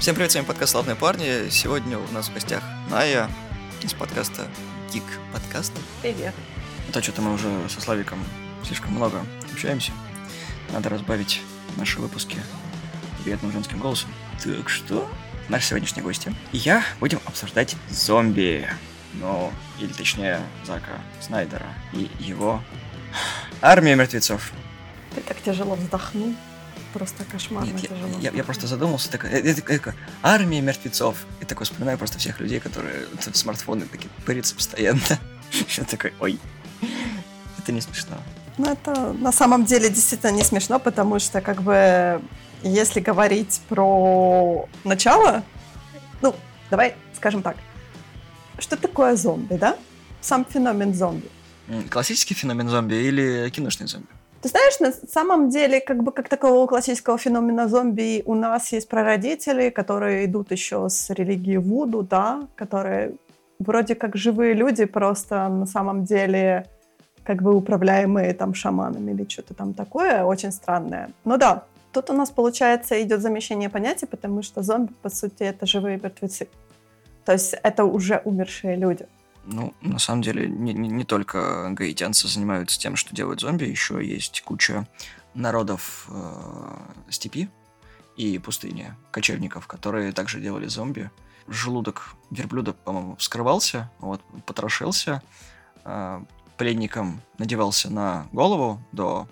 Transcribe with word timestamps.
Всем 0.00 0.14
привет, 0.14 0.32
с 0.32 0.34
вами 0.34 0.46
подкаст 0.46 0.72
«Славные 0.72 0.96
парни». 0.96 1.50
Сегодня 1.50 1.98
у 1.98 2.12
нас 2.12 2.30
в 2.30 2.32
гостях 2.32 2.62
Ная 2.88 3.28
из 3.82 3.92
подкаста 3.92 4.48
Гик 4.90 5.04
Подкаст. 5.30 5.74
Привет. 6.00 6.34
Это 6.88 7.02
что-то 7.02 7.20
мы 7.20 7.34
уже 7.34 7.50
со 7.68 7.82
Славиком 7.82 8.18
слишком 8.64 8.92
много 8.92 9.22
общаемся. 9.52 9.92
Надо 10.72 10.88
разбавить 10.88 11.42
наши 11.76 12.00
выпуски 12.00 12.38
приятным 13.22 13.52
женским 13.52 13.78
голосом. 13.78 14.08
Так 14.42 14.70
что, 14.70 15.06
наши 15.50 15.66
сегодняшние 15.66 16.02
гости 16.02 16.34
и 16.52 16.56
я 16.56 16.82
будем 16.98 17.20
обсуждать 17.26 17.76
зомби. 17.90 18.66
Ну, 19.12 19.52
или 19.80 19.92
точнее, 19.92 20.40
Зака 20.64 20.98
Снайдера 21.20 21.66
и 21.92 22.10
его 22.18 22.62
армию 23.60 23.98
мертвецов. 23.98 24.50
Ты 25.14 25.20
так 25.20 25.42
тяжело 25.42 25.74
вздохнул. 25.74 26.34
Просто 26.92 27.24
кошмарно 27.24 27.70
Нет, 27.70 27.90
я, 27.90 28.30
я, 28.30 28.36
я 28.36 28.44
просто 28.44 28.66
задумался, 28.66 29.10
такой, 29.10 29.30
я, 29.30 29.38
я 29.38 29.54
такой, 29.54 29.78
такой, 29.78 29.94
армия 30.22 30.60
мертвецов. 30.60 31.16
И 31.40 31.44
такой 31.44 31.64
вспоминаю 31.64 31.98
просто 31.98 32.18
всех 32.18 32.40
людей, 32.40 32.58
которые 32.58 33.06
в 33.12 33.36
смартфоны 33.36 33.86
такие 33.86 34.10
пырятся 34.26 34.54
постоянно. 34.54 35.00
Я 35.76 35.84
такой, 35.84 36.12
ой, 36.20 36.38
это 37.58 37.72
не 37.72 37.80
смешно. 37.80 38.16
Ну, 38.58 38.70
это 38.70 39.12
на 39.12 39.32
самом 39.32 39.64
деле 39.64 39.88
действительно 39.88 40.30
не 40.30 40.44
смешно, 40.44 40.78
потому 40.78 41.18
что, 41.18 41.40
как 41.40 41.62
бы, 41.62 42.20
если 42.62 43.00
говорить 43.00 43.60
про 43.68 44.68
начало, 44.84 45.42
ну, 46.22 46.34
давай 46.70 46.94
скажем 47.14 47.42
так, 47.42 47.56
что 48.58 48.76
такое 48.76 49.16
зомби, 49.16 49.54
да? 49.54 49.76
Сам 50.20 50.44
феномен 50.44 50.94
зомби. 50.94 51.28
Классический 51.90 52.34
феномен 52.34 52.68
зомби 52.68 52.94
или 52.94 53.48
киношный 53.50 53.86
зомби? 53.86 54.08
Ты 54.42 54.48
знаешь, 54.48 54.80
на 54.80 54.92
самом 54.92 55.50
деле, 55.50 55.80
как 55.80 56.02
бы 56.02 56.12
как 56.12 56.28
такого 56.28 56.66
классического 56.66 57.18
феномена 57.18 57.68
зомби 57.68 58.22
у 58.24 58.34
нас 58.34 58.72
есть 58.72 58.88
прародители, 58.88 59.68
которые 59.68 60.24
идут 60.24 60.50
еще 60.50 60.88
с 60.88 61.10
религии 61.10 61.58
Вуду, 61.58 62.02
да, 62.02 62.48
которые 62.56 63.12
вроде 63.58 63.94
как 63.94 64.16
живые 64.16 64.54
люди, 64.54 64.86
просто 64.86 65.48
на 65.48 65.66
самом 65.66 66.04
деле 66.04 66.66
как 67.22 67.42
бы 67.42 67.54
управляемые 67.54 68.32
там 68.32 68.54
шаманами 68.54 69.12
или 69.12 69.28
что-то 69.28 69.52
там 69.52 69.74
такое, 69.74 70.24
очень 70.24 70.52
странное. 70.52 71.10
Ну 71.24 71.36
да, 71.36 71.64
тут 71.92 72.08
у 72.08 72.14
нас, 72.14 72.30
получается, 72.30 73.00
идет 73.02 73.20
замещение 73.20 73.68
понятий, 73.68 74.06
потому 74.06 74.42
что 74.42 74.62
зомби, 74.62 74.92
по 75.02 75.10
сути, 75.10 75.42
это 75.42 75.66
живые 75.66 76.00
мертвецы. 76.02 76.48
То 77.26 77.32
есть 77.32 77.54
это 77.62 77.84
уже 77.84 78.22
умершие 78.24 78.76
люди. 78.76 79.06
Ну, 79.44 79.74
на 79.80 79.98
самом 79.98 80.22
деле, 80.22 80.48
не, 80.48 80.72
не, 80.74 80.88
не 80.88 81.04
только 81.04 81.70
гаитянцы 81.70 82.28
занимаются 82.28 82.78
тем, 82.78 82.96
что 82.96 83.14
делают 83.14 83.40
зомби, 83.40 83.64
еще 83.64 84.04
есть 84.04 84.42
куча 84.42 84.86
народов 85.34 86.06
э, 86.08 86.76
степи 87.08 87.48
и 88.16 88.38
пустыни, 88.38 88.94
кочевников, 89.10 89.66
которые 89.66 90.12
также 90.12 90.40
делали 90.40 90.66
зомби. 90.66 91.10
Желудок 91.48 92.14
верблюда, 92.30 92.74
по-моему, 92.74 93.16
вскрывался, 93.16 93.90
вот, 93.98 94.20
потрошился, 94.46 95.22
э, 95.84 96.22
пленником 96.56 97.22
надевался 97.38 97.90
на 97.90 98.28
голову 98.32 98.82
до 98.92 99.26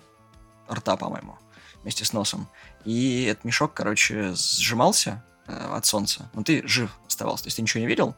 рта, 0.71 0.97
по-моему, 0.97 1.37
вместе 1.83 2.03
с 2.03 2.13
носом. 2.13 2.47
И 2.85 3.25
этот 3.25 3.45
мешок, 3.45 3.73
короче, 3.73 4.33
сжимался 4.33 5.23
э, 5.47 5.53
от 5.53 5.85
солнца. 5.85 6.29
Но 6.33 6.43
ты 6.43 6.67
жив 6.67 6.97
оставался, 7.07 7.43
то 7.43 7.47
есть 7.47 7.57
ты 7.57 7.61
ничего 7.61 7.81
не 7.81 7.87
видел, 7.87 8.15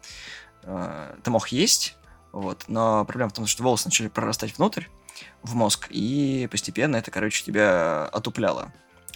э, 0.63 1.15
ты 1.23 1.31
мог 1.31 1.49
есть, 1.49 1.95
вот, 2.31 2.65
но 2.67 3.05
проблема 3.05 3.29
в 3.29 3.33
том, 3.33 3.45
что 3.45 3.63
волосы 3.63 3.87
начали 3.87 4.07
прорастать 4.07 4.57
внутрь, 4.57 4.85
в 5.43 5.55
мозг, 5.55 5.87
и 5.89 6.47
постепенно 6.51 6.95
это, 6.95 7.11
короче, 7.11 7.43
тебя 7.43 8.05
отупляло. 8.05 8.71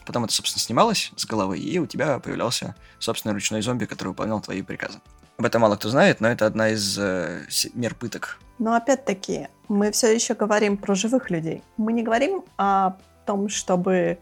Потом 0.06 0.26
это, 0.26 0.34
собственно, 0.34 0.62
снималось 0.62 1.12
с 1.16 1.26
головы, 1.26 1.58
и 1.58 1.80
у 1.80 1.88
тебя 1.88 2.20
появлялся 2.20 2.76
собственный 3.00 3.34
ручной 3.34 3.62
зомби, 3.62 3.86
который 3.86 4.10
выполнял 4.10 4.40
твои 4.40 4.62
приказы. 4.62 5.00
Об 5.38 5.46
этом 5.46 5.62
мало 5.62 5.76
кто 5.76 5.90
знает, 5.90 6.22
но 6.22 6.28
это 6.30 6.46
одна 6.46 6.70
из 6.70 6.98
э, 6.98 7.42
мер 7.74 7.96
пыток. 7.96 8.40
Но 8.60 8.76
опять-таки, 8.76 9.50
мы 9.68 9.92
все 9.92 10.14
еще 10.14 10.34
говорим 10.34 10.78
про 10.78 10.96
живых 10.96 11.30
людей. 11.30 11.64
Мы 11.78 11.92
не 11.92 12.04
говорим 12.04 12.46
о 12.58 12.98
том, 13.26 13.50
чтобы 13.50 14.20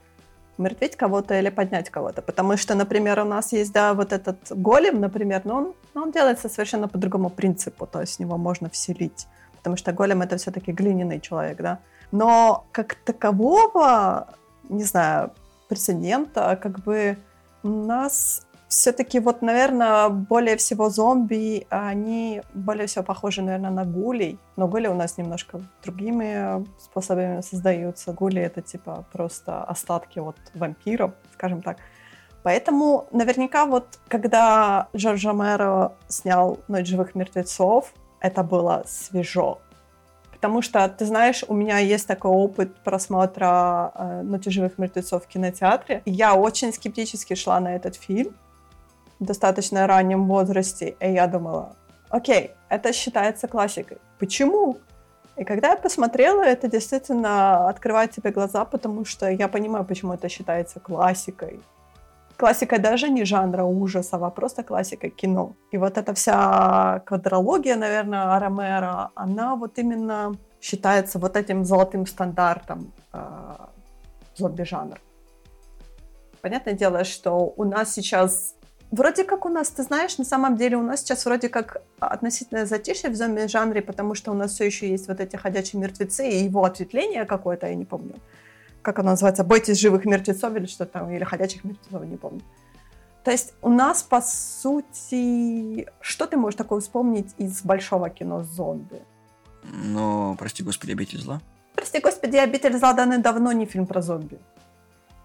умертвить 0.58 0.96
кого-то 0.96 1.40
или 1.40 1.50
поднять 1.50 1.90
кого-то. 1.90 2.22
Потому 2.22 2.58
что, 2.58 2.76
например, 2.76 3.20
у 3.20 3.26
нас 3.26 3.54
есть, 3.54 3.74
да, 3.74 3.94
вот 3.94 4.14
этот 4.14 4.38
голем, 4.50 5.00
например, 5.02 5.42
но 5.46 5.56
он, 5.56 5.74
но 5.94 6.04
он 6.04 6.12
делается 6.12 6.50
совершенно 6.50 6.88
по 6.88 6.98
другому 6.98 7.30
принципу, 7.30 7.86
то 7.86 8.02
есть 8.02 8.18
в 8.18 8.20
него 8.20 8.38
можно 8.38 8.70
вселить. 8.70 9.28
Потому 9.58 9.78
что 9.78 9.94
голем 9.94 10.22
это 10.22 10.38
все-таки 10.38 10.72
глиняный 10.72 11.20
человек, 11.20 11.58
да. 11.58 11.80
Но 12.12 12.66
как 12.72 12.96
такового, 12.96 14.28
не 14.70 14.84
знаю, 14.84 15.32
прецедента, 15.68 16.56
как 16.62 16.80
бы 16.80 17.18
у 17.64 17.70
нас 17.70 18.46
все-таки 18.74 19.20
вот, 19.20 19.42
наверное, 19.42 20.10
более 20.10 20.58
всего 20.58 20.90
зомби, 20.90 21.68
они 21.70 22.42
более 22.54 22.88
всего 22.88 23.04
похожи, 23.04 23.42
наверное, 23.42 23.70
на 23.70 23.86
гулей. 23.86 24.40
Но 24.56 24.68
гули 24.68 24.88
у 24.88 24.96
нас 24.96 25.18
немножко 25.18 25.62
другими 25.84 26.66
способами 26.80 27.42
создаются. 27.42 28.14
Гули— 28.14 28.42
это 28.42 28.62
типа 28.62 29.06
просто 29.14 29.64
остатки 29.64 30.20
вот 30.20 30.38
вампиров, 30.56 31.12
скажем 31.34 31.62
так. 31.62 31.78
Поэтому 32.42 33.08
наверняка 33.12 33.66
вот, 33.66 34.00
когда 34.08 34.88
Джордж 34.96 35.26
Ромеро 35.26 35.94
снял 36.08 36.60
«Ночь 36.68 36.88
живых 36.88 37.16
мертвецов», 37.16 37.94
это 38.20 38.44
было 38.44 38.84
свежо. 38.88 39.60
Потому 40.32 40.62
что, 40.62 40.90
ты 40.90 41.06
знаешь, 41.06 41.46
у 41.48 41.54
меня 41.54 41.78
есть 41.78 42.08
такой 42.08 42.32
опыт 42.32 42.76
просмотра 42.84 43.92
э, 43.96 44.22
«Ночи 44.24 44.50
живых 44.50 44.78
мертвецов» 44.78 45.24
в 45.24 45.28
кинотеатре. 45.28 46.02
Я 46.06 46.34
очень 46.34 46.74
скептически 46.74 47.36
шла 47.36 47.60
на 47.60 47.76
этот 47.76 47.96
фильм 47.96 48.36
достаточно 49.20 49.88
раннем 49.88 50.28
возрасте, 50.28 50.96
и 51.00 51.12
я 51.12 51.28
думала, 51.28 51.76
окей, 52.10 52.52
это 52.70 52.94
считается 52.94 53.48
классикой. 53.48 53.98
Почему? 54.20 54.78
И 55.36 55.44
когда 55.44 55.70
я 55.70 55.76
посмотрела, 55.78 56.44
это 56.44 56.68
действительно 56.68 57.68
открывает 57.68 58.12
тебе 58.12 58.32
глаза, 58.32 58.66
потому 58.66 59.06
что 59.06 59.30
я 59.30 59.48
понимаю, 59.48 59.86
почему 59.86 60.14
это 60.14 60.30
считается 60.30 60.80
классикой. 60.80 61.60
Классика 62.38 62.80
даже 62.80 63.10
не 63.10 63.26
жанра 63.26 63.64
ужасов, 63.64 64.22
а 64.22 64.30
просто 64.30 64.64
классика 64.64 65.10
кино. 65.10 65.54
И 65.72 65.78
вот 65.78 65.98
эта 65.98 66.14
вся 66.14 67.02
квадрология, 67.06 67.76
наверное, 67.76 68.40
Ромеро, 68.40 69.12
она 69.16 69.56
вот 69.56 69.80
именно 69.80 70.34
считается 70.62 71.20
вот 71.20 71.36
этим 71.36 71.66
золотым 71.66 72.06
стандартом 72.06 72.94
э, 73.14 73.20
зомби-жанра. 74.36 75.00
Понятное 76.42 76.74
дело, 76.74 77.04
что 77.04 77.54
у 77.56 77.64
нас 77.64 77.94
сейчас 77.94 78.56
Вроде 78.94 79.24
как 79.24 79.48
у 79.48 79.50
нас, 79.50 79.70
ты 79.70 79.82
знаешь, 79.82 80.20
на 80.20 80.24
самом 80.24 80.56
деле 80.56 80.78
у 80.78 80.84
нас 80.84 81.00
сейчас 81.00 81.26
вроде 81.26 81.50
как 81.50 81.82
относительное 82.00 82.68
затишье 82.68 83.10
в 83.10 83.16
зомби-жанре, 83.16 83.82
потому 83.82 84.14
что 84.14 84.30
у 84.30 84.36
нас 84.36 84.52
все 84.52 84.66
еще 84.66 84.88
есть 84.88 85.08
вот 85.08 85.20
эти 85.20 85.36
ходячие 85.36 85.82
мертвецы 85.82 86.30
и 86.30 86.44
его 86.44 86.64
ответвление 86.64 87.26
какое-то, 87.26 87.66
я 87.66 87.74
не 87.74 87.86
помню, 87.86 88.14
как 88.84 89.00
оно 89.00 89.10
называется, 89.10 89.44
«Бойтесь 89.44 89.80
живых 89.80 90.06
мертвецов» 90.06 90.56
или 90.56 90.68
что 90.68 90.86
там, 90.86 91.10
или 91.10 91.24
«Ходячих 91.24 91.64
мертвецов», 91.64 92.06
не 92.06 92.18
помню. 92.18 92.42
То 93.24 93.32
есть 93.32 93.56
у 93.64 93.70
нас, 93.70 94.04
по 94.04 94.22
сути, 94.22 95.88
что 96.00 96.28
ты 96.28 96.38
можешь 96.38 96.58
такое 96.58 96.80
вспомнить 96.80 97.34
из 97.40 97.64
большого 97.64 98.12
кино 98.12 98.44
зомби? 98.44 99.02
Но, 99.64 100.36
прости 100.38 100.62
господи, 100.62 100.92
обитель 100.92 101.20
зла. 101.20 101.42
Прости, 101.74 102.00
господи, 102.00 102.38
«Обитель 102.38 102.78
зла» 102.78 102.94
давно 102.94 103.54
не 103.54 103.66
фильм 103.66 103.88
про 103.88 104.04
зомби. 104.04 104.38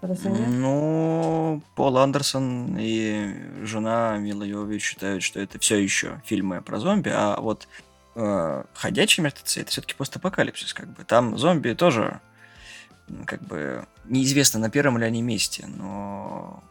Разве 0.01 0.31
нет? 0.31 0.49
Ну, 0.49 1.63
Пол 1.75 1.99
Андерсон 1.99 2.77
и 2.79 3.65
жена 3.65 4.17
Мила 4.19 4.45
Йовович 4.45 4.83
считают, 4.83 5.23
что 5.23 5.41
это 5.41 5.59
все 5.59 5.77
еще 5.77 6.23
фильмы 6.25 6.63
про 6.63 6.79
зомби, 6.79 7.11
а 7.13 7.41
вот 7.41 7.67
э, 8.15 8.65
«Ходячие 8.75 9.25
мертвецы»— 9.25 9.61
это 9.63 9.71
все-таки 9.71 9.95
постапокалипсис, 9.95 10.73
как 10.73 10.89
бы. 10.89 11.05
Там 11.05 11.37
зомби 11.37 11.73
тоже, 11.73 12.21
как 13.27 13.43
бы, 13.43 13.87
неизвестно, 14.05 14.61
на 14.61 14.71
первом 14.71 14.99
ли 14.99 15.05
они 15.05 15.21
месте, 15.21 15.67
но 15.67 16.63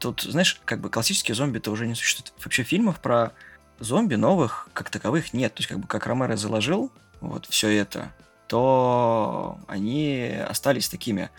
тут, 0.00 0.22
знаешь, 0.22 0.60
как 0.64 0.80
бы 0.80 0.90
классические 0.90 1.34
зомби-то 1.34 1.70
уже 1.70 1.86
не 1.86 1.94
существует. 1.94 2.32
Вообще 2.44 2.62
фильмов 2.64 3.00
про 3.00 3.32
зомби 3.78 4.16
новых, 4.16 4.68
как 4.72 4.90
таковых, 4.90 5.32
нет. 5.32 5.54
То 5.54 5.60
есть, 5.60 5.68
как 5.68 5.78
бы, 5.78 5.86
как 5.86 6.06
Ромеро 6.06 6.36
заложил 6.36 6.92
вот 7.20 7.46
все 7.46 7.68
это, 7.68 8.12
то 8.48 9.58
они 9.66 10.36
остались 10.46 10.88
такими. 10.88 11.30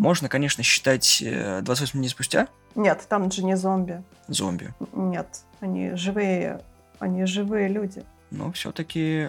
Можно, 0.00 0.30
конечно, 0.30 0.62
считать 0.62 1.20
э, 1.22 1.60
28 1.60 1.98
дней 1.98 2.08
спустя 2.08 2.48
Нет, 2.74 3.04
там 3.06 3.30
же 3.30 3.44
не 3.44 3.54
зомби. 3.54 4.02
зомби. 4.28 4.72
Нет, 4.94 5.26
они 5.60 5.90
живые, 5.94 6.62
они 6.98 7.26
живые 7.26 7.68
люди. 7.68 8.02
Но 8.30 8.50
все-таки 8.52 9.28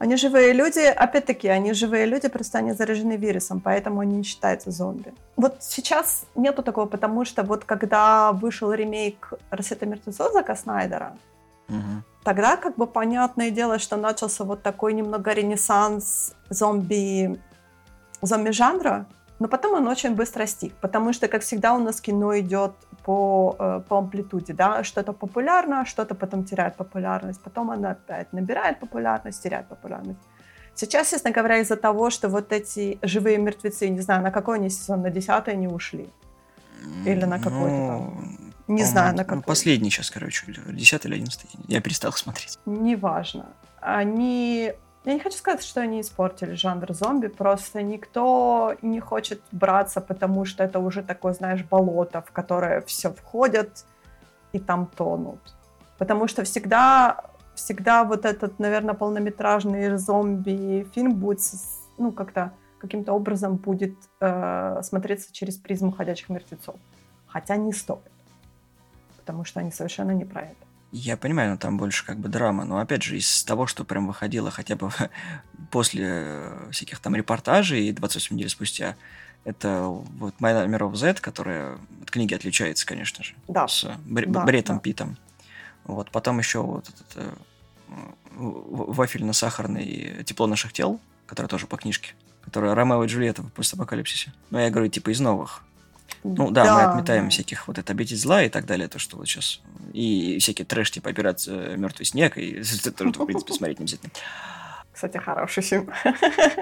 Они 0.00 0.16
живые 0.16 0.52
люди, 0.52 0.80
опять-таки, 0.80 1.46
они 1.46 1.74
живые 1.74 2.06
люди, 2.06 2.28
просто 2.28 2.58
они 2.58 2.72
заражены 2.72 3.16
вирусом, 3.16 3.60
поэтому 3.60 4.00
они 4.00 4.16
не 4.16 4.24
считаются 4.24 4.72
зомби. 4.72 5.14
Вот 5.36 5.58
сейчас 5.60 6.24
нету 6.34 6.64
такого, 6.64 6.86
потому 6.86 7.24
что 7.24 7.44
вот 7.44 7.64
когда 7.64 8.32
вышел 8.32 8.72
ремейк 8.72 9.34
«Рассвета 9.50 9.86
мертвецов» 9.86 10.32
Зака 10.32 10.56
Снайдера, 10.56 11.16
тогда 12.24 12.56
как 12.56 12.74
бы 12.74 12.88
понятное 12.88 13.50
дело, 13.50 13.78
что 13.78 13.96
начался 13.96 14.42
вот 14.42 14.62
такой 14.62 14.92
немного 14.92 15.32
ренессанс 15.32 16.34
зомби, 16.48 17.38
зомби-жанра, 18.22 19.06
Но 19.40 19.48
потом 19.48 19.74
он 19.74 19.88
очень 19.88 20.14
быстро 20.14 20.46
стих, 20.46 20.72
потому 20.80 21.14
что, 21.14 21.26
как 21.26 21.40
всегда, 21.42 21.74
у 21.74 21.78
нас 21.78 22.00
кино 22.00 22.38
идет 22.38 22.72
по, 23.04 23.56
э, 23.58 23.80
по 23.88 23.98
амплитуде, 23.98 24.52
да, 24.52 24.84
что-то 24.84 25.14
популярно, 25.14 25.86
что-то 25.86 26.14
потом 26.14 26.44
теряет 26.44 26.76
популярность, 26.76 27.42
потом 27.42 27.70
оно 27.70 27.88
опять 27.88 28.32
набирает 28.34 28.78
популярность, 28.80 29.42
теряет 29.42 29.66
популярность. 29.66 30.20
Сейчас, 30.74 31.10
честно 31.10 31.30
говоря, 31.30 31.58
из-за 31.58 31.76
того, 31.76 32.10
что 32.10 32.28
вот 32.28 32.52
эти 32.52 32.98
живые 33.02 33.38
мертвецы, 33.38 33.88
не 33.88 34.00
знаю, 34.00 34.22
на 34.22 34.30
какой 34.30 34.58
они 34.58 34.68
сезон, 34.68 35.02
на 35.02 35.10
десятый 35.10 35.54
они 35.54 35.68
ушли? 35.68 36.08
Или 37.06 37.24
на 37.24 37.38
какой-то 37.38 37.68
ну, 37.68 37.88
там? 37.88 38.50
Не 38.68 38.84
знаю, 38.84 39.16
на 39.16 39.24
какой. 39.24 39.36
Ну, 39.36 39.42
последний 39.42 39.90
сейчас, 39.90 40.10
короче, 40.10 40.46
десятый 40.68 41.08
или 41.08 41.16
одиннадцатый. 41.16 41.50
Я 41.66 41.80
перестал 41.80 42.12
смотреть. 42.12 42.58
Неважно. 42.66 43.46
Они 43.80 44.72
я 45.04 45.14
не 45.14 45.20
хочу 45.20 45.36
сказать, 45.36 45.64
что 45.64 45.80
они 45.80 46.00
испортили 46.00 46.54
жанр 46.54 46.92
зомби, 46.92 47.28
просто 47.28 47.82
никто 47.82 48.74
не 48.82 49.00
хочет 49.00 49.40
браться, 49.50 50.00
потому 50.00 50.44
что 50.44 50.62
это 50.62 50.78
уже 50.78 51.02
такое, 51.02 51.32
знаешь, 51.32 51.64
болото, 51.64 52.20
в 52.20 52.32
которое 52.32 52.82
все 52.82 53.10
входят 53.10 53.86
и 54.52 54.58
там 54.58 54.86
тонут. 54.86 55.40
Потому 55.96 56.28
что 56.28 56.44
всегда, 56.44 57.24
всегда 57.54 58.04
вот 58.04 58.26
этот, 58.26 58.58
наверное, 58.58 58.94
полнометражный 58.94 59.96
зомби-фильм 59.96 61.14
будет, 61.14 61.40
ну, 61.96 62.12
как-то 62.12 62.52
каким-то 62.78 63.12
образом 63.12 63.56
будет 63.56 63.94
э, 64.20 64.80
смотреться 64.82 65.32
через 65.32 65.56
призму 65.56 65.92
ходячих 65.92 66.28
мертвецов. 66.28 66.76
Хотя 67.26 67.56
не 67.56 67.72
стоит, 67.72 68.10
потому 69.16 69.44
что 69.44 69.60
они 69.60 69.70
совершенно 69.70 70.10
не 70.10 70.24
про 70.24 70.42
это. 70.42 70.69
Я 70.92 71.16
понимаю, 71.16 71.52
но 71.52 71.56
там 71.56 71.76
больше 71.76 72.04
как 72.04 72.18
бы 72.18 72.28
драма. 72.28 72.64
Но 72.64 72.78
опять 72.78 73.02
же, 73.02 73.16
из 73.16 73.44
того, 73.44 73.66
что 73.66 73.84
прям 73.84 74.06
выходило 74.06 74.50
хотя 74.50 74.76
бы 74.76 74.90
после 75.70 76.06
э, 76.06 76.68
всяких 76.72 76.98
там 76.98 77.14
репортажей 77.14 77.88
и 77.88 77.92
28 77.92 78.36
недель 78.36 78.48
спустя, 78.48 78.96
это 79.44 79.84
вот 79.84 80.34
«Майна 80.40 80.66
миров 80.66 80.96
Z», 80.96 81.14
которая 81.20 81.78
от 82.02 82.10
книги 82.10 82.34
отличается, 82.34 82.86
конечно 82.86 83.24
же. 83.24 83.34
Да. 83.48 83.68
С 83.68 83.86
Бр- 84.04 84.26
да, 84.26 84.44
Бретом 84.44 84.76
да. 84.76 84.82
Питом. 84.82 85.16
Вот, 85.84 86.10
потом 86.10 86.38
еще 86.38 86.60
вот 86.62 86.88
этот 86.88 87.06
э, 87.16 87.30
вафельно-сахарный 88.36 90.24
«Тепло 90.24 90.46
наших 90.46 90.72
тел», 90.72 91.00
который 91.26 91.46
тоже 91.46 91.66
по 91.66 91.76
книжке, 91.76 92.14
которая 92.42 92.74
Ромео 92.74 93.04
и 93.04 93.06
Джульетта 93.06 93.42
в 93.42 93.50
постапокалипсисе. 93.52 94.32
Но 94.50 94.60
я 94.60 94.70
говорю, 94.70 94.88
типа 94.88 95.10
из 95.10 95.20
новых. 95.20 95.62
Ну 96.22 96.50
да, 96.50 96.64
да 96.64 96.74
мы 96.74 96.82
отметаем 96.82 97.24
да. 97.24 97.30
всяких 97.30 97.66
вот 97.66 97.78
это 97.78 97.92
обитель 97.92 98.16
зла 98.16 98.42
и 98.42 98.48
так 98.48 98.66
далее, 98.66 98.88
то, 98.88 98.98
что 98.98 99.16
вот 99.16 99.26
сейчас. 99.26 99.60
И 99.92 100.38
всякие 100.38 100.66
трэш, 100.66 100.90
типа 100.90 101.10
операция 101.10 101.76
Мертвый 101.76 102.06
снег, 102.06 102.36
и 102.38 102.62
это 102.84 102.92
тоже, 102.92 103.10
в 103.10 103.26
принципе, 103.26 103.52
смотреть 103.52 103.78
не 103.78 103.84
обязательно. 103.84 104.12
Кстати, 104.92 105.16
хороший 105.16 105.62
фильм. 105.62 105.90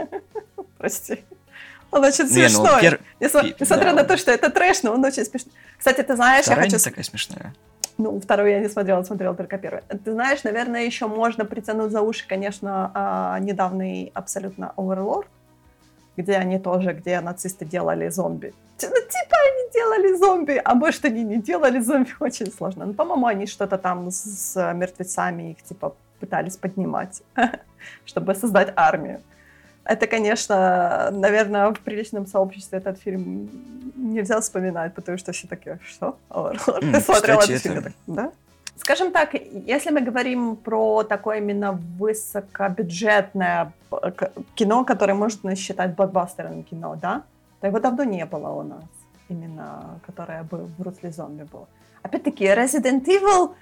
Прости. 0.79 1.25
Он 1.91 2.05
очень 2.05 2.25
ну, 2.25 2.31
ну, 2.31 2.35
смешной. 2.35 2.81
пер... 2.81 3.01
Несмотря 3.21 3.95
на 3.95 4.05
то, 4.05 4.17
что 4.17 4.31
это 4.31 4.51
трэш, 4.51 4.83
но 4.83 4.93
он 4.93 5.05
очень 5.05 5.25
смешной. 5.25 5.53
Кстати, 5.79 6.03
ты 6.03 6.15
знаешь, 6.17 6.45
Вторая 6.45 6.67
я 6.67 6.71
хочу... 6.71 6.85
такая 6.85 7.05
смешная. 7.05 7.55
Ну, 7.97 8.21
вторую 8.21 8.51
я 8.53 8.61
не 8.61 8.69
смотрела, 8.69 9.03
смотрела 9.03 9.35
только 9.35 9.59
первую. 9.59 9.83
Ты 9.89 10.13
знаешь, 10.13 10.45
наверное, 10.45 10.85
еще 10.85 11.09
можно 11.09 11.45
притянуть 11.45 11.91
за 11.91 12.01
уши, 12.01 12.25
конечно, 12.29 12.93
а, 12.95 13.41
недавний 13.41 14.13
абсолютно 14.15 14.73
Overlord, 14.77 15.27
где 16.19 16.37
они 16.37 16.59
тоже, 16.59 16.93
где 16.93 17.21
нацисты 17.21 17.65
делали 17.65 18.11
зомби. 18.11 18.53
Ну, 18.83 18.89
типа 18.89 19.37
они 19.49 19.71
делали 19.73 20.17
зомби, 20.17 20.61
а 20.65 20.75
может 20.75 21.05
они 21.05 21.25
не 21.25 21.37
делали 21.37 21.81
зомби, 21.81 22.11
очень 22.21 22.53
сложно. 22.53 22.87
Ну, 22.87 22.95
по-моему, 22.95 23.27
они 23.27 23.47
что-то 23.47 23.79
там 23.79 24.11
с 24.11 24.75
мертвецами 24.75 25.53
их 25.53 25.63
типа 25.63 25.95
пытались 26.21 26.57
поднимать, 26.57 27.23
чтобы 28.05 28.35
создать 28.35 28.73
армию. 28.77 29.21
Это, 29.85 30.07
конечно, 30.07 31.11
наверное, 31.13 31.71
в 31.73 31.81
приличном 31.81 32.27
сообществе 32.27 32.79
этот 32.79 32.99
фильм 32.99 33.49
нельзя 33.97 34.41
вспоминать, 34.41 34.95
потому 34.95 35.19
что 35.19 35.33
все 35.33 35.49
такие, 35.49 35.79
что? 35.85 36.19
Ты 36.81 37.01
смотрела 37.01 37.43
этот 37.43 37.63
фильм? 37.63 37.85
Да? 38.07 38.31
Скажем 38.79 39.13
так, 39.13 39.35
если 39.35 39.91
мы 39.91 40.01
говорим 40.01 40.57
про 40.57 41.03
такое 41.03 41.39
именно 41.39 41.73
высокобюджетное 41.73 43.73
кино, 44.55 44.85
которое 44.85 45.15
можно 45.15 45.57
считать 45.57 45.97
блокбастерным 45.97 46.63
кино, 46.63 46.97
да, 46.97 47.25
то 47.61 47.67
его 47.67 47.81
давно 47.81 48.05
не 48.05 48.25
было 48.25 48.51
у 48.51 48.63
нас, 48.63 48.85
именно 49.29 50.01
которое 50.07 50.45
бы 50.45 50.69
в 50.79 50.83
русле 50.83 51.11
зомби 51.11 51.43
было. 51.43 51.67
Опять-таки, 52.03 52.45
Resident 52.45 53.05
Evil 53.05 53.55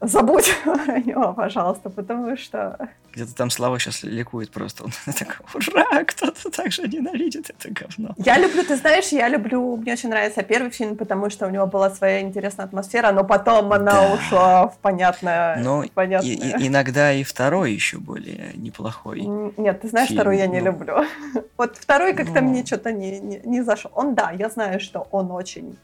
забудь 0.00 0.52
про 0.64 0.98
него, 1.00 1.32
пожалуйста, 1.32 1.90
потому 1.90 2.36
что... 2.36 2.88
Где-то 3.12 3.34
там 3.34 3.50
Слава 3.50 3.78
сейчас 3.78 4.02
ликует 4.02 4.50
просто. 4.50 4.84
Он 4.84 4.90
такой, 5.12 5.44
ура, 5.54 6.04
кто-то 6.04 6.50
так 6.50 6.70
же 6.72 6.82
ненавидит 6.82 7.50
это 7.50 7.70
говно. 7.70 8.14
Я 8.16 8.38
люблю, 8.38 8.62
ты 8.64 8.76
знаешь, 8.76 9.08
я 9.08 9.28
люблю, 9.28 9.76
мне 9.76 9.92
очень 9.92 10.08
нравится 10.08 10.42
первый 10.42 10.70
фильм, 10.70 10.96
потому 10.96 11.30
что 11.30 11.46
у 11.46 11.50
него 11.50 11.66
была 11.66 11.90
своя 11.90 12.20
интересная 12.20 12.66
атмосфера, 12.66 13.12
но 13.12 13.24
потом 13.24 13.72
она 13.72 13.92
да. 13.92 14.14
ушла 14.14 14.68
в 14.68 14.78
понятное... 14.78 15.56
Но 15.62 15.84
понятное. 15.94 16.30
И, 16.30 16.34
и, 16.34 16.68
иногда 16.68 17.12
и 17.12 17.24
второй 17.24 17.72
еще 17.72 17.98
более 17.98 18.52
неплохой. 18.54 19.22
Нет, 19.56 19.80
ты 19.80 19.88
знаешь, 19.88 20.08
фильм, 20.08 20.20
второй 20.20 20.38
я 20.38 20.46
не 20.46 20.60
ну... 20.60 20.66
люблю. 20.66 21.04
Вот 21.56 21.76
второй 21.76 22.14
как-то 22.14 22.40
ну... 22.40 22.50
мне 22.50 22.64
что-то 22.64 22.92
не, 22.92 23.18
не, 23.18 23.40
не 23.44 23.62
зашел. 23.62 23.90
Он, 23.94 24.14
да, 24.14 24.30
я 24.30 24.48
знаю, 24.48 24.78
что 24.78 25.08
он 25.10 25.32
очень 25.32 25.76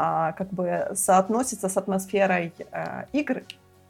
а, 0.00 0.32
как 0.32 0.52
бы 0.52 0.92
соотносится 0.94 1.68
с 1.68 1.76
атмосферой 1.76 2.52
а, 2.70 3.06
игр, 3.12 3.42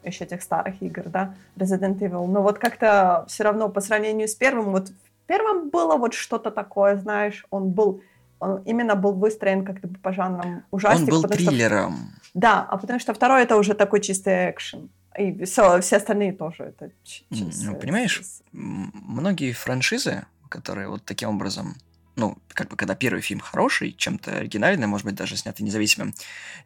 еще 0.03 0.25
тех 0.25 0.41
старых 0.41 0.81
игр, 0.81 1.03
да, 1.05 1.35
Resident 1.55 1.99
Evil. 1.99 2.25
Но 2.25 2.41
вот 2.41 2.57
как-то 2.57 3.25
все 3.27 3.43
равно 3.43 3.69
по 3.69 3.79
сравнению 3.79 4.27
с 4.27 4.33
первым, 4.33 4.71
вот 4.71 4.89
в 4.89 5.27
первом 5.27 5.69
было 5.69 5.97
вот 5.97 6.15
что-то 6.15 6.49
такое, 6.49 6.97
знаешь, 6.97 7.45
он 7.51 7.69
был, 7.69 8.01
он 8.39 8.63
именно 8.63 8.95
был 8.95 9.13
выстроен 9.13 9.63
как-то 9.63 9.87
по 10.01 10.11
жанрам 10.11 10.63
ужастик. 10.71 11.13
Он 11.13 11.21
был 11.21 11.23
триллером. 11.29 11.93
Что, 12.23 12.31
да, 12.33 12.67
а 12.67 12.77
потому 12.77 12.99
что 12.99 13.13
второй 13.13 13.43
это 13.43 13.55
уже 13.55 13.75
такой 13.75 14.01
чистый 14.01 14.49
экшен. 14.49 14.89
И 15.15 15.45
все, 15.45 15.79
все 15.81 15.97
остальные 15.97 16.33
тоже 16.33 16.63
это 16.63 16.89
чистый. 17.03 17.65
Ну, 17.65 17.75
понимаешь, 17.75 18.19
многие 18.51 19.53
франшизы, 19.53 20.25
которые 20.49 20.87
вот 20.87 21.05
таким 21.05 21.29
образом 21.29 21.75
ну, 22.19 22.37
как 22.49 22.69
бы, 22.69 22.75
когда 22.75 22.95
первый 22.95 23.21
фильм 23.21 23.39
хороший, 23.39 23.93
чем-то 23.93 24.37
оригинальный, 24.37 24.87
может 24.87 25.05
быть, 25.05 25.15
даже 25.15 25.37
снятый 25.37 25.65
независимым 25.65 26.13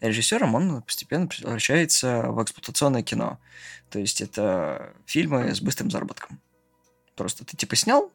режиссером, 0.02 0.56
он 0.56 0.82
постепенно 0.82 1.28
превращается 1.28 2.24
в 2.24 2.44
эксплуатационное 2.44 3.04
кино. 3.04 3.40
То 3.90 4.00
есть 4.00 4.22
это 4.22 4.94
фильмы 5.06 5.54
с 5.54 5.62
быстрым 5.62 5.92
заработком. 5.92 6.42
Просто 7.16 7.46
ты 7.46 7.56
типа 7.56 7.76
снял, 7.76 8.12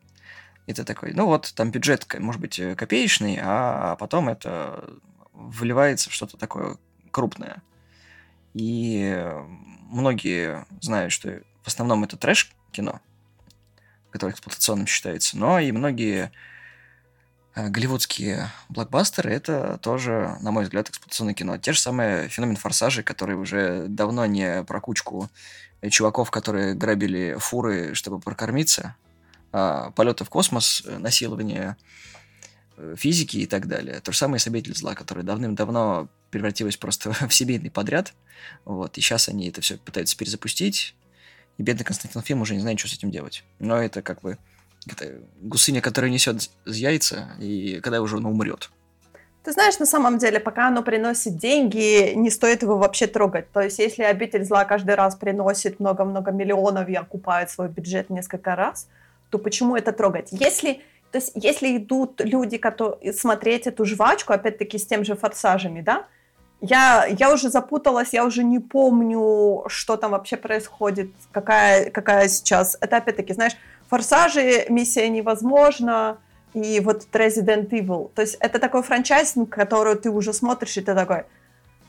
и 0.67 0.73
ты 0.75 0.85
такой, 0.85 1.13
ну 1.15 1.27
вот, 1.27 1.53
там 1.55 1.71
бюджет, 1.71 2.07
может 2.19 2.41
быть, 2.41 2.61
копеечный, 2.77 3.39
а 3.41 3.97
потом 3.97 4.29
это 4.29 4.91
выливается 5.33 6.11
в 6.11 6.13
что-то 6.13 6.37
такое 6.37 6.77
крупное. 7.11 7.63
И 8.55 9.25
многие 9.89 10.67
знают, 10.81 11.13
что 11.13 11.41
в 11.63 11.69
основном 11.69 12.03
это 12.05 12.17
трэш-кино, 12.17 13.01
которое 14.11 14.33
эксплуатационным 14.33 14.87
считается, 14.87 15.39
но 15.39 15.61
и 15.61 15.71
многие 15.71 16.33
голливудские 17.69 18.51
блокбастеры— 18.69 19.31
это 19.33 19.79
тоже, 19.83 20.37
на 20.41 20.51
мой 20.51 20.65
взгляд, 20.65 20.89
эксплуатационное 20.89 21.35
кино. 21.35 21.59
Те 21.59 21.73
же 21.73 21.81
самые 21.81 22.29
феномен 22.29 22.57
форсажей, 22.57 23.03
которые 23.05 23.37
уже 23.37 23.87
давно 23.89 24.27
не 24.27 24.65
про 24.65 24.81
кучку 24.81 25.29
чуваков, 25.91 26.31
которые 26.31 26.75
грабили 26.75 27.37
фуры, 27.39 27.95
чтобы 27.95 28.21
прокормиться, 28.21 28.97
а 29.53 29.91
полеты 29.93 30.25
в 30.25 30.31
космос, 30.31 30.83
насилование 30.87 31.77
э, 32.77 32.95
физики 32.99 33.39
и 33.39 33.47
так 33.47 33.67
далее. 33.67 34.01
То 34.01 34.13
же 34.13 34.19
самое 34.19 34.41
с 34.41 34.47
«Обитель 34.47 34.75
зла», 34.75 34.95
которое 34.95 35.23
давным-давно 35.23 36.09
превратилось 36.31 36.77
просто 36.77 37.13
в 37.29 37.33
семейный 37.33 37.71
подряд. 37.71 38.15
Вот, 38.65 38.99
и 38.99 39.01
сейчас 39.01 39.29
они 39.29 39.49
это 39.49 39.61
все 39.61 39.79
пытаются 39.79 40.17
перезапустить, 40.17 40.95
и 41.57 41.63
бедный 41.63 41.85
Константин 41.85 42.23
Фим 42.23 42.43
уже 42.43 42.55
не 42.55 42.61
знает, 42.61 42.79
что 42.79 42.89
с 42.89 42.95
этим 42.95 43.11
делать. 43.11 43.45
Но 43.59 43.77
это 43.77 44.03
как 44.03 44.21
бы 44.21 44.39
гусыня, 45.41 45.81
которая 45.81 46.11
несет 46.11 46.51
яйца, 46.67 47.29
и 47.41 47.81
когда 47.81 48.01
уже 48.01 48.17
оно 48.17 48.31
умрет. 48.31 48.71
Ты 49.45 49.53
знаешь, 49.53 49.79
на 49.79 49.87
самом 49.87 50.19
деле, 50.19 50.41
пока 50.41 50.69
оно 50.69 50.83
приносит 50.83 51.37
деньги, 51.39 52.13
не 52.15 52.29
стоит 52.29 52.63
его 52.63 52.77
вообще 52.77 53.07
трогать. 53.07 53.51
То 53.53 53.61
есть, 53.61 53.79
если 53.79 54.03
обитель 54.03 54.45
зла 54.45 54.65
каждый 54.65 54.95
раз 54.95 55.17
приносит 55.17 55.81
много-много 55.81 56.33
миллионов 56.33 56.89
и 56.89 56.95
окупает 56.95 57.51
свой 57.51 57.69
бюджет 57.69 58.11
несколько 58.11 58.57
раз, 58.57 58.89
то 59.31 59.39
почему 59.39 59.77
это 59.77 59.93
трогать? 59.93 60.29
Если, 60.33 60.83
то 61.13 61.19
есть, 61.19 61.33
если 61.35 61.77
идут 61.77 62.21
люди 62.21 62.59
которые, 62.59 63.13
смотреть 63.15 63.67
эту 63.67 63.85
жвачку, 63.85 64.33
опять-таки 64.33 64.77
с 64.77 64.87
тем 64.87 65.05
же 65.05 65.15
форсажами, 65.15 65.81
да, 65.81 66.07
я, 66.61 67.07
я 67.07 67.33
уже 67.33 67.51
запуталась, 67.51 68.13
я 68.13 68.25
уже 68.25 68.43
не 68.43 68.59
помню, 68.59 69.65
что 69.69 69.97
там 69.97 70.11
вообще 70.11 70.37
происходит, 70.37 71.11
какая, 71.33 71.91
какая 71.91 72.29
сейчас. 72.29 72.77
Это 72.81 72.97
опять-таки, 72.97 73.33
знаешь, 73.33 73.57
Форсажи, 73.89 74.67
Миссия 74.69 75.09
невозможна, 75.09 76.19
и 76.55 76.81
вот 76.81 77.07
Resident 77.13 77.69
Evil. 77.71 78.11
То 78.15 78.23
есть 78.23 78.37
это 78.41 78.59
такой 78.59 78.83
франчайз, 78.83 79.35
который 79.51 79.97
ты 79.97 80.11
уже 80.11 80.33
смотришь, 80.33 80.77
и 80.77 80.81
ты 80.81 80.95
такой, 80.95 81.25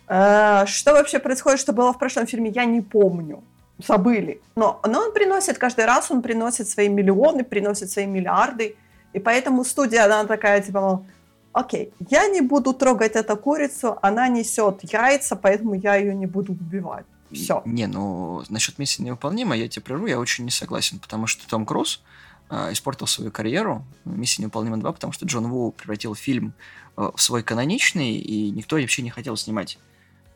э, 0.08 0.66
что 0.66 0.94
вообще 0.94 1.20
происходит, 1.20 1.60
что 1.60 1.74
было 1.74 1.94
в 1.94 2.00
прошлом 2.00 2.28
фильме, 2.28 2.50
я 2.50 2.66
не 2.66 2.82
помню. 2.82 3.44
Забыли. 3.88 4.42
Но, 4.56 4.82
но 4.86 5.00
он 5.00 5.14
приносит, 5.14 5.58
каждый 5.58 5.86
раз 5.86 6.12
он 6.12 6.22
приносит 6.22 6.68
свои 6.68 6.90
миллионы, 6.90 7.44
приносит 7.44 7.90
свои 7.90 8.06
миллиарды. 8.06 8.76
И 9.14 9.20
поэтому 9.20 9.64
студия, 9.64 10.04
она 10.06 10.26
такая, 10.26 10.62
типа, 10.62 10.82
мол, 10.82 11.06
окей, 11.54 11.94
я 12.10 12.28
не 12.28 12.42
буду 12.42 12.74
трогать 12.74 13.16
эту 13.16 13.38
курицу, 13.38 13.98
она 14.02 14.28
несет 14.28 14.84
яйца, 14.84 15.36
поэтому 15.36 15.76
я 15.76 15.96
ее 15.96 16.14
не 16.14 16.26
буду 16.26 16.52
убивать. 16.52 17.06
Все. 17.32 17.62
Не, 17.66 17.88
ну, 17.88 18.44
насчет 18.50 18.80
миссии 18.80 19.02
невыполнима, 19.02 19.56
я 19.56 19.68
тебе 19.68 19.84
прерву, 19.84 20.08
я 20.08 20.20
очень 20.20 20.46
не 20.46 20.52
согласен, 20.52 21.00
потому 21.00 21.28
что 21.28 21.48
Том 21.48 21.66
Круз 21.66 22.02
э, 22.50 22.72
испортил 22.72 23.08
свою 23.08 23.32
карьеру 23.32 23.86
«Миссия 24.06 24.42
невыполнима 24.42 24.78
2», 24.78 24.94
потому 24.94 25.14
что 25.14 25.26
Джон 25.26 25.48
Ву 25.48 25.72
превратил 25.72 26.16
фильм 26.16 26.54
э, 26.98 27.12
в 27.16 27.22
свой 27.22 27.44
каноничный, 27.44 28.16
и 28.18 28.50
никто 28.52 28.78
вообще 28.78 29.02
не 29.02 29.10
хотел 29.10 29.36
снимать 29.38 29.78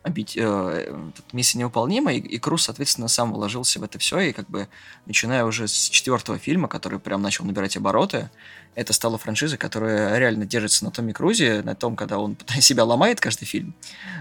обить, 0.04 0.38
э, 0.38 0.96
миссия 1.32 1.58
невыполнима, 1.58 2.14
и, 2.14 2.20
и 2.20 2.38
Круз, 2.38 2.64
соответственно, 2.64 3.08
сам 3.08 3.34
вложился 3.34 3.80
в 3.80 3.84
это 3.84 3.98
все, 3.98 4.20
и 4.20 4.34
как 4.34 4.50
бы 4.50 4.68
начиная 5.06 5.46
уже 5.46 5.68
с 5.68 5.90
четвертого 5.90 6.38
фильма, 6.38 6.68
который 6.68 7.00
прям 7.00 7.22
начал 7.22 7.46
набирать 7.46 7.78
обороты, 7.78 8.30
это 8.76 8.92
стала 8.92 9.18
франшиза, 9.18 9.58
которая 9.58 10.18
реально 10.18 10.46
держится 10.46 10.84
на 10.84 10.92
Томми 10.92 11.14
Крузе, 11.14 11.62
на 11.64 11.74
том, 11.74 11.96
когда 11.96 12.20
он 12.20 12.36
себя 12.60 12.84
ломает 12.84 13.22
каждый 13.22 13.46
фильм, 13.46 13.74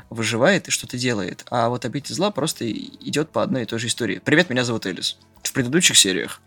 выживает 0.08 0.68
и 0.68 0.70
что-то 0.70 0.96
делает. 0.96 1.44
А 1.50 1.68
вот 1.68 1.84
«Обитель 1.84 2.14
зла» 2.14 2.30
просто 2.30 2.70
идет 2.70 3.30
по 3.30 3.42
одной 3.42 3.62
и 3.62 3.66
той 3.66 3.78
же 3.78 3.88
истории. 3.88 4.20
«Привет, 4.24 4.50
меня 4.50 4.64
зовут 4.64 4.86
Элис». 4.86 5.18
В 5.42 5.52
предыдущих 5.52 5.96
сериях. 5.98 6.40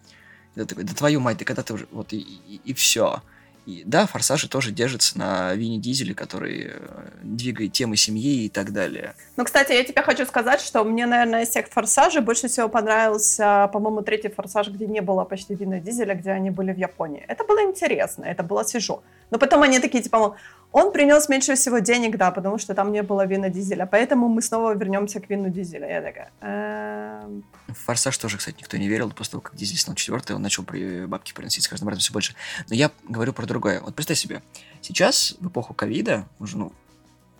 Это 0.55 0.67
такой, 0.67 0.85
да 0.85 0.93
твою 0.93 1.19
мать, 1.19 1.37
да 1.37 1.45
когда 1.45 1.63
ты 1.63 1.73
уже... 1.73 1.87
Вот 1.91 2.13
и, 2.13 2.19
и, 2.19 2.61
и 2.63 2.73
все. 2.73 3.21
И 3.65 3.83
да, 3.85 4.05
форсажи 4.05 4.47
тоже 4.47 4.71
держатся 4.71 5.17
на 5.17 5.55
Винни 5.55 5.77
Дизеле, 5.77 6.13
который 6.13 6.71
э, 6.71 6.79
двигает 7.23 7.73
темы 7.73 7.97
семьи 7.97 8.45
и 8.45 8.49
так 8.49 8.71
далее. 8.71 9.15
Ну, 9.37 9.43
кстати, 9.43 9.71
я 9.71 9.83
тебе 9.83 10.03
хочу 10.03 10.25
сказать, 10.25 10.61
что 10.61 10.83
мне, 10.83 11.05
наверное, 11.07 11.43
из 11.43 11.49
всех 11.49 11.67
форсажей 11.67 12.21
больше 12.21 12.47
всего 12.47 12.69
понравился, 12.69 13.69
по-моему, 13.73 14.01
третий 14.01 14.29
форсаж, 14.29 14.69
где 14.69 14.85
не 14.85 15.01
было 15.01 15.23
почти 15.23 15.55
Винни 15.55 15.79
Дизеля, 15.79 16.13
где 16.13 16.31
они 16.31 16.51
были 16.51 16.73
в 16.73 16.77
Японии. 16.77 17.25
Это 17.27 17.43
было 17.43 17.63
интересно, 17.63 18.23
это 18.23 18.43
было 18.43 18.63
свежо. 18.63 19.01
Но 19.31 19.39
потом 19.39 19.63
они 19.63 19.79
такие, 19.79 20.03
типа, 20.03 20.35
он 20.71 20.91
принес 20.91 21.29
меньше 21.29 21.55
всего 21.55 21.79
денег, 21.79 22.17
да, 22.17 22.31
потому 22.31 22.57
что 22.57 22.73
там 22.73 22.91
не 22.91 23.01
было 23.01 23.25
вина 23.25 23.49
дизеля. 23.49 23.85
Поэтому 23.85 24.27
мы 24.27 24.41
снова 24.41 24.75
вернемся 24.75 25.21
к 25.21 25.29
вину 25.29 25.49
дизеля. 25.49 25.87
Я 25.87 26.01
такая... 26.01 26.31
«Эм». 26.41 27.45
Форсаж 27.69 28.17
тоже, 28.17 28.37
кстати, 28.37 28.57
никто 28.59 28.75
не 28.75 28.89
верил. 28.89 29.09
После 29.11 29.31
того, 29.31 29.41
как 29.41 29.55
дизель 29.55 29.77
стал 29.77 29.95
четвертый, 29.95 30.35
он 30.35 30.41
начал 30.41 30.63
при 30.63 31.05
бабки 31.05 31.33
приносить 31.33 31.63
с 31.63 31.67
каждым 31.69 31.87
разом 31.87 32.01
все 32.01 32.11
больше. 32.11 32.35
Но 32.67 32.75
я 32.75 32.91
говорю 33.07 33.31
про 33.31 33.45
другое. 33.45 33.79
Вот 33.79 33.95
представь 33.95 34.17
себе, 34.17 34.43
сейчас, 34.81 35.37
в 35.39 35.47
эпоху 35.47 35.73
ковида, 35.73 36.27
уже, 36.39 36.57
ну, 36.57 36.73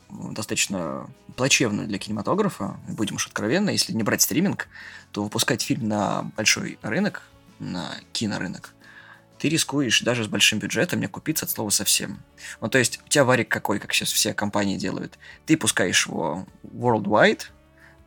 достаточно 0.10 1.10
плачевно 1.36 1.86
для 1.86 1.98
кинематографа, 1.98 2.78
будем 2.88 3.16
уж 3.16 3.28
откровенны, 3.28 3.72
если 3.72 3.92
не 3.92 4.04
брать 4.04 4.22
стриминг, 4.22 4.70
то 5.12 5.24
выпускать 5.24 5.62
фильм 5.62 5.90
на 5.90 6.32
большой 6.38 6.80
рынок, 6.82 7.24
на 7.60 7.92
кинорынок, 8.14 8.75
ты 9.46 9.50
рискуешь 9.50 10.02
даже 10.02 10.24
с 10.24 10.28
большим 10.28 10.58
бюджетом 10.58 11.00
не 11.00 11.06
купиться 11.06 11.46
от 11.46 11.52
слова 11.52 11.70
совсем. 11.70 12.24
Ну, 12.62 12.68
то 12.68 12.80
есть, 12.80 13.00
у 13.06 13.10
тебя 13.10 13.24
варик 13.26 13.48
какой, 13.48 13.78
как 13.78 13.94
сейчас 13.94 14.12
все 14.12 14.34
компании 14.34 14.76
делают. 14.76 15.20
Ты 15.46 15.56
пускаешь 15.56 16.08
его 16.08 16.48
worldwide, 16.64 17.44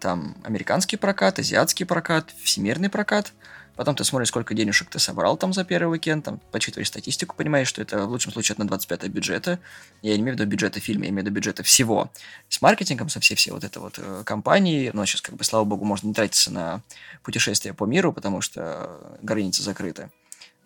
там 0.00 0.36
американский 0.42 0.96
прокат, 0.96 1.38
азиатский 1.38 1.86
прокат, 1.86 2.34
всемирный 2.42 2.88
прокат, 2.90 3.32
потом 3.76 3.94
ты 3.94 4.02
смотришь, 4.02 4.30
сколько 4.30 4.52
денежек 4.52 4.90
ты 4.90 4.98
собрал 4.98 5.36
там 5.36 5.52
за 5.52 5.62
первый 5.62 5.92
уикенд, 5.92 6.24
там, 6.24 6.40
подсчитываешь 6.50 6.88
статистику, 6.88 7.36
понимаешь, 7.36 7.68
что 7.68 7.82
это 7.82 8.04
в 8.04 8.10
лучшем 8.10 8.32
случае 8.32 8.56
на 8.58 8.66
25 8.66 9.06
бюджета. 9.06 9.60
Я 10.02 10.16
не 10.16 10.22
имею 10.22 10.36
в 10.36 10.40
виду 10.40 10.50
бюджета 10.50 10.80
фильма, 10.80 11.04
я 11.04 11.10
имею 11.10 11.22
в 11.22 11.26
виду 11.26 11.36
бюджета 11.36 11.62
всего. 11.62 12.10
С 12.48 12.60
маркетингом, 12.60 13.10
со 13.10 13.20
всей-всей 13.20 13.52
вот 13.52 13.62
этой 13.62 13.78
вот 13.78 13.94
э, 13.98 14.24
компании, 14.26 14.90
но 14.92 15.06
сейчас, 15.06 15.20
как 15.20 15.36
бы, 15.36 15.44
слава 15.44 15.64
богу, 15.64 15.84
можно 15.84 16.08
не 16.08 16.14
тратиться 16.14 16.52
на 16.52 16.82
путешествия 17.22 17.74
по 17.74 17.86
миру, 17.86 18.12
потому 18.12 18.40
что 18.40 19.16
границы 19.22 19.62
закрыты. 19.62 20.10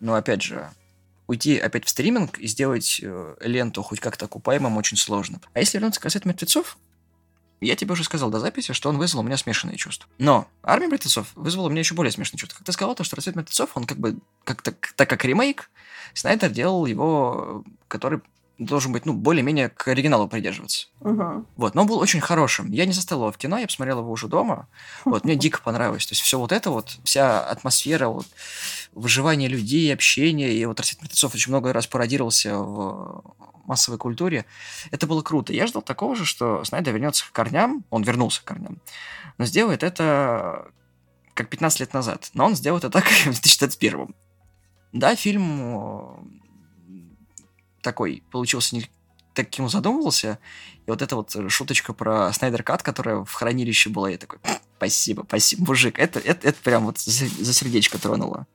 Но 0.03 0.15
опять 0.15 0.41
же, 0.41 0.69
уйти 1.27 1.57
опять 1.57 1.85
в 1.85 1.89
стриминг 1.89 2.37
и 2.37 2.47
сделать 2.47 2.99
э, 3.01 3.35
ленту 3.39 3.81
хоть 3.83 4.01
как-то 4.01 4.25
окупаемым 4.25 4.75
очень 4.75 4.97
сложно. 4.97 5.39
А 5.53 5.59
если 5.61 5.77
вернуться 5.77 6.01
к 6.01 6.03
«Рассвет 6.03 6.25
мертвецов», 6.25 6.77
я 7.61 7.77
тебе 7.77 7.93
уже 7.93 8.03
сказал 8.03 8.29
до 8.29 8.41
записи, 8.41 8.73
что 8.73 8.89
он 8.89 8.97
вызвал 8.97 9.21
у 9.21 9.23
меня 9.23 9.37
смешанные 9.37 9.77
чувства. 9.77 10.09
Но 10.17 10.49
«Армия 10.61 10.87
мертвецов» 10.87 11.31
вызвала 11.35 11.67
у 11.67 11.69
меня 11.69 11.79
еще 11.79 11.95
более 11.95 12.11
смешанные 12.11 12.41
чувства. 12.41 12.57
Как 12.57 12.65
ты 12.65 12.73
сказал, 12.73 12.95
то, 12.95 13.05
что 13.05 13.15
«Рассвет 13.15 13.37
мертвецов», 13.37 13.69
он 13.75 13.85
как 13.85 13.97
бы, 13.97 14.19
как 14.43 14.61
так, 14.61 14.91
так 14.97 15.09
как 15.09 15.23
ремейк, 15.23 15.69
Снайдер 16.13 16.51
делал 16.51 16.85
его, 16.85 17.63
который 17.87 18.19
должен 18.65 18.91
быть, 18.91 19.05
ну, 19.05 19.13
более-менее 19.13 19.69
к 19.69 19.87
оригиналу 19.87 20.27
придерживаться. 20.27 20.87
Угу. 21.01 21.45
Вот, 21.57 21.75
но 21.75 21.81
он 21.81 21.87
был 21.87 21.99
очень 21.99 22.21
хорошим. 22.21 22.71
Я 22.71 22.85
не 22.85 22.93
застал 22.93 23.19
его 23.19 23.31
в 23.31 23.37
кино, 23.37 23.57
я 23.57 23.67
посмотрел 23.67 23.99
его 23.99 24.11
уже 24.11 24.27
дома. 24.27 24.67
Вот, 25.05 25.25
мне 25.25 25.35
дико 25.35 25.61
понравилось. 25.61 26.05
То 26.05 26.13
есть 26.13 26.21
все 26.21 26.39
вот 26.39 26.51
это 26.51 26.71
вот, 26.71 26.97
вся 27.03 27.43
атмосфера, 27.45 28.07
вот, 28.07 28.27
выживание 28.93 29.49
людей, 29.49 29.93
общение, 29.93 30.53
и 30.53 30.65
вот 30.65 30.79
«Рассвет 30.79 31.01
мертвецов» 31.01 31.33
очень 31.33 31.51
много 31.51 31.73
раз 31.73 31.87
пародировался 31.87 32.57
в 32.57 33.35
массовой 33.65 33.97
культуре. 33.97 34.45
Это 34.91 35.07
было 35.07 35.21
круто. 35.21 35.53
Я 35.53 35.67
ждал 35.67 35.81
такого 35.81 36.15
же, 36.15 36.25
что 36.25 36.63
Снайдер 36.63 36.93
вернется 36.93 37.25
к 37.25 37.31
корням, 37.31 37.85
он 37.89 38.03
вернулся 38.03 38.41
к 38.41 38.45
корням, 38.45 38.81
но 39.37 39.45
сделает 39.45 39.83
это 39.83 40.71
как 41.33 41.49
15 41.49 41.79
лет 41.79 41.93
назад. 41.93 42.29
Но 42.33 42.45
он 42.45 42.55
сделает 42.55 42.83
это 42.83 42.99
так, 42.99 43.05
в 43.21 43.23
2021. 43.23 44.13
Да, 44.91 45.15
фильм 45.15 46.42
такой 47.83 48.23
получился 48.31 48.75
не 48.75 48.89
таким 49.33 49.69
задумывался. 49.69 50.39
И 50.85 50.89
вот 50.89 51.01
эта 51.01 51.15
вот 51.15 51.35
шуточка 51.49 51.93
про 51.93 52.31
Снайдер 52.33 52.63
Кат, 52.63 52.83
которая 52.83 53.23
в 53.23 53.33
хранилище 53.33 53.89
была, 53.89 54.09
я 54.09 54.17
такой, 54.17 54.39
спасибо, 54.77 55.23
спасибо, 55.27 55.65
мужик. 55.67 55.99
Это, 55.99 56.19
это, 56.19 56.47
это 56.47 56.57
прям 56.63 56.85
вот 56.85 56.99
за, 56.99 57.25
за 57.25 57.53
сердечко 57.53 57.99
тронуло. 57.99 58.45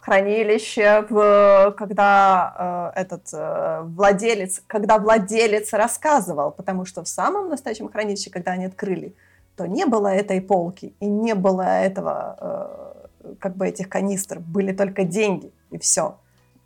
Хранилище, 0.00 1.06
в, 1.10 1.74
когда 1.76 2.92
э, 2.94 3.00
этот 3.00 3.28
э, 3.32 3.82
владелец, 3.82 4.62
когда 4.66 4.98
владелец 4.98 5.72
рассказывал, 5.74 6.50
потому 6.50 6.86
что 6.86 7.04
в 7.04 7.08
самом 7.08 7.50
настоящем 7.50 7.90
хранилище, 7.90 8.30
когда 8.30 8.52
они 8.52 8.64
открыли, 8.64 9.14
то 9.56 9.66
не 9.66 9.84
было 9.84 10.08
этой 10.08 10.40
полки 10.40 10.94
и 11.00 11.06
не 11.06 11.34
было 11.34 11.62
этого, 11.62 13.04
э, 13.20 13.34
как 13.38 13.56
бы 13.56 13.68
этих 13.68 13.90
канистр, 13.90 14.40
были 14.40 14.72
только 14.72 15.04
деньги 15.04 15.52
и 15.70 15.78
все. 15.78 16.18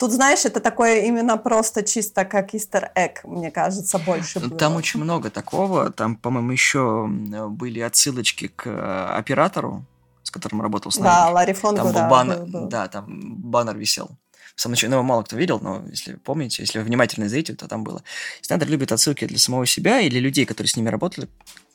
Тут, 0.02 0.10
знаешь, 0.10 0.44
это 0.44 0.58
такое 0.58 1.02
именно 1.02 1.36
просто 1.38 1.84
чисто 1.84 2.24
как 2.24 2.56
истер 2.56 2.90
эк, 2.96 3.22
мне 3.22 3.52
кажется, 3.52 4.00
больше 4.00 4.40
было. 4.40 4.58
Там 4.58 4.74
очень 4.74 4.98
много 4.98 5.30
такого. 5.30 5.92
Там, 5.92 6.16
по-моему, 6.16 6.50
еще 6.50 7.06
были 7.06 7.78
отсылочки 7.78 8.48
к 8.48 8.66
э, 8.66 9.16
оператору, 9.16 9.86
с 10.24 10.32
которым 10.32 10.60
работал 10.60 10.90
Снайдер. 10.90 11.12
Да, 11.12 11.30
Ларри 11.30 11.52
Фонгу, 11.52 11.82
там 11.84 11.92
да. 11.92 12.08
Баннер, 12.08 12.38
был, 12.38 12.46
был. 12.46 12.66
Да, 12.66 12.88
там 12.88 13.04
баннер 13.08 13.76
висел. 13.76 14.10
В 14.56 14.60
самом 14.60 14.72
начале, 14.72 14.90
ну, 14.90 14.96
его 14.96 15.04
мало 15.04 15.22
кто 15.22 15.36
видел, 15.36 15.60
но 15.62 15.84
если 15.88 16.16
помните, 16.16 16.64
если 16.64 16.80
вы 16.80 16.84
внимательный 16.84 17.28
зритель, 17.28 17.54
то 17.54 17.68
там 17.68 17.84
было. 17.84 18.02
Снайдер 18.40 18.68
любит 18.68 18.90
отсылки 18.90 19.24
для 19.24 19.38
самого 19.38 19.66
себя 19.66 20.00
и 20.00 20.10
для 20.10 20.18
людей, 20.18 20.46
которые 20.46 20.68
с 20.68 20.76
ними 20.76 20.88
работали, 20.88 21.28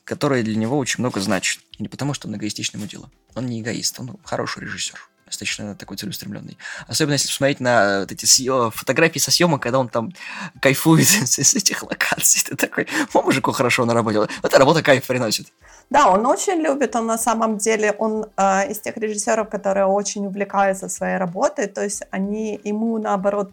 которые 0.04 0.42
для 0.42 0.56
него 0.56 0.76
очень 0.76 1.00
много 1.00 1.18
значат. 1.20 1.62
И 1.78 1.82
не 1.82 1.88
потому, 1.88 2.12
что 2.12 2.28
он 2.28 2.36
эгоистичный 2.36 2.76
ему 2.76 2.90
дело. 2.90 3.10
Он 3.34 3.46
не 3.46 3.62
эгоист, 3.62 3.98
он 3.98 4.18
хороший 4.22 4.64
режиссер 4.64 4.98
достаточно 5.28 5.74
такой 5.74 5.96
целеустремленный. 5.96 6.58
Особенно 6.86 7.14
если 7.14 7.28
посмотреть 7.28 7.60
на 7.60 8.00
вот 8.00 8.12
эти 8.12 8.24
съё... 8.24 8.70
фотографии 8.70 9.18
со 9.18 9.30
съемок, 9.30 9.62
когда 9.62 9.78
он 9.78 9.88
там 9.88 10.12
кайфует 10.60 11.06
с 11.26 11.54
этих 11.54 11.82
локаций. 11.82 12.42
Ты 12.48 12.56
такой, 12.56 12.86
о, 13.14 13.22
мужику 13.22 13.52
хорошо 13.52 13.84
на 13.84 13.94
работе. 13.94 14.18
Вот 14.18 14.30
эта 14.42 14.58
работа 14.58 14.82
кайф 14.82 15.06
приносит. 15.06 15.46
Да, 15.90 16.10
он 16.10 16.26
очень 16.26 16.60
любит, 16.60 16.96
он 16.96 17.06
на 17.06 17.18
самом 17.18 17.56
деле, 17.56 17.92
он 17.92 18.26
э, 18.36 18.70
из 18.70 18.78
тех 18.80 18.96
режиссеров, 18.96 19.48
которые 19.48 19.86
очень 19.86 20.26
увлекаются 20.26 20.88
своей 20.88 21.16
работой, 21.16 21.66
то 21.66 21.82
есть 21.82 22.02
они 22.10 22.60
ему 22.62 22.98
наоборот 22.98 23.50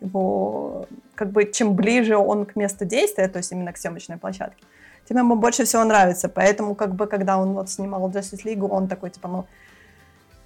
его, 0.00 0.86
как 1.14 1.30
бы, 1.30 1.50
чем 1.50 1.74
ближе 1.74 2.16
он 2.16 2.44
к 2.44 2.56
месту 2.56 2.84
действия, 2.84 3.28
то 3.28 3.38
есть 3.38 3.52
именно 3.52 3.72
к 3.72 3.78
съемочной 3.78 4.18
площадке, 4.18 4.62
тем 5.08 5.18
ему 5.18 5.36
больше 5.36 5.64
всего 5.64 5.84
нравится. 5.84 6.28
Поэтому, 6.28 6.74
как 6.74 6.94
бы, 6.94 7.06
когда 7.06 7.38
он 7.38 7.52
вот 7.54 7.70
снимал 7.70 8.10
Justice 8.10 8.44
League, 8.44 8.68
он 8.68 8.88
такой, 8.88 9.10
типа, 9.10 9.28
ну, 9.28 9.46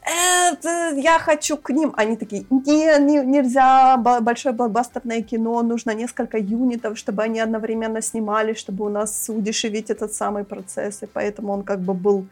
это, 0.08 0.94
я 0.96 1.18
хочу 1.18 1.56
к 1.56 1.70
ним. 1.70 1.92
Они 1.96 2.16
такие, 2.16 2.44
не, 2.50 2.98
не, 2.98 3.24
нельзя, 3.24 3.96
большое 3.96 4.54
блокбастерное 4.54 5.22
кино, 5.22 5.62
нужно 5.62 5.94
несколько 5.94 6.38
юнитов, 6.38 6.98
чтобы 6.98 7.22
они 7.22 7.40
одновременно 7.40 8.02
снимали, 8.02 8.54
чтобы 8.54 8.84
у 8.84 8.88
нас 8.88 9.28
удешевить 9.28 9.90
этот 9.90 10.12
самый 10.12 10.44
процесс. 10.44 11.02
И 11.02 11.06
поэтому 11.06 11.52
он 11.52 11.62
как 11.62 11.80
бы 11.80 11.94
был 11.94 12.26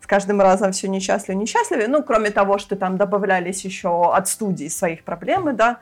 с 0.00 0.06
каждым 0.06 0.40
разом 0.40 0.72
все 0.72 0.88
несчастливее, 0.88 1.42
несчастливее. 1.42 1.88
Ну, 1.88 2.02
кроме 2.02 2.30
того, 2.30 2.58
что 2.58 2.76
там 2.76 2.96
добавлялись 2.96 3.64
еще 3.64 4.12
от 4.12 4.28
студии 4.28 4.68
своих 4.68 5.04
проблемы, 5.04 5.52
да. 5.52 5.78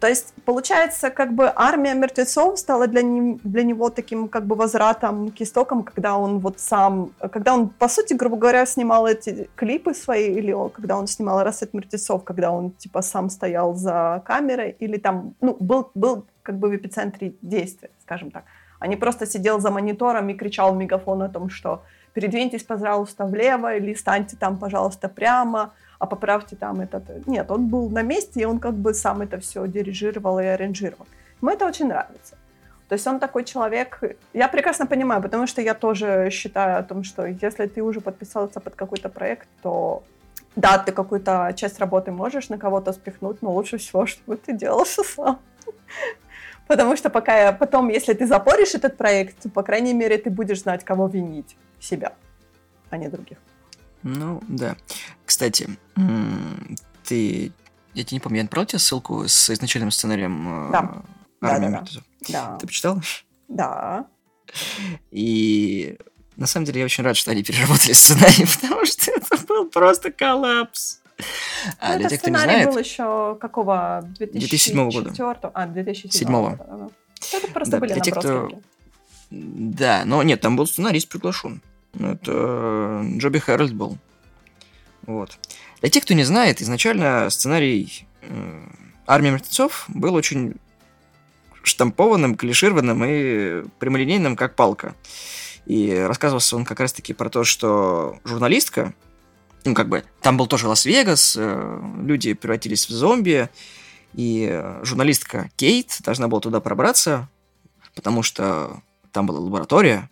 То 0.00 0.06
есть, 0.06 0.32
получается, 0.44 1.10
как 1.10 1.32
бы 1.34 1.52
армия 1.54 1.94
мертвецов 1.94 2.58
стала 2.58 2.86
для, 2.86 3.02
не, 3.02 3.40
для 3.42 3.64
него 3.64 3.90
таким 3.90 4.28
как 4.28 4.46
бы 4.46 4.54
возвратом 4.54 5.30
к 5.30 5.40
истокам, 5.40 5.82
когда 5.82 6.16
он 6.16 6.38
вот 6.38 6.60
сам, 6.60 7.10
когда 7.32 7.54
он, 7.54 7.68
по 7.68 7.88
сути, 7.88 8.14
грубо 8.14 8.36
говоря, 8.36 8.64
снимал 8.64 9.08
эти 9.08 9.48
клипы 9.56 9.94
свои, 9.94 10.28
или 10.28 10.54
когда 10.70 10.96
он 10.96 11.08
снимал 11.08 11.42
«Рассвет 11.42 11.74
мертвецов», 11.74 12.22
когда 12.22 12.52
он, 12.52 12.70
типа, 12.70 13.02
сам 13.02 13.28
стоял 13.28 13.74
за 13.74 14.22
камерой, 14.24 14.76
или 14.78 14.98
там, 14.98 15.34
ну, 15.40 15.56
был, 15.58 15.90
был 15.94 16.26
как 16.42 16.58
бы 16.58 16.68
в 16.68 16.76
эпицентре 16.76 17.34
действия, 17.42 17.90
скажем 18.02 18.30
так. 18.30 18.44
А 18.78 18.86
не 18.86 18.96
просто 18.96 19.26
сидел 19.26 19.58
за 19.58 19.70
монитором 19.70 20.28
и 20.28 20.34
кричал 20.34 20.74
в 20.74 20.76
мегафон 20.76 21.22
о 21.22 21.28
том, 21.28 21.50
что 21.50 21.82
передвиньтесь, 22.14 22.62
пожалуйста, 22.62 23.24
влево, 23.26 23.74
или 23.74 23.94
станьте 23.94 24.36
там, 24.36 24.58
пожалуйста, 24.58 25.08
прямо, 25.08 25.72
а 25.98 26.06
поправьте 26.06 26.56
там 26.56 26.80
этот. 26.80 27.26
Нет, 27.26 27.50
он 27.50 27.68
был 27.68 27.90
на 27.90 28.02
месте, 28.02 28.40
и 28.40 28.44
он 28.44 28.58
как 28.58 28.74
бы 28.74 28.94
сам 28.94 29.22
это 29.22 29.38
все 29.38 29.66
дирижировал 29.66 30.38
и 30.38 30.44
аранжировал. 30.44 31.06
Ему 31.42 31.50
это 31.50 31.66
очень 31.66 31.88
нравится. 31.88 32.36
То 32.88 32.94
есть 32.94 33.06
он 33.06 33.20
такой 33.20 33.44
человек, 33.44 34.00
я 34.32 34.48
прекрасно 34.48 34.86
понимаю, 34.86 35.22
потому 35.22 35.46
что 35.46 35.60
я 35.60 35.74
тоже 35.74 36.30
считаю 36.30 36.78
о 36.78 36.82
том, 36.82 37.04
что 37.04 37.26
если 37.26 37.66
ты 37.66 37.82
уже 37.82 38.00
подписался 38.00 38.60
под 38.60 38.74
какой-то 38.74 39.08
проект, 39.10 39.48
то 39.62 40.02
да, 40.56 40.78
ты 40.78 40.92
какую-то 40.92 41.52
часть 41.54 41.78
работы 41.78 42.10
можешь 42.10 42.48
на 42.48 42.58
кого-то 42.58 42.92
спихнуть, 42.92 43.42
но 43.42 43.52
лучше 43.52 43.76
всего, 43.76 44.06
чтобы 44.06 44.36
ты 44.36 44.52
делал 44.52 44.84
все 44.84 45.04
сам. 45.04 45.38
Потому 46.66 46.96
что 46.96 47.10
пока 47.10 47.52
потом, 47.52 47.88
если 47.88 48.14
ты 48.14 48.26
запоришь 48.26 48.74
этот 48.74 48.96
проект, 48.96 49.42
то, 49.42 49.48
по 49.48 49.62
крайней 49.62 49.94
мере, 49.94 50.18
ты 50.18 50.30
будешь 50.30 50.62
знать, 50.62 50.84
кого 50.84 51.06
винить. 51.08 51.56
Себя, 51.80 52.12
а 52.90 52.96
не 52.96 53.08
других. 53.08 53.38
Ну, 54.02 54.42
да. 54.48 54.76
Кстати, 55.24 55.68
ты... 57.04 57.52
Я 57.94 58.04
тебе 58.04 58.16
не 58.16 58.20
помню, 58.20 58.38
я 58.38 58.44
отправил 58.44 58.66
тебе 58.66 58.78
ссылку 58.78 59.26
с 59.26 59.50
изначальным 59.50 59.90
сценарием 59.90 60.68
э, 60.68 60.72
да. 60.72 61.02
Армии 61.40 61.68
да, 61.68 61.80
да, 61.80 62.00
да. 62.28 62.56
Ты 62.58 62.66
почитал? 62.66 63.00
Да. 63.48 64.06
И 65.10 65.98
на 66.36 66.46
самом 66.46 66.66
деле 66.66 66.80
я 66.80 66.84
очень 66.84 67.02
рад, 67.02 67.16
что 67.16 67.32
они 67.32 67.42
переработали 67.42 67.92
сценарий, 67.92 68.46
потому 68.60 68.86
что 68.86 69.10
это 69.10 69.36
был 69.46 69.68
просто 69.68 70.12
коллапс. 70.12 71.00
А 71.80 71.94
ну, 71.94 72.00
для 72.00 72.08
тех, 72.10 72.20
кто 72.20 72.30
не 72.30 72.38
знает... 72.38 72.68
был 72.68 72.78
еще 72.78 73.36
какого? 73.40 74.04
2007 74.18 74.90
года. 74.90 75.50
А, 75.54 75.66
2007 75.66 76.28
года. 76.30 76.90
Это 77.32 77.48
просто 77.48 77.72
да, 77.72 77.78
были 77.80 77.92
для 77.92 78.02
тех, 78.02 78.14
кто... 78.14 78.50
Да, 79.30 80.04
но 80.04 80.22
нет, 80.22 80.40
там 80.40 80.56
был 80.56 80.66
сценарист 80.66 81.08
приглашен. 81.08 81.60
Это 81.94 83.04
Джоби 83.16 83.38
Хэррольд 83.38 83.74
был. 83.74 83.98
Вот. 85.06 85.38
Для 85.80 85.90
тех, 85.90 86.04
кто 86.04 86.14
не 86.14 86.24
знает, 86.24 86.60
изначально 86.60 87.30
сценарий 87.30 88.06
э, 88.22 88.68
«Армия 89.06 89.30
мертвецов» 89.30 89.84
был 89.88 90.14
очень 90.14 90.56
штампованным, 91.62 92.34
клишированным 92.34 93.04
и 93.04 93.62
прямолинейным, 93.78 94.36
как 94.36 94.54
палка. 94.54 94.94
И 95.66 95.94
рассказывался 95.94 96.56
он 96.56 96.64
как 96.64 96.80
раз-таки 96.80 97.12
про 97.12 97.30
то, 97.30 97.44
что 97.44 98.18
журналистка, 98.24 98.94
ну, 99.64 99.74
как 99.74 99.88
бы, 99.88 100.04
там 100.20 100.36
был 100.36 100.46
тоже 100.46 100.68
Лас-Вегас, 100.68 101.36
э, 101.38 101.80
люди 102.02 102.34
превратились 102.34 102.86
в 102.86 102.90
зомби, 102.90 103.48
и 104.14 104.62
журналистка 104.82 105.50
Кейт 105.56 105.98
должна 106.00 106.28
была 106.28 106.40
туда 106.40 106.60
пробраться, 106.60 107.28
потому 107.94 108.22
что 108.22 108.82
там 109.12 109.26
была 109.26 109.40
лаборатория, 109.40 110.10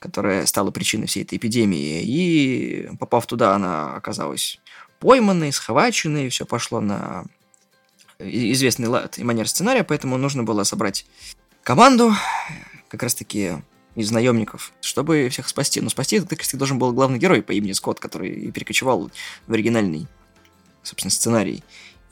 которая 0.00 0.46
стала 0.46 0.72
причиной 0.72 1.06
всей 1.06 1.22
этой 1.22 1.38
эпидемии, 1.38 2.02
и 2.02 2.90
попав 2.98 3.26
туда, 3.26 3.54
она 3.54 3.94
оказалась 3.94 4.58
пойманной, 4.98 5.52
схваченной, 5.52 6.28
все 6.30 6.44
пошло 6.44 6.80
на 6.80 7.24
известный 8.18 8.88
лад 8.88 9.18
и 9.18 9.24
манер 9.24 9.48
сценария, 9.48 9.84
поэтому 9.84 10.18
нужно 10.18 10.42
было 10.42 10.64
собрать 10.64 11.06
команду, 11.62 12.12
как 12.88 13.02
раз-таки 13.02 13.52
из 13.94 14.10
наемников, 14.10 14.72
чтобы 14.80 15.28
всех 15.30 15.48
спасти. 15.48 15.80
Но 15.80 15.90
спасти 15.90 16.16
это, 16.16 16.36
кстати, 16.36 16.56
должен 16.56 16.78
был 16.78 16.92
главный 16.92 17.18
герой 17.18 17.42
по 17.42 17.52
имени 17.52 17.72
Скотт, 17.72 18.00
который 18.00 18.50
перекочевал 18.52 19.10
в 19.46 19.52
оригинальный, 19.52 20.06
собственно, 20.82 21.10
сценарий. 21.10 21.62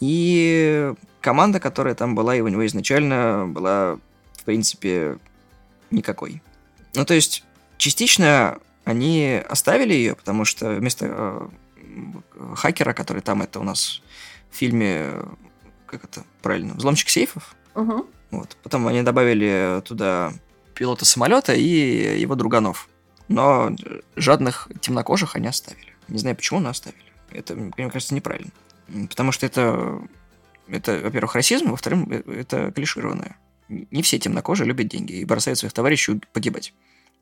И 0.00 0.92
команда, 1.21 1.61
которая 1.61 1.95
там 1.95 2.14
была 2.14 2.37
и 2.37 2.40
у 2.40 2.49
него 2.49 2.66
изначально, 2.66 3.47
была, 3.49 3.99
в 4.37 4.45
принципе, 4.45 5.18
никакой. 5.90 6.42
Ну, 6.95 7.04
то 7.04 7.14
есть, 7.14 7.45
частично 7.78 8.58
они 8.85 9.42
оставили 9.49 9.94
ее, 9.94 10.14
потому 10.14 10.44
что 10.44 10.70
вместо 10.70 11.06
э, 11.06 11.49
хакера, 12.54 12.92
который 12.92 13.23
там 13.23 13.42
это 13.42 13.61
у 13.61 13.62
нас 13.62 14.02
в 14.50 14.56
фильме, 14.56 15.11
как 15.87 16.04
это 16.04 16.25
правильно, 16.42 16.75
взломщик 16.75 17.08
сейфов, 17.08 17.54
угу. 17.75 18.06
вот, 18.30 18.56
потом 18.62 18.87
они 18.87 19.02
добавили 19.02 19.82
туда 19.85 20.32
пилота 20.75 21.04
самолета 21.04 21.54
и 21.54 22.20
его 22.20 22.35
друганов. 22.35 22.88
Но 23.28 23.76
жадных 24.16 24.68
темнокожих 24.80 25.37
они 25.37 25.49
оставили. 25.49 25.94
Не 26.08 26.19
знаю, 26.19 26.36
почему, 26.36 26.60
но 26.60 26.71
оставили. 26.71 27.12
Это, 27.30 27.54
мне 27.54 27.91
кажется, 27.91 28.14
неправильно. 28.14 28.50
Потому 29.10 29.32
что 29.32 29.45
это, 29.45 30.00
это 30.67 31.00
во-первых, 31.02 31.34
расизм, 31.34 31.71
во-вторых, 31.71 32.06
э, 32.08 32.41
это 32.41 32.73
клишированное. 32.73 33.36
Не 33.69 34.02
все 34.02 34.19
темнокожие 34.19 34.67
любят 34.67 34.88
деньги 34.88 35.12
и 35.12 35.25
бросают 35.26 35.58
своих 35.58 35.75
товарищей 35.75 36.21
погибать. 36.32 36.73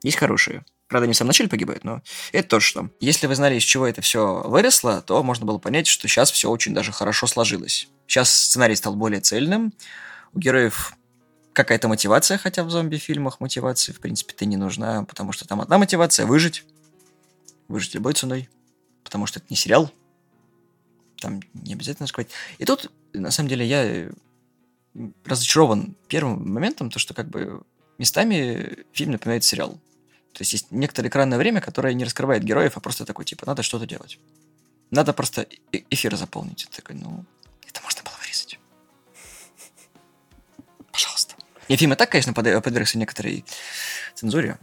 Есть 0.02 0.18
хорошие. 0.18 0.64
Правда, 0.88 1.04
они 1.04 1.14
в 1.14 1.16
самом 1.16 1.28
начале 1.28 1.48
погибают, 1.48 1.82
но 1.82 2.00
это 2.32 2.48
то, 2.48 2.60
что. 2.60 2.90
Если 3.00 3.26
вы 3.26 3.34
знали, 3.34 3.56
из 3.56 3.64
чего 3.64 3.86
это 3.86 4.02
все 4.02 4.42
выросло, 4.46 5.02
то 5.02 5.22
можно 5.22 5.44
было 5.44 5.58
понять, 5.58 5.88
что 5.88 6.06
сейчас 6.06 6.30
все 6.30 6.48
очень 6.48 6.74
даже 6.74 6.92
хорошо 6.92 7.26
сложилось. 7.26 7.88
Сейчас 8.06 8.30
сценарий 8.30 8.76
стал 8.76 8.94
более 8.94 9.20
цельным, 9.20 9.72
у 10.32 10.38
героев 10.38 10.92
какая-то 11.52 11.88
мотивация, 11.88 12.38
хотя 12.38 12.62
в 12.62 12.70
зомби-фильмах 12.70 13.40
мотивации, 13.40 13.92
в 13.92 14.00
принципе-то 14.00 14.44
не 14.44 14.56
нужна, 14.56 15.04
потому 15.04 15.32
что 15.32 15.48
там 15.48 15.60
одна 15.60 15.78
мотивация– 15.78 16.26
выжить. 16.26 16.64
Выжить 17.66 17.94
любой 17.94 18.12
ценой. 18.12 18.48
Потому 19.02 19.26
что 19.26 19.38
это 19.38 19.46
не 19.50 19.56
сериал. 19.56 19.90
Там 21.18 21.40
не 21.54 21.72
обязательно 21.72 22.06
сказать. 22.06 22.28
И 22.58 22.64
тут, 22.64 22.92
на 23.14 23.30
самом 23.30 23.48
деле, 23.48 23.66
я 23.66 24.10
разочарован 25.24 25.96
первым 26.08 26.52
моментом, 26.52 26.90
то, 26.90 26.98
что 26.98 27.14
как 27.14 27.28
бы 27.28 27.62
местами 27.98 28.84
фильм 28.92 29.12
напоминает 29.12 29.44
сериал. 29.44 29.78
То 30.32 30.42
есть 30.42 30.52
есть 30.52 30.70
некоторое 30.70 31.08
экранное 31.08 31.38
время, 31.38 31.60
которое 31.60 31.94
не 31.94 32.04
раскрывает 32.04 32.44
героев, 32.44 32.76
а 32.76 32.80
просто 32.80 33.04
такой, 33.04 33.24
типа, 33.24 33.46
надо 33.46 33.62
что-то 33.62 33.86
делать. 33.86 34.18
Надо 34.90 35.12
просто 35.12 35.46
э 35.72 35.78
эфир 35.90 36.14
заполнить. 36.16 36.64
Это 36.64 36.76
такой, 36.76 36.96
ну, 36.96 37.24
это 37.66 37.80
можно 37.82 38.02
было 38.02 38.14
вырезать. 38.20 38.58
Пожалуйста. 40.92 41.34
И 41.68 41.76
фильм 41.76 41.94
и 41.94 41.96
так, 41.96 42.10
конечно, 42.10 42.32
подвергся 42.32 42.98
некоторой 42.98 43.44
цензуре. 44.14 44.58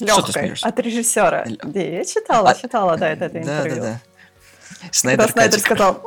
Легкой, 0.00 0.54
от 0.60 0.78
режиссера. 0.80 1.44
Да, 1.62 1.80
я 1.80 2.04
читала, 2.04 2.50
а... 2.50 2.54
читала, 2.54 2.96
да, 2.96 3.10
это, 3.10 3.26
это 3.26 3.38
интервью. 3.38 3.76
Да, 3.76 3.82
да, 3.82 4.00
да. 4.80 4.88
Снайдер, 4.90 5.26
Когда 5.26 5.32
Снайдер 5.32 5.58
сказал, 5.60 6.02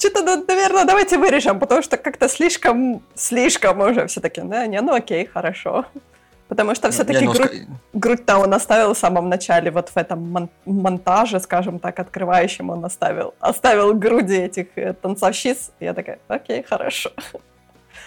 что-то, 0.00 0.22
наверное, 0.48 0.84
давайте 0.84 1.18
вырежем, 1.18 1.60
потому 1.60 1.82
что 1.82 1.96
как-то 1.96 2.28
слишком, 2.28 3.02
слишком 3.14 3.80
уже 3.80 4.06
все-таки, 4.06 4.40
да, 4.40 4.66
не, 4.66 4.80
ну 4.80 4.94
окей, 4.94 5.26
хорошо. 5.26 5.84
Потому 6.48 6.74
что 6.74 6.90
все-таки 6.90 7.24
ну, 7.24 7.32
грудь, 7.32 7.66
грудь-то 7.92 8.38
он 8.38 8.52
оставил 8.52 8.94
в 8.94 8.98
самом 8.98 9.28
начале, 9.28 9.70
вот 9.70 9.90
в 9.90 9.96
этом 9.96 10.18
мон- 10.32 10.48
монтаже, 10.64 11.38
скажем 11.38 11.78
так, 11.78 12.00
открывающем 12.00 12.70
он 12.70 12.84
оставил. 12.84 13.34
Оставил 13.38 13.94
груди 13.94 14.34
этих 14.34 14.66
э, 14.74 14.94
танцовщиц. 14.94 15.70
Я 15.78 15.94
такая, 15.94 16.18
окей, 16.26 16.64
хорошо. 16.64 17.10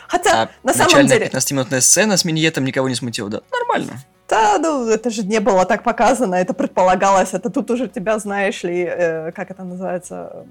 Хотя, 0.10 0.44
а 0.44 0.50
на 0.64 0.74
самом 0.74 1.08
деле... 1.08 1.28
15-минутная 1.28 1.80
сцена 1.80 2.18
с 2.18 2.26
миньетом 2.26 2.66
никого 2.66 2.90
не 2.90 2.96
смутила, 2.96 3.30
да? 3.30 3.42
Нормально. 3.50 3.94
Да, 4.28 4.58
ну 4.58 4.90
это 4.90 5.10
же 5.10 5.24
не 5.24 5.40
было 5.40 5.66
так 5.66 5.84
показано, 5.84 6.36
это 6.36 6.54
предполагалось, 6.54 7.34
это 7.34 7.50
тут 7.50 7.72
уже 7.72 7.88
тебя, 7.88 8.20
знаешь 8.20 8.64
ли, 8.64 8.84
э, 8.84 9.32
как 9.32 9.52
это 9.52 9.64
называется, 9.64 10.46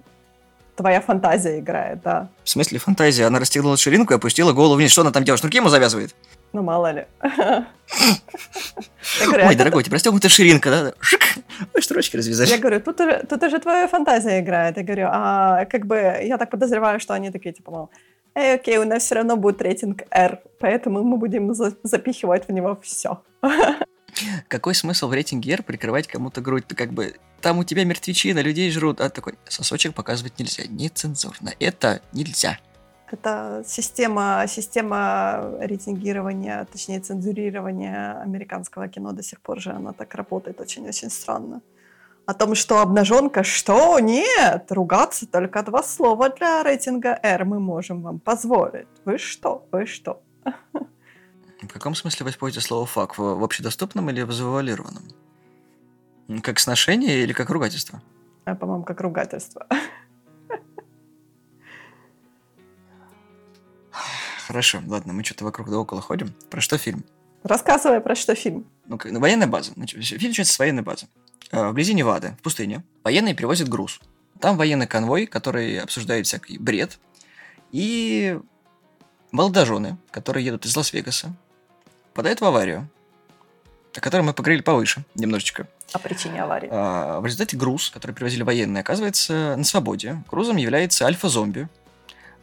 твоя 0.82 1.00
фантазия 1.00 1.60
играет, 1.60 2.02
да. 2.02 2.28
В 2.44 2.50
смысле 2.50 2.78
фантазия? 2.78 3.24
Она 3.26 3.38
расстегнула 3.38 3.76
ширинку 3.76 4.12
и 4.12 4.16
опустила 4.16 4.52
голову 4.52 4.74
вниз. 4.74 4.90
Что 4.90 5.02
она 5.02 5.12
там 5.12 5.24
делает? 5.24 5.40
Шнурки 5.40 5.58
ему 5.58 5.68
завязывает? 5.68 6.14
Ну, 6.52 6.62
мало 6.62 6.90
ли. 6.90 7.06
Ой, 9.46 9.54
дорогой, 9.54 9.80
у 9.80 9.84
тебя 9.84 9.94
расстегнута 9.94 10.28
ширинка, 10.28 10.70
да? 10.70 10.92
Шик! 11.00 11.22
Ой, 11.74 11.80
шнурочки 11.80 12.16
развязали. 12.16 12.48
Я 12.50 12.58
говорю, 12.58 12.80
тут 12.80 13.00
уже, 13.00 13.24
тут 13.28 13.42
уже 13.42 13.58
твоя 13.60 13.88
фантазия 13.88 14.40
играет. 14.40 14.76
Я 14.76 14.82
говорю, 14.82 15.08
а 15.10 15.64
как 15.66 15.86
бы, 15.86 15.96
я 16.22 16.36
так 16.36 16.50
подозреваю, 16.50 17.00
что 17.00 17.14
они 17.14 17.30
такие, 17.30 17.54
типа, 17.54 17.70
мол, 17.70 17.90
эй, 18.34 18.54
окей, 18.56 18.78
у 18.78 18.84
нас 18.84 19.04
все 19.04 19.14
равно 19.14 19.36
будет 19.36 19.62
рейтинг 19.62 20.02
R, 20.10 20.40
поэтому 20.58 21.02
мы 21.04 21.16
будем 21.16 21.54
за- 21.54 21.76
запихивать 21.84 22.48
в 22.48 22.52
него 22.52 22.78
все. 22.82 23.22
Какой 24.48 24.74
смысл 24.74 25.08
в 25.08 25.12
рейтинге 25.12 25.52
R 25.52 25.62
прикрывать 25.62 26.06
кому-то 26.06 26.40
грудь? 26.40 26.66
Ты 26.66 26.74
как 26.74 26.92
бы, 26.92 27.14
там 27.40 27.58
у 27.58 27.64
тебя 27.64 27.84
мертвечина, 27.84 28.40
людей 28.40 28.70
жрут, 28.70 29.00
а 29.00 29.10
такой, 29.10 29.34
сосочек 29.48 29.94
показывать 29.94 30.38
нельзя, 30.38 30.64
нецензурно, 30.68 31.52
это 31.58 32.02
нельзя. 32.12 32.58
Это 33.10 33.62
система, 33.66 34.44
система 34.48 35.58
рейтингирования, 35.60 36.66
точнее 36.72 37.00
цензурирования 37.00 38.20
американского 38.22 38.88
кино 38.88 39.12
до 39.12 39.22
сих 39.22 39.40
пор 39.40 39.60
же 39.60 39.70
она 39.70 39.92
так 39.92 40.14
работает 40.14 40.60
очень-очень 40.60 41.10
странно 41.10 41.60
о 42.26 42.34
том, 42.34 42.54
что 42.54 42.80
обнаженка, 42.80 43.42
что? 43.42 43.98
Нет, 43.98 44.70
ругаться 44.70 45.26
только 45.26 45.62
два 45.62 45.82
слова 45.82 46.28
для 46.30 46.62
рейтинга 46.62 47.18
R 47.22 47.44
мы 47.44 47.60
можем 47.60 48.02
вам 48.02 48.20
позволить. 48.20 48.86
Вы 49.04 49.18
что? 49.18 49.66
Вы 49.72 49.86
что? 49.86 50.22
В 51.62 51.68
каком 51.72 51.94
смысле 51.94 52.24
вы 52.24 52.30
используете 52.30 52.66
слово 52.66 52.86
«фак»? 52.86 53.16
В, 53.18 53.42
общедоступном 53.42 54.10
или 54.10 54.22
в 54.22 54.32
завуалированном? 54.32 55.04
Как 56.42 56.58
сношение 56.58 57.22
или 57.22 57.32
как 57.32 57.50
ругательство? 57.50 58.02
А, 58.44 58.56
по-моему, 58.56 58.82
как 58.84 59.00
ругательство. 59.00 59.66
Хорошо, 64.46 64.82
ладно, 64.86 65.12
мы 65.12 65.22
что-то 65.22 65.44
вокруг 65.44 65.70
да 65.70 65.78
около 65.78 66.00
ходим. 66.00 66.34
Про 66.50 66.60
что 66.60 66.78
фильм? 66.78 67.04
Рассказывай, 67.44 68.00
про 68.00 68.16
что 68.16 68.34
фильм. 68.34 68.66
Ну, 68.86 68.98
военная 69.20 69.46
база. 69.46 69.72
Фильм 69.74 70.30
начинается 70.30 70.54
с 70.54 70.58
военной 70.58 70.82
базы. 70.82 71.06
Э, 71.52 71.68
вблизи 71.68 71.94
Невады, 71.94 72.36
в 72.38 72.42
пустыне, 72.42 72.82
военные 73.04 73.34
привозят 73.34 73.68
груз. 73.68 74.00
Там 74.40 74.56
военный 74.56 74.88
конвой, 74.88 75.26
который 75.26 75.78
обсуждает 75.78 76.26
всякий 76.26 76.58
бред. 76.58 76.98
И 77.70 78.38
молодожены, 79.30 79.96
которые 80.10 80.44
едут 80.44 80.66
из 80.66 80.76
Лас-Вегаса, 80.76 81.34
попадают 82.12 82.40
в 82.42 82.44
аварию, 82.44 82.88
о 83.94 84.00
которой 84.00 84.20
мы 84.20 84.34
поговорили 84.34 84.62
повыше 84.62 85.04
немножечко. 85.14 85.66
О 85.92 85.98
причине 85.98 86.42
аварии. 86.42 86.68
А, 86.70 87.20
в 87.20 87.26
результате 87.26 87.56
груз, 87.56 87.90
который 87.90 88.12
привозили 88.12 88.42
военные, 88.42 88.82
оказывается 88.82 89.56
на 89.56 89.64
свободе. 89.64 90.22
Грузом 90.30 90.56
является 90.56 91.06
альфа-зомби, 91.06 91.68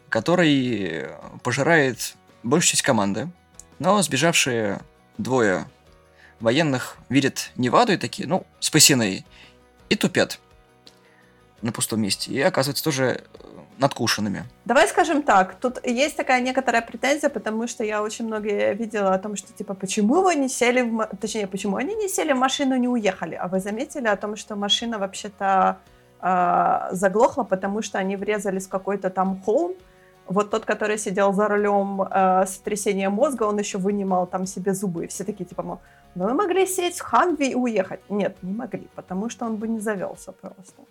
который 0.10 1.08
пожирает 1.44 2.16
большую 2.42 2.72
часть 2.72 2.82
команды, 2.82 3.30
но 3.78 4.02
сбежавшие 4.02 4.82
двое 5.18 5.68
военных 6.40 6.98
видят 7.10 7.52
Неваду 7.56 7.94
и 7.94 7.98
такие, 7.98 8.28
ну, 8.28 8.46
спасены, 8.60 9.26
и 9.90 9.96
тупят 9.96 10.40
на 11.62 11.72
пустом 11.72 12.02
месте. 12.02 12.32
И 12.32 12.42
оказываются 12.42 12.84
тоже 12.84 13.24
надкушенными. 13.80 14.44
Давай 14.66 14.88
скажем 14.88 15.24
так, 15.24 15.56
тут 15.56 15.86
есть 15.86 16.18
такая 16.18 16.42
некоторая 16.42 16.82
претензия, 16.82 17.30
потому 17.30 17.68
что 17.68 17.84
я 17.84 18.04
очень 18.04 18.26
многие 18.26 18.74
видела 18.74 19.14
о 19.14 19.20
том, 19.20 19.36
что 19.36 19.54
типа 19.54 19.74
почему 19.74 20.22
вы 20.22 20.36
не 20.36 20.50
сели, 20.50 20.82
в... 20.82 21.10
точнее, 21.20 21.48
почему 21.48 21.78
они 21.78 21.96
не 21.96 22.10
сели 22.10 22.34
в 22.34 22.38
машину 22.38 22.76
и 22.76 22.80
не 22.80 22.88
уехали, 22.88 23.36
а 23.36 23.48
вы 23.48 23.60
заметили 23.60 24.08
о 24.08 24.16
том, 24.16 24.36
что 24.36 24.56
машина 24.56 25.00
вообще-то 25.00 25.78
э, 26.22 26.90
заглохла, 26.92 27.44
потому 27.44 27.82
что 27.82 27.98
они 27.98 28.16
врезались 28.16 28.68
в 28.68 28.70
какой-то 28.70 29.10
там 29.10 29.42
холм, 29.42 29.74
вот 30.30 30.52
тот, 30.52 30.66
который 30.66 30.98
сидел 30.98 31.34
за 31.34 31.48
рулем 31.48 32.02
э, 32.02 32.46
сотрясения 32.46 33.10
мозга, 33.10 33.44
он 33.44 33.58
еще 33.60 33.78
вынимал 33.78 34.28
там 34.28 34.46
себе 34.46 34.74
зубы. 34.74 35.08
Все 35.08 35.24
такие, 35.24 35.46
типа, 35.46 35.64
мол, 35.64 35.80
ну 36.16 36.26
вы 36.26 36.34
могли 36.34 36.68
сесть 36.68 37.00
в 37.00 37.04
Хамви 37.04 37.52
и 37.52 37.56
уехать. 37.56 38.00
Нет, 38.10 38.38
не 38.44 38.54
могли, 38.54 38.88
потому 38.96 39.30
что 39.30 39.46
он 39.46 39.56
бы 39.56 39.68
не 39.68 39.80
завелся 39.80 40.32
просто. 40.32 40.84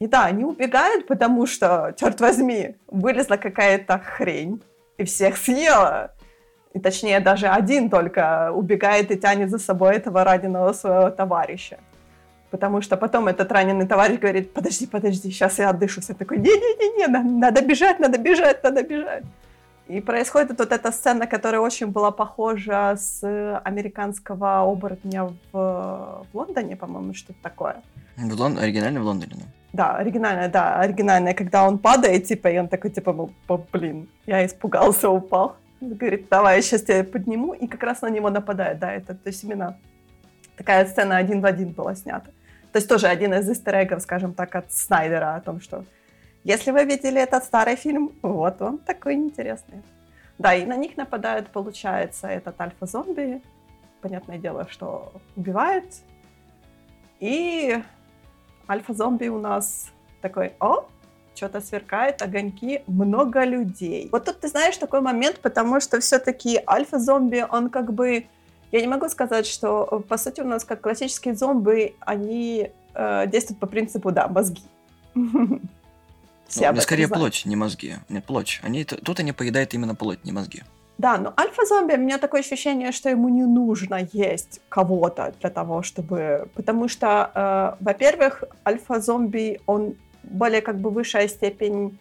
И 0.00 0.06
да, 0.06 0.24
они 0.24 0.44
убегают, 0.44 1.06
потому 1.06 1.46
что, 1.46 1.94
черт 1.96 2.20
возьми, 2.20 2.74
вылезла 2.86 3.36
какая-то 3.36 3.98
хрень 3.98 4.62
и 4.96 5.04
всех 5.04 5.36
съела. 5.36 6.12
И 6.72 6.80
точнее, 6.80 7.20
даже 7.20 7.48
один 7.48 7.90
только 7.90 8.50
убегает 8.52 9.10
и 9.10 9.18
тянет 9.18 9.50
за 9.50 9.58
собой 9.58 9.96
этого 9.96 10.24
раненого 10.24 10.72
своего 10.72 11.10
товарища. 11.10 11.78
Потому 12.50 12.80
что 12.80 12.96
потом 12.96 13.28
этот 13.28 13.52
раненый 13.52 13.86
товарищ 13.86 14.18
говорит, 14.18 14.54
подожди, 14.54 14.86
подожди, 14.86 15.30
сейчас 15.30 15.58
я 15.58 15.68
отдышусь. 15.68 16.08
Я 16.08 16.14
такой, 16.14 16.38
не-не-не, 16.38 17.06
надо 17.06 17.60
бежать, 17.60 18.00
надо 18.00 18.18
бежать, 18.18 18.64
надо 18.64 18.82
бежать. 18.82 19.24
И 19.86 20.00
происходит 20.00 20.58
вот 20.58 20.72
эта 20.72 20.92
сцена, 20.92 21.26
которая 21.26 21.60
очень 21.60 21.88
была 21.88 22.10
похожа 22.10 22.96
с 22.96 23.22
американского 23.64 24.62
оборотня 24.62 25.24
в, 25.24 25.34
в 25.52 26.26
Лондоне, 26.32 26.76
по-моему, 26.76 27.12
что-то 27.12 27.38
такое. 27.42 27.76
В 28.16 28.40
Лон... 28.40 28.58
Оригинально 28.58 29.00
в 29.00 29.04
Лондоне, 29.04 29.32
да. 29.34 29.59
Да, 29.72 29.96
оригинальная, 29.96 30.48
да, 30.48 30.80
оригинальная, 30.80 31.34
когда 31.34 31.66
он 31.66 31.78
падает, 31.78 32.24
типа, 32.24 32.48
и 32.48 32.58
он 32.58 32.68
такой, 32.68 32.90
типа, 32.90 33.30
блин, 33.72 34.08
я 34.26 34.44
испугался, 34.44 35.08
упал. 35.08 35.56
Он 35.80 35.94
говорит, 35.94 36.28
давай, 36.28 36.56
я 36.56 36.62
сейчас 36.62 36.82
тебя 36.82 37.04
подниму, 37.04 37.54
и 37.54 37.66
как 37.66 37.82
раз 37.82 38.02
на 38.02 38.10
него 38.10 38.30
нападает, 38.30 38.78
да, 38.78 38.92
это, 38.92 39.14
то 39.14 39.28
есть 39.28 39.44
именно 39.44 39.78
такая 40.56 40.84
сцена 40.86 41.16
один 41.16 41.40
в 41.40 41.46
один 41.46 41.70
была 41.72 41.94
снята. 41.94 42.30
То 42.72 42.78
есть 42.78 42.88
тоже 42.88 43.06
один 43.06 43.32
из 43.34 43.48
истерегов, 43.48 44.02
скажем 44.02 44.34
так, 44.34 44.54
от 44.54 44.72
Снайдера 44.72 45.36
о 45.36 45.40
том, 45.40 45.60
что 45.60 45.84
если 46.44 46.70
вы 46.70 46.84
видели 46.84 47.20
этот 47.20 47.44
старый 47.44 47.76
фильм, 47.76 48.12
вот 48.22 48.60
он 48.62 48.78
такой 48.78 49.14
интересный. 49.14 49.82
Да, 50.38 50.54
и 50.54 50.64
на 50.64 50.76
них 50.76 50.96
нападает, 50.96 51.48
получается, 51.48 52.28
этот 52.28 52.60
альфа-зомби. 52.60 53.42
Понятное 54.00 54.38
дело, 54.38 54.66
что 54.70 55.12
убивает. 55.36 55.84
И 57.18 57.82
альфа-зомби 58.70 59.28
у 59.28 59.38
нас 59.38 59.88
такой, 60.22 60.52
о, 60.60 60.86
что-то 61.34 61.60
сверкает, 61.60 62.22
огоньки, 62.22 62.82
много 62.86 63.44
людей. 63.44 64.08
Вот 64.12 64.24
тут 64.24 64.40
ты 64.40 64.48
знаешь 64.48 64.76
такой 64.76 65.00
момент, 65.00 65.40
потому 65.40 65.80
что 65.80 66.00
все-таки 66.00 66.60
альфа-зомби, 66.66 67.46
он 67.50 67.70
как 67.70 67.92
бы... 67.92 68.26
Я 68.72 68.80
не 68.80 68.86
могу 68.86 69.08
сказать, 69.08 69.46
что, 69.46 70.04
по 70.08 70.16
сути, 70.16 70.42
у 70.42 70.44
нас 70.44 70.64
как 70.64 70.80
классические 70.80 71.34
зомби, 71.34 71.96
они 72.00 72.70
э, 72.94 73.26
действуют 73.26 73.58
по 73.58 73.66
принципу, 73.66 74.12
да, 74.12 74.28
мозги. 74.28 74.62
Ну, 76.56 76.80
скорее 76.80 77.06
плоть, 77.06 77.42
не 77.46 77.54
мозги. 77.54 77.94
Нет, 78.08 78.24
плоть. 78.24 78.58
Они, 78.64 78.82
тут 78.84 79.20
они 79.20 79.30
поедают 79.30 79.72
именно 79.72 79.94
плоть, 79.94 80.24
не 80.24 80.32
мозги. 80.32 80.64
Да, 81.00 81.16
но 81.16 81.32
альфа-зомби, 81.34 81.94
у 81.94 81.96
меня 81.96 82.18
такое 82.18 82.40
ощущение, 82.40 82.92
что 82.92 83.08
ему 83.08 83.30
не 83.30 83.46
нужно 83.46 84.06
есть 84.12 84.60
кого-то 84.68 85.32
для 85.40 85.48
того, 85.48 85.82
чтобы... 85.82 86.48
Потому 86.54 86.88
что, 86.88 87.30
э, 87.34 87.82
во-первых, 87.84 88.44
альфа-зомби, 88.66 89.60
он 89.66 89.94
более 90.24 90.60
как 90.60 90.76
бы 90.76 90.90
высшая 90.90 91.28
степень 91.28 91.98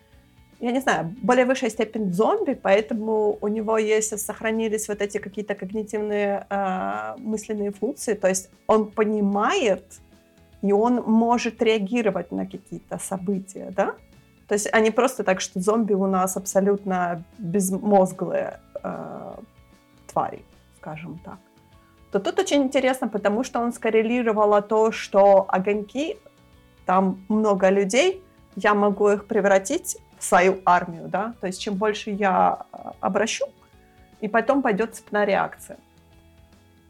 я 0.60 0.72
не 0.72 0.82
знаю, 0.82 1.16
более 1.22 1.46
высшая 1.46 1.70
степень 1.70 2.12
зомби, 2.12 2.60
поэтому 2.62 3.38
у 3.40 3.48
него 3.48 3.78
есть, 3.78 4.20
сохранились 4.20 4.90
вот 4.90 5.02
эти 5.02 5.18
какие-то 5.18 5.56
когнитивные 5.56 6.46
э, 6.50 7.16
мысленные 7.20 7.72
функции, 7.72 8.16
то 8.16 8.28
есть 8.28 8.50
он 8.68 8.92
понимает, 8.92 9.86
и 10.62 10.74
он 10.74 10.96
может 10.96 11.62
реагировать 11.64 12.34
на 12.34 12.46
какие-то 12.46 12.98
события, 12.98 13.72
да? 13.74 13.96
То 14.50 14.56
есть 14.56 14.68
они 14.74 14.92
просто 14.92 15.24
так, 15.24 15.42
что 15.42 15.60
зомби 15.60 15.94
у 15.94 16.08
нас 16.08 16.36
абсолютно 16.36 17.24
безмозглые 17.38 18.60
э, 18.84 19.34
тварей, 20.08 20.46
скажем 20.78 21.20
так. 21.20 21.38
То 22.12 22.20
тут 22.20 22.40
очень 22.40 22.64
интересно, 22.64 23.08
потому 23.08 23.44
что 23.44 23.60
он 23.60 23.72
скоррелировал 23.72 24.62
то, 24.62 24.92
что 24.92 25.46
огоньки, 25.48 26.18
там 26.86 27.24
много 27.30 27.70
людей, 27.70 28.24
я 28.56 28.74
могу 28.74 29.10
их 29.10 29.26
превратить 29.26 29.98
в 30.18 30.24
свою 30.24 30.60
армию, 30.66 31.08
да, 31.08 31.34
то 31.40 31.48
есть 31.48 31.62
чем 31.62 31.76
больше 31.76 32.10
я 32.10 32.66
э, 32.74 32.78
обращу, 33.00 33.46
и 34.22 34.28
потом 34.28 34.62
пойдет 34.62 34.96
цепная 34.96 35.26
реакция. 35.26 35.78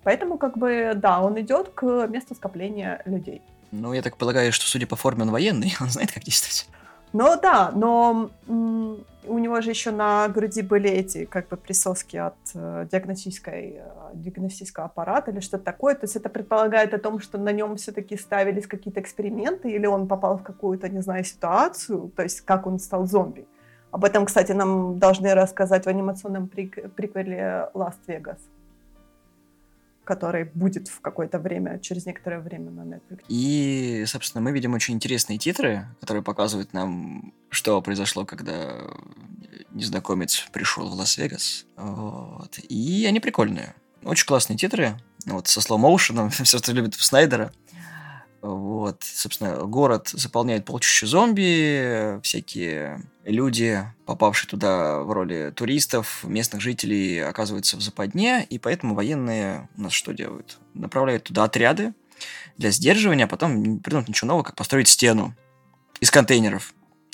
Поэтому, 0.04 0.38
как 0.38 0.58
бы, 0.58 0.93
да, 0.95 1.19
он 1.19 1.39
идет 1.39 1.69
к 1.69 2.08
месту 2.08 2.34
скопления 2.34 3.02
людей. 3.06 3.41
Ну, 3.71 3.93
я 3.93 4.02
так 4.02 4.17
полагаю, 4.17 4.52
что, 4.52 4.65
судя 4.65 4.88
по 4.88 4.95
форме, 4.95 5.23
он 5.23 5.32
военный, 5.32 5.75
он 5.82 5.89
знает, 5.89 6.12
как 6.12 6.23
действовать. 6.23 6.67
Ну 7.13 7.39
да, 7.41 7.71
но 7.75 8.30
м- 8.47 9.06
у 9.25 9.38
него 9.38 9.62
же 9.62 9.69
еще 9.69 9.91
на 9.91 10.27
груди 10.29 10.62
были 10.62 10.89
эти 10.89 11.25
как 11.25 11.47
бы 11.49 11.58
присоски 11.58 12.17
от 12.17 12.38
э, 12.53 12.88
диагностической, 12.91 13.75
э, 13.77 13.82
диагностического 14.13 14.86
аппарата 14.86 15.32
или 15.32 15.39
что-то 15.39 15.63
такое. 15.63 15.95
То 15.95 16.05
есть 16.05 16.15
это 16.15 16.29
предполагает 16.29 16.93
о 16.93 16.99
том, 16.99 17.19
что 17.19 17.38
на 17.38 17.51
нем 17.51 17.75
все-таки 17.75 18.17
ставились 18.17 18.67
какие-то 18.67 18.99
эксперименты 18.99 19.71
или 19.71 19.86
он 19.86 20.08
попал 20.08 20.38
в 20.38 20.43
какую-то, 20.43 20.89
не 20.89 21.01
знаю, 21.01 21.23
ситуацию, 21.23 22.12
то 22.15 22.23
есть 22.23 22.41
как 22.41 22.67
он 22.67 22.79
стал 22.79 23.05
зомби. 23.05 23.45
Об 23.91 24.05
этом, 24.05 24.25
кстати, 24.25 24.51
нам 24.51 24.99
должны 24.99 25.34
рассказать 25.34 25.86
в 25.86 25.89
анимационном 25.89 26.45
прик- 26.45 26.89
приквеле 26.89 27.69
«Ласт 27.73 27.99
Вегас» 28.08 28.38
который 30.09 30.45
будет 30.45 30.87
в 30.87 31.01
какое-то 31.01 31.37
время, 31.37 31.79
через 31.79 32.07
некоторое 32.07 32.39
время 32.39 32.71
на 32.71 32.81
Netflix. 32.81 33.19
И, 33.27 34.03
собственно, 34.07 34.41
мы 34.41 34.51
видим 34.51 34.73
очень 34.73 34.95
интересные 34.95 35.37
титры, 35.37 35.85
которые 35.99 36.23
показывают 36.23 36.73
нам, 36.73 37.31
что 37.51 37.79
произошло, 37.83 38.25
когда 38.25 38.87
незнакомец 39.69 40.47
пришел 40.51 40.89
в 40.89 40.93
Лас-Вегас. 40.95 41.67
Вот. 41.77 42.57
И 42.57 43.05
они 43.07 43.19
прикольные. 43.19 43.75
Очень 44.03 44.25
классные 44.25 44.57
титры. 44.57 44.97
Вот, 45.27 45.47
со 45.47 45.61
слоу-моушеном, 45.61 46.29
все, 46.43 46.57
что 46.57 46.71
любит 46.71 46.95
Снайдера. 46.95 47.51
Вот, 48.41 49.04
собственно, 49.04 49.65
город 49.65 50.10
заполняет 50.13 50.63
полчища 50.63 51.06
зомби, 51.08 52.21
всякие 52.23 53.04
люди, 53.25 53.84
попавшие 54.06 54.49
туда 54.49 54.99
в 54.99 55.12
роли 55.12 55.52
туристов, 55.54 56.23
местных 56.23 56.62
жителей, 56.62 57.19
оказываются 57.19 57.75
в 57.75 57.82
западне, 57.82 58.45
и 58.49 58.58
поэтому 58.58 58.95
военные 58.95 59.67
у 59.75 59.82
нас 59.82 59.91
что 59.91 60.13
делают? 60.13 60.58
Направляют 60.73 61.25
туда 61.25 61.43
отряды 61.43 61.93
для 62.58 62.71
сдерживания, 62.71 63.25
а 63.25 63.28
потом 63.28 63.62
не 63.62 63.78
придумают 63.78 64.08
ничего 64.08 64.30
нового, 64.30 64.43
как 64.43 64.56
построить 64.56 64.88
стену 64.88 65.36
из 65.99 66.10
контейнеров, 66.10 66.73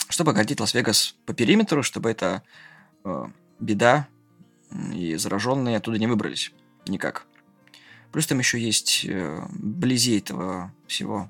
чтобы 0.10 0.32
оградить 0.32 0.60
Лас-Вегас 0.60 1.16
по 1.26 1.34
периметру, 1.34 1.82
чтобы 1.82 2.12
эта 2.12 2.44
э, 3.04 3.26
беда 3.60 4.08
и 4.94 5.16
зараженные 5.16 5.78
оттуда 5.78 5.98
не 5.98 6.06
выбрались 6.06 6.52
никак. 6.88 7.26
Плюс 8.16 8.28
там 8.28 8.40
еще 8.40 8.58
есть 8.58 9.04
э, 9.04 9.42
вблизи 9.50 10.20
этого 10.20 10.72
всего 10.88 11.30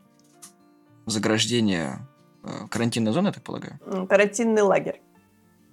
заграждения 1.08 2.08
э, 2.44 2.68
карантинная 2.70 3.12
зона, 3.12 3.30
я 3.30 3.34
так 3.34 3.42
полагаю. 3.42 3.80
Карантинный 4.08 4.62
лагерь. 4.62 5.02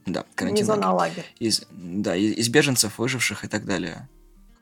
Да, 0.07 0.25
карантинный 0.35 0.63
Не 0.63 0.65
зона, 0.65 0.89
а 0.89 0.95
лагерь. 0.95 1.27
Из, 1.39 1.67
да, 1.71 2.17
из, 2.17 2.33
из 2.39 2.49
беженцев, 2.49 2.97
выживших 2.97 3.45
и 3.45 3.49
так 3.49 3.67
далее. 3.67 4.09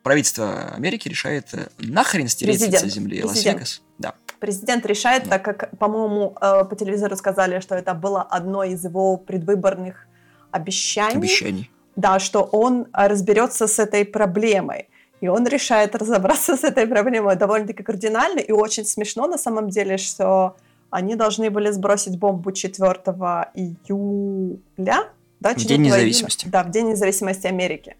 Правительство 0.02 0.72
Америки 0.74 1.06
решает 1.08 1.54
э, 1.54 1.68
нахрен 1.78 2.26
стереть 2.26 2.60
с 2.60 2.84
земли 2.84 3.22
Лас-Вегас. 3.22 3.80
Да. 3.98 4.16
Президент 4.40 4.84
решает, 4.86 5.28
да. 5.28 5.38
так 5.38 5.44
как, 5.44 5.78
по-моему, 5.78 6.30
по 6.40 6.76
телевизору 6.76 7.14
сказали, 7.14 7.60
что 7.60 7.76
это 7.76 7.94
было 7.94 8.22
одно 8.22 8.64
из 8.64 8.82
его 8.82 9.16
предвыборных 9.16 10.08
обещаний. 10.50 11.16
Обещаний. 11.16 11.70
Да, 11.94 12.18
что 12.18 12.42
он 12.42 12.88
разберется 12.92 13.68
с 13.68 13.78
этой 13.78 14.04
проблемой. 14.04 14.89
И 15.20 15.28
он 15.28 15.46
решает 15.46 15.94
разобраться 15.94 16.56
с 16.56 16.64
этой 16.64 16.86
проблемой 16.86 17.36
довольно-таки 17.36 17.82
кардинально 17.82 18.40
и 18.40 18.52
очень 18.52 18.84
смешно 18.84 19.26
на 19.26 19.38
самом 19.38 19.68
деле, 19.68 19.98
что 19.98 20.56
они 20.90 21.14
должны 21.14 21.50
были 21.50 21.70
сбросить 21.70 22.18
бомбу 22.18 22.52
4 22.52 22.84
июля, 23.54 25.10
Да, 25.40 25.54
в 25.54 25.56
День 25.56 25.82
независимости. 25.82 26.44
Июля, 26.44 26.52
да, 26.52 26.64
в 26.64 26.70
День 26.70 26.88
независимости 26.90 27.46
Америки. 27.46 27.96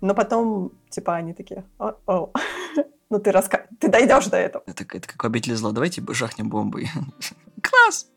Но 0.00 0.14
потом, 0.14 0.72
типа, 0.90 1.16
они 1.16 1.32
такие, 1.32 1.64
о, 1.78 1.94
ну 3.10 3.18
ты 3.18 3.32
раска... 3.32 3.66
ты 3.80 3.88
дойдешь 3.88 4.26
до 4.26 4.36
этого. 4.36 4.62
Это, 4.66 4.84
это 4.84 5.08
как 5.08 5.24
обитель 5.24 5.56
зла, 5.56 5.72
давайте 5.72 6.02
жахнем 6.10 6.48
бомбой. 6.50 6.88
Класс! 7.62 8.08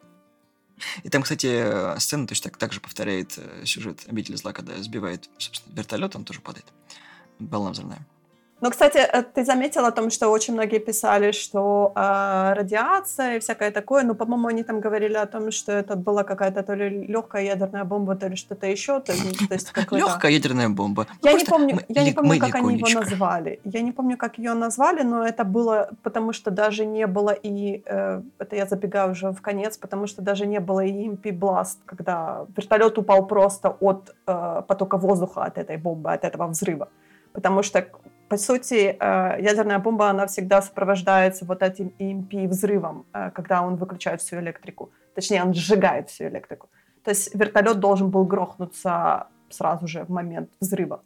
И 1.01 1.09
там, 1.09 1.23
кстати, 1.23 1.97
сцена 1.99 2.27
точно 2.27 2.51
так, 2.51 2.57
так 2.57 2.73
же 2.73 2.81
повторяет 2.81 3.37
э, 3.37 3.65
сюжет 3.65 4.01
обители 4.07 4.35
зла, 4.35 4.53
когда 4.53 4.75
сбивает, 4.75 5.27
собственно, 5.39 5.75
вертолет, 5.75 6.15
он 6.15 6.23
тоже 6.23 6.41
падает. 6.41 6.65
Волна 7.39 7.71
взрывная. 7.71 8.05
Ну, 8.61 8.71
кстати, 8.71 8.97
э, 8.97 9.23
ты 9.23 9.45
заметил 9.45 9.85
о 9.85 9.91
том, 9.91 10.09
что 10.09 10.29
очень 10.29 10.55
многие 10.55 10.79
писали, 10.79 11.31
что 11.31 11.91
э, 11.95 12.53
радиация 12.53 13.35
и 13.35 13.39
всякое 13.39 13.71
такое, 13.71 14.03
но, 14.03 14.15
по-моему, 14.15 14.47
они 14.47 14.63
там 14.63 14.79
говорили 14.79 15.13
о 15.13 15.27
том, 15.27 15.51
что 15.51 15.71
это 15.71 15.95
была 15.95 16.23
какая-то 16.23 16.63
то 16.63 16.73
ли 16.73 17.05
легкая 17.07 17.43
ядерная 17.43 17.83
бомба, 17.83 18.15
то 18.15 18.27
ли 18.27 18.35
что-то 18.35 18.65
еще. 18.65 18.99
То, 18.99 19.13
то 19.47 19.53
есть 19.53 19.73
легкая 19.91 20.31
ядерная 20.31 20.69
бомба. 20.69 21.05
Я 21.23 21.33
не 21.33 21.45
помню, 21.45 21.75
мы, 21.75 21.85
я 21.87 22.03
не 22.03 22.13
помню 22.13 22.39
как 22.39 22.55
они 22.55 22.77
его 22.77 22.99
назвали. 22.99 23.59
Я 23.63 23.81
не 23.81 23.91
помню, 23.91 24.17
как 24.17 24.39
ее 24.39 24.53
назвали, 24.53 25.03
но 25.03 25.23
это 25.23 25.43
было, 25.43 25.89
потому 26.01 26.33
что 26.33 26.49
даже 26.49 26.85
не 26.85 27.05
было 27.05 27.29
и, 27.29 27.83
э, 27.85 28.21
это 28.39 28.55
я 28.55 28.65
забегаю 28.65 29.11
уже 29.11 29.31
в 29.31 29.41
конец, 29.41 29.77
потому 29.77 30.07
что 30.07 30.21
даже 30.23 30.47
не 30.47 30.59
было 30.59 30.83
и 30.83 31.07
EMP 31.07 31.39
Blast, 31.39 31.77
когда 31.85 32.45
вертолет 32.55 32.97
упал 32.97 33.27
просто 33.27 33.69
от 33.79 34.15
э, 34.25 34.61
потока 34.67 34.97
воздуха 34.97 35.43
от 35.43 35.59
этой 35.59 35.77
бомбы, 35.77 36.11
от 36.11 36.23
этого 36.23 36.47
взрыва. 36.47 36.87
Потому 37.33 37.61
что 37.61 37.85
по 38.29 38.37
сути, 38.37 38.95
э, 38.99 39.41
ядерная 39.41 39.79
бомба, 39.79 40.09
она 40.09 40.25
всегда 40.27 40.61
сопровождается 40.61 41.45
вот 41.45 41.61
этим 41.61 41.93
EMP 41.99 42.47
взрывом, 42.47 43.05
э, 43.13 43.31
когда 43.31 43.61
он 43.61 43.75
выключает 43.75 44.21
всю 44.21 44.37
электрику. 44.37 44.89
Точнее, 45.15 45.43
он 45.43 45.53
сжигает 45.53 46.09
всю 46.09 46.25
электрику. 46.25 46.67
То 47.03 47.11
есть 47.11 47.35
вертолет 47.35 47.79
должен 47.79 48.09
был 48.09 48.25
грохнуться 48.25 49.27
сразу 49.49 49.87
же 49.87 50.03
в 50.03 50.09
момент 50.09 50.49
взрыва. 50.59 50.99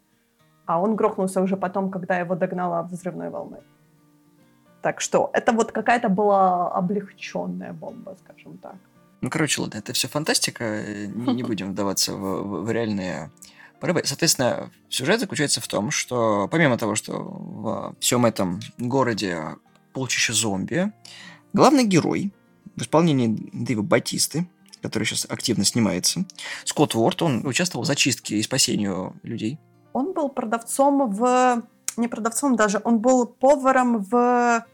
А 0.66 0.80
он 0.82 0.96
грохнулся 0.96 1.42
уже 1.42 1.58
потом, 1.58 1.92
когда 1.92 2.20
его 2.20 2.36
догнала 2.36 2.84
взрывной 2.84 3.30
волной. 3.30 3.60
Так 4.82 5.02
что 5.02 5.30
это 5.34 5.52
вот 5.52 5.72
какая-то 5.72 6.10
была 6.10 6.72
облегченная 6.72 7.74
бомба, 7.74 8.16
скажем 8.24 8.58
так. 8.58 8.76
Ну, 9.22 9.30
короче, 9.30 9.62
ладно, 9.62 9.78
это 9.78 9.94
все 9.94 10.08
фантастика. 10.08 10.64
Не, 11.16 11.34
не 11.34 11.44
будем 11.44 11.72
вдаваться 11.72 12.14
в, 12.14 12.18
в, 12.18 12.66
в 12.66 12.72
реальные 12.72 13.30
Соответственно, 14.04 14.72
сюжет 14.90 15.20
заключается 15.20 15.60
в 15.60 15.68
том, 15.68 15.92
что 15.92 16.48
помимо 16.52 16.78
того, 16.78 16.96
что 16.96 17.14
в 17.14 17.96
всем 18.00 18.26
этом 18.26 18.60
городе 18.78 19.58
полчища 19.94 20.34
зомби, 20.34 20.92
главный 21.54 21.86
герой 21.86 22.32
в 22.76 22.82
исполнении 22.82 23.50
Дэйва 23.54 23.82
Батисты, 23.82 24.48
который 24.82 25.06
сейчас 25.06 25.26
активно 25.28 25.66
снимается, 25.66 26.26
Скотт 26.64 26.96
Уорд, 26.96 27.22
он 27.22 27.46
участвовал 27.46 27.84
в 27.84 27.88
зачистке 27.88 28.38
и 28.38 28.44
спасению 28.44 29.16
людей. 29.24 29.60
Он 29.94 30.14
был 30.14 30.30
продавцом 30.30 31.12
в... 31.12 31.64
Не 31.98 32.08
продавцом 32.08 32.56
даже, 32.56 32.80
он 32.84 33.00
был 33.00 33.26
поваром 33.26 34.04
в 34.04 34.66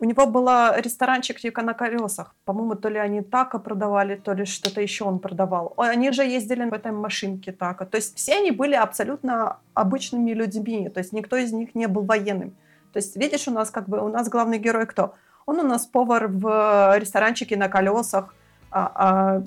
у 0.00 0.04
него 0.04 0.26
был 0.26 0.48
ресторанчик 0.76 1.40
только 1.40 1.62
на 1.62 1.74
колесах. 1.74 2.34
По-моему, 2.44 2.74
то 2.74 2.88
ли 2.88 2.98
они 2.98 3.20
тако 3.22 3.58
продавали, 3.58 4.16
то 4.16 4.32
ли 4.32 4.44
что-то 4.44 4.80
еще 4.80 5.04
он 5.04 5.18
продавал. 5.18 5.74
Они 5.76 6.12
же 6.12 6.22
ездили 6.22 6.68
в 6.68 6.72
этой 6.72 6.92
машинке 6.92 7.52
тако. 7.52 7.84
То 7.84 7.96
есть 7.96 8.16
все 8.16 8.36
они 8.36 8.50
были 8.50 8.74
абсолютно 8.74 9.56
обычными 9.74 10.32
людьми. 10.32 10.88
То 10.88 11.00
есть 11.00 11.12
никто 11.12 11.36
из 11.36 11.52
них 11.52 11.74
не 11.74 11.88
был 11.88 12.02
военным. 12.02 12.50
То 12.92 12.98
есть 12.98 13.16
видишь, 13.16 13.48
у 13.48 13.50
нас 13.50 13.70
как 13.70 13.88
бы 13.88 14.00
у 14.00 14.08
нас 14.08 14.28
главный 14.28 14.58
герой 14.58 14.86
кто? 14.86 15.14
Он 15.46 15.60
у 15.60 15.62
нас 15.62 15.86
повар 15.86 16.28
в 16.28 16.98
ресторанчике 16.98 17.56
на 17.56 17.68
колесах, 17.68 18.34
а, 18.70 18.92
а 18.94 19.42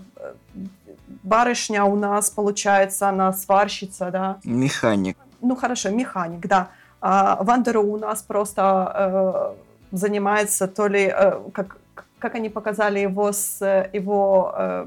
барышня 1.23 1.83
у 1.85 1.95
нас, 1.95 2.29
получается, 2.29 3.09
она 3.09 3.33
сварщица, 3.33 4.09
да? 4.11 4.37
Механик. 4.43 5.17
Ну 5.41 5.55
хорошо, 5.55 5.89
механик, 5.89 6.47
да. 6.47 6.69
А 7.01 7.43
Вандеру 7.43 7.83
у 7.83 7.97
нас 7.97 8.21
просто 8.21 9.55
э, 9.55 9.70
занимается 9.91 10.67
то 10.67 10.88
ли, 10.88 11.12
э, 11.13 11.39
как, 11.54 11.77
как 12.19 12.36
они 12.36 12.49
показали 12.49 12.99
его 12.99 13.32
с 13.32 13.62
его 13.93 14.54
э, 14.58 14.86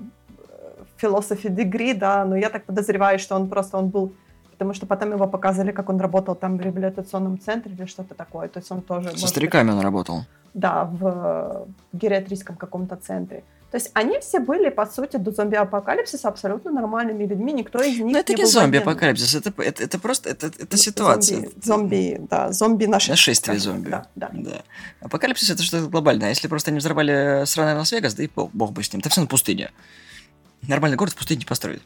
philosophy 1.00 1.48
degree, 1.48 1.94
да, 1.94 2.24
но 2.24 2.36
я 2.36 2.50
так 2.50 2.64
подозреваю, 2.64 3.18
что 3.18 3.36
он 3.36 3.48
просто, 3.48 3.78
он 3.78 3.88
был, 3.88 4.12
потому 4.52 4.74
что 4.74 4.86
потом 4.86 5.12
его 5.12 5.26
показали, 5.26 5.72
как 5.72 5.88
он 5.88 6.00
работал 6.00 6.34
там 6.34 6.56
в 6.56 6.60
реабилитационном 6.60 7.38
центре 7.38 7.72
или 7.72 7.86
что-то 7.86 8.14
такое, 8.14 8.48
то 8.48 8.60
есть 8.60 8.70
он 8.72 8.80
тоже... 8.80 9.16
Со 9.16 9.26
стариками 9.26 9.68
быть, 9.68 9.76
он 9.76 9.82
работал. 9.82 10.24
Да, 10.54 10.84
в, 10.84 11.66
в 11.92 11.96
гериатрическом 11.96 12.56
каком-то 12.56 12.96
центре. 12.96 13.42
То 13.74 13.78
есть 13.78 13.90
они 13.94 14.20
все 14.20 14.38
были, 14.38 14.68
по 14.68 14.86
сути, 14.86 15.16
до 15.16 15.32
зомби-апокалипсиса 15.32 16.28
абсолютно 16.28 16.70
нормальными 16.70 17.24
людьми, 17.24 17.52
никто 17.52 17.82
из 17.82 17.98
них 17.98 18.12
Но 18.12 18.20
это 18.20 18.32
не, 18.32 18.42
не 18.42 18.46
зомби-апокалипсис, 18.46 19.34
это, 19.34 19.52
это, 19.60 19.82
это 19.82 19.98
просто, 19.98 20.30
это, 20.30 20.46
это 20.46 20.76
ситуация. 20.76 21.38
Зомби, 21.60 21.60
зомби 21.60 22.26
да, 22.30 22.52
зомби 22.52 22.84
нашествие. 22.84 23.14
Нашествие 23.14 23.58
зомби. 23.58 23.88
Да, 23.88 24.06
да. 24.14 24.30
да. 24.32 24.62
Апокалипсис 25.00 25.50
это 25.50 25.64
что-то 25.64 25.88
глобальное. 25.88 26.28
А 26.28 26.30
если 26.30 26.46
просто 26.46 26.70
они 26.70 26.78
взорвали 26.78 27.42
сраный 27.46 27.74
Лас-Вегас, 27.74 28.14
да 28.14 28.22
и 28.22 28.30
бог, 28.32 28.52
бог 28.52 28.70
бы 28.70 28.80
с 28.80 28.92
ним. 28.92 29.00
Это 29.00 29.08
все 29.08 29.22
на 29.22 29.26
пустыне. 29.26 29.72
Нормальный 30.68 30.96
город 30.96 31.14
в 31.14 31.16
пустыне 31.16 31.40
не 31.40 31.44
построит. 31.44 31.82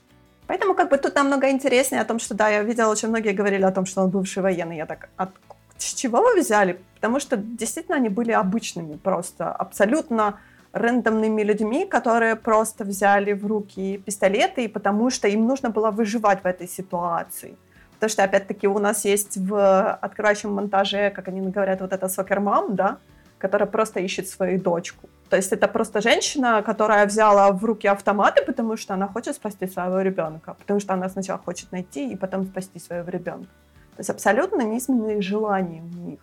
Поэтому 0.46 0.74
как 0.74 0.90
бы 0.90 0.98
тут 0.98 1.14
намного 1.14 1.50
интереснее 1.50 2.02
о 2.02 2.04
том, 2.04 2.18
что 2.18 2.34
да, 2.34 2.50
я 2.50 2.64
видела, 2.64 2.92
очень 2.92 3.08
многие 3.08 3.32
говорили 3.32 3.62
о 3.62 3.70
том, 3.70 3.86
что 3.86 4.02
он 4.02 4.10
бывший 4.10 4.42
военный. 4.42 4.76
Я 4.76 4.84
так, 4.84 5.08
от 5.16 5.30
с 5.78 5.94
чего 5.94 6.20
вы 6.20 6.40
взяли? 6.40 6.78
Потому 6.96 7.18
что 7.18 7.38
действительно 7.38 7.96
они 7.96 8.10
были 8.10 8.32
обычными, 8.32 8.96
просто 8.96 9.50
абсолютно 9.50 10.38
рандомными 10.72 11.42
людьми, 11.42 11.86
которые 11.86 12.36
просто 12.36 12.84
взяли 12.84 13.32
в 13.32 13.46
руки 13.46 13.98
пистолеты, 13.98 14.64
и 14.64 14.68
потому 14.68 15.10
что 15.10 15.28
им 15.28 15.46
нужно 15.46 15.70
было 15.70 15.90
выживать 15.90 16.42
в 16.42 16.46
этой 16.46 16.68
ситуации. 16.68 17.56
Потому 17.94 18.10
что, 18.10 18.24
опять-таки, 18.24 18.68
у 18.68 18.78
нас 18.78 19.04
есть 19.04 19.36
в 19.36 19.92
открывающем 19.94 20.52
монтаже, 20.52 21.10
как 21.10 21.28
они 21.28 21.40
говорят, 21.40 21.80
вот 21.80 21.92
эта 21.92 22.08
сокер-мам, 22.08 22.76
да, 22.76 22.98
которая 23.38 23.68
просто 23.68 24.00
ищет 24.00 24.28
свою 24.28 24.60
дочку. 24.60 25.08
То 25.28 25.36
есть 25.36 25.52
это 25.52 25.68
просто 25.68 26.00
женщина, 26.00 26.62
которая 26.62 27.06
взяла 27.06 27.50
в 27.52 27.64
руки 27.64 27.88
автоматы, 27.88 28.44
потому 28.44 28.76
что 28.76 28.94
она 28.94 29.08
хочет 29.08 29.34
спасти 29.34 29.66
своего 29.66 30.00
ребенка, 30.00 30.54
потому 30.54 30.80
что 30.80 30.94
она 30.94 31.08
сначала 31.08 31.38
хочет 31.38 31.72
найти 31.72 32.12
и 32.12 32.16
потом 32.16 32.46
спасти 32.46 32.78
своего 32.78 33.10
ребенка. 33.10 33.50
То 33.96 34.00
есть 34.00 34.10
абсолютно 34.10 34.62
неизменные 34.62 35.20
желания 35.20 35.82
у 35.82 36.08
них 36.08 36.20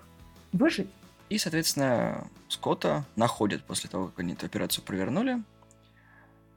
выжить. 0.54 0.90
И, 1.30 1.38
соответственно, 1.38 2.28
Скотта 2.50 3.06
находят 3.16 3.64
после 3.64 3.90
того, 3.90 4.08
как 4.08 4.20
они 4.20 4.34
эту 4.34 4.46
операцию 4.46 4.84
провернули, 4.84 5.42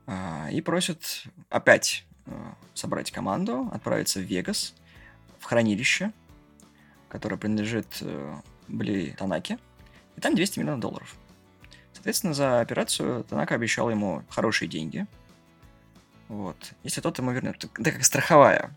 а, 0.06 0.48
и 0.50 0.60
просят 0.60 1.24
опять 1.48 2.04
а, 2.26 2.54
собрать 2.74 3.10
команду, 3.10 3.68
отправиться 3.72 4.20
в 4.20 4.22
Вегас, 4.22 4.74
в 5.38 5.44
хранилище, 5.44 6.12
которое 7.08 7.36
принадлежит 7.36 7.86
э, 8.02 8.36
Бли 8.66 9.12
Танаке, 9.12 9.58
и 10.16 10.20
там 10.20 10.34
200 10.34 10.58
миллионов 10.58 10.80
долларов. 10.80 11.16
Соответственно, 11.92 12.34
за 12.34 12.60
операцию 12.60 13.24
Танака 13.24 13.54
обещал 13.54 13.88
ему 13.90 14.24
хорошие 14.28 14.68
деньги. 14.68 15.06
Вот. 16.28 16.74
Если 16.84 17.00
тот 17.00 17.18
ему 17.18 17.32
вернет, 17.32 17.64
да 17.78 17.90
как 17.90 18.04
страховая, 18.04 18.76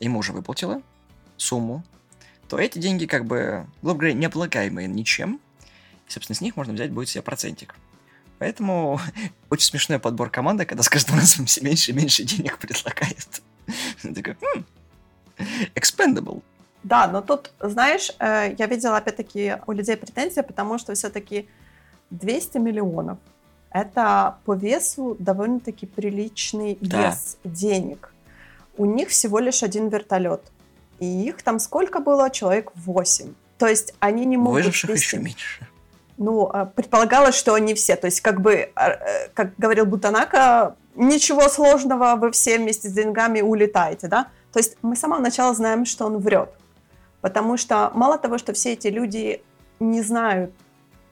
ему 0.00 0.18
уже 0.18 0.32
выплатила 0.32 0.82
сумму, 1.36 1.82
то 2.52 2.58
эти 2.58 2.78
деньги, 2.78 3.06
как 3.06 3.24
бы, 3.24 3.64
грубо 3.80 4.00
говоря, 4.00 4.12
не 4.12 4.26
облагаемые 4.26 4.86
ничем, 4.86 5.40
и, 6.06 6.12
собственно, 6.12 6.36
с 6.36 6.42
них 6.42 6.54
можно 6.54 6.74
взять 6.74 6.90
будет 6.90 7.08
себе 7.08 7.22
процентик. 7.22 7.74
Поэтому 8.38 9.00
очень 9.48 9.64
смешной 9.64 9.98
подбор 9.98 10.28
команды, 10.28 10.66
когда 10.66 10.82
с 10.82 10.90
каждым 10.90 11.16
разом 11.16 11.46
все 11.46 11.62
меньше 11.62 11.92
и 11.92 11.94
меньше 11.94 12.24
денег 12.24 12.58
предлагает. 12.58 13.40
Такой, 14.02 14.36
хм, 14.42 14.64
expendable. 15.74 16.42
Да, 16.82 17.08
но 17.08 17.22
тут, 17.22 17.52
знаешь, 17.58 18.12
э, 18.18 18.54
я 18.58 18.66
видела, 18.66 18.98
опять-таки, 18.98 19.56
у 19.66 19.72
людей 19.72 19.96
претензии, 19.96 20.42
потому 20.42 20.76
что 20.76 20.92
все-таки 20.92 21.48
200 22.10 22.58
миллионов– 22.58 23.16
это 23.70 24.36
по 24.44 24.52
весу 24.52 25.16
довольно-таки 25.18 25.86
приличный 25.86 26.76
да. 26.82 27.06
вес 27.08 27.38
денег. 27.44 28.12
У 28.76 28.84
них 28.84 29.08
всего 29.08 29.38
лишь 29.38 29.62
один 29.62 29.88
вертолет 29.88 30.52
и 31.02 31.24
их 31.24 31.42
там 31.42 31.58
сколько 31.58 31.98
было? 31.98 32.30
Человек 32.30 32.70
8. 32.76 33.34
То 33.58 33.66
есть 33.66 33.92
они 33.98 34.24
не 34.24 34.36
могут... 34.36 34.60
Выживших 34.60 34.90
вести... 34.90 35.04
еще 35.04 35.18
меньше. 35.18 35.66
Ну, 36.16 36.48
а, 36.52 36.66
предполагалось, 36.66 37.34
что 37.34 37.54
они 37.54 37.74
все. 37.74 37.96
То 37.96 38.06
есть, 38.06 38.20
как 38.20 38.40
бы, 38.40 38.70
а, 38.76 38.90
э, 38.90 39.28
как 39.34 39.56
говорил 39.58 39.84
Бутанака, 39.84 40.76
ничего 40.94 41.48
сложного, 41.48 42.14
вы 42.14 42.30
все 42.30 42.56
вместе 42.56 42.88
с 42.88 42.92
деньгами 42.92 43.40
улетаете, 43.40 44.06
да? 44.06 44.28
То 44.52 44.60
есть 44.60 44.76
мы 44.82 44.94
с 44.94 45.00
самого 45.00 45.18
начала 45.18 45.52
знаем, 45.54 45.86
что 45.86 46.06
он 46.06 46.18
врет. 46.18 46.50
Потому 47.20 47.56
что 47.56 47.90
мало 47.94 48.16
того, 48.16 48.38
что 48.38 48.52
все 48.52 48.74
эти 48.74 48.86
люди 48.86 49.42
не 49.80 50.02
знают, 50.02 50.52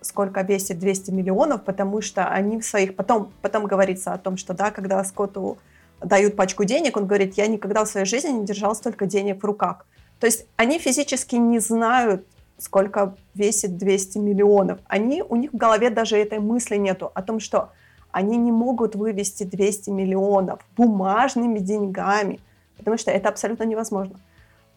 сколько 0.03 0.43
весит 0.43 0.79
200 0.79 1.11
миллионов, 1.11 1.65
потому 1.65 2.01
что 2.01 2.29
они 2.29 2.61
в 2.61 2.65
своих... 2.65 2.95
Потом, 2.95 3.33
потом 3.43 3.67
говорится 3.67 4.13
о 4.13 4.19
том, 4.19 4.37
что, 4.37 4.55
да, 4.55 4.71
когда 4.71 5.03
Скотту 5.03 5.59
дают 6.03 6.37
пачку 6.37 6.65
денег, 6.65 6.97
он 6.97 7.07
говорит, 7.07 7.35
я 7.37 7.47
никогда 7.47 7.85
в 7.85 7.89
своей 7.89 8.07
жизни 8.07 8.31
не 8.31 8.45
держал 8.45 8.75
столько 8.75 9.07
денег 9.07 9.43
в 9.43 9.47
руках. 9.47 9.87
То 10.19 10.27
есть 10.27 10.47
они 10.57 10.79
физически 10.79 11.37
не 11.37 11.59
знают, 11.59 12.27
сколько 12.59 13.15
весит 13.35 13.79
200 13.79 14.19
миллионов. 14.19 14.81
Они, 14.87 15.23
у 15.23 15.37
них 15.37 15.53
в 15.53 15.57
голове 15.57 15.91
даже 15.91 16.17
этой 16.17 16.39
мысли 16.39 16.77
нету 16.77 17.11
о 17.15 17.23
том, 17.23 17.41
что 17.41 17.71
они 18.13 18.37
не 18.37 18.53
могут 18.53 18.95
вывести 18.95 19.45
200 19.45 19.91
миллионов 19.91 20.61
бумажными 20.77 21.59
деньгами. 21.59 22.41
потому 22.77 22.97
что 22.99 23.11
это 23.11 23.29
абсолютно 23.29 23.65
невозможно. 23.65 24.19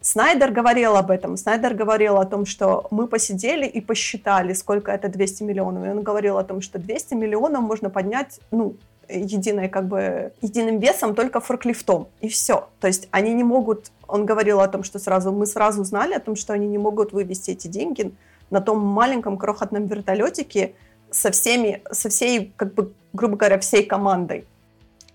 Снайдер 0.01 0.51
говорил 0.51 0.97
об 0.97 1.09
этом. 1.09 1.38
Снайдер 1.38 1.73
говорил 1.73 2.17
о 2.17 2.25
том, 2.25 2.45
что 2.45 2.88
мы 2.91 3.07
посидели 3.07 3.65
и 3.65 3.79
посчитали, 3.79 4.51
сколько 4.51 4.91
это 4.91 5.07
200 5.07 5.43
миллионов. 5.43 5.86
И 5.86 5.89
он 5.89 6.03
говорил 6.03 6.38
о 6.38 6.43
том, 6.43 6.59
что 6.59 6.77
200 6.77 7.13
миллионов 7.13 7.62
можно 7.62 7.89
поднять, 7.89 8.41
ну, 8.51 8.75
единой, 9.19 9.69
как 9.69 9.88
бы, 9.88 10.34
единым 10.41 10.80
весом 10.80 11.15
только 11.15 11.39
форклифтом. 11.39 12.08
И 12.21 12.28
все. 12.28 12.69
То 12.80 12.88
есть 12.88 13.08
они 13.12 13.34
не 13.34 13.43
могут... 13.43 13.91
Он 14.08 14.26
говорил 14.26 14.60
о 14.60 14.67
том, 14.67 14.84
что 14.84 14.99
сразу... 14.99 15.32
Мы 15.32 15.45
сразу 15.45 15.84
знали 15.84 16.13
о 16.13 16.19
том, 16.19 16.36
что 16.36 16.54
они 16.54 16.67
не 16.67 16.78
могут 16.78 17.13
вывести 17.13 17.52
эти 17.52 17.67
деньги 17.67 18.13
на 18.49 18.62
том 18.62 18.80
маленьком 18.80 19.38
крохотном 19.38 19.88
вертолетике 19.88 20.76
со 21.12 21.32
всеми, 21.32 21.82
со 21.91 22.10
всей, 22.10 22.54
как 22.56 22.73
бы, 22.73 22.93
грубо 23.13 23.38
говоря, 23.38 23.60
всей 23.60 23.84
командой. 23.86 24.45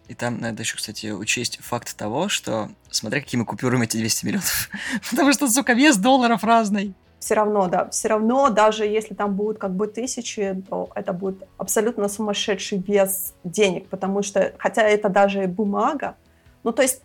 И 0.08 0.14
там 0.14 0.40
надо 0.40 0.62
еще, 0.62 0.76
кстати, 0.76 1.11
учесть 1.11 1.58
факт 1.61 1.94
того, 1.94 2.28
что 2.28 2.70
смотря 2.90 3.20
какими 3.20 3.44
купюрами 3.44 3.84
эти 3.84 3.98
200 3.98 4.24
миллионов. 4.24 4.70
Потому 5.11 5.32
что, 5.32 5.48
сука, 5.48 5.74
вес 5.74 5.96
долларов 5.98 6.42
разный. 6.44 6.94
Все 7.18 7.35
равно, 7.35 7.66
да, 7.66 7.88
все 7.90 8.09
равно, 8.09 8.48
даже 8.48 8.87
если 8.87 9.14
там 9.14 9.35
будут 9.35 9.59
как 9.59 9.72
бы 9.72 9.88
тысячи, 9.88 10.62
то 10.70 10.88
это 10.94 11.12
будет 11.12 11.48
абсолютно 11.57 12.09
сумасшедший 12.09 12.78
вес 12.78 13.35
денег, 13.42 13.88
потому 13.88 14.22
что, 14.22 14.52
хотя 14.59 14.83
это 14.83 15.09
даже 15.09 15.46
бумага, 15.48 16.14
ну, 16.62 16.72
то 16.72 16.83
есть 16.83 17.02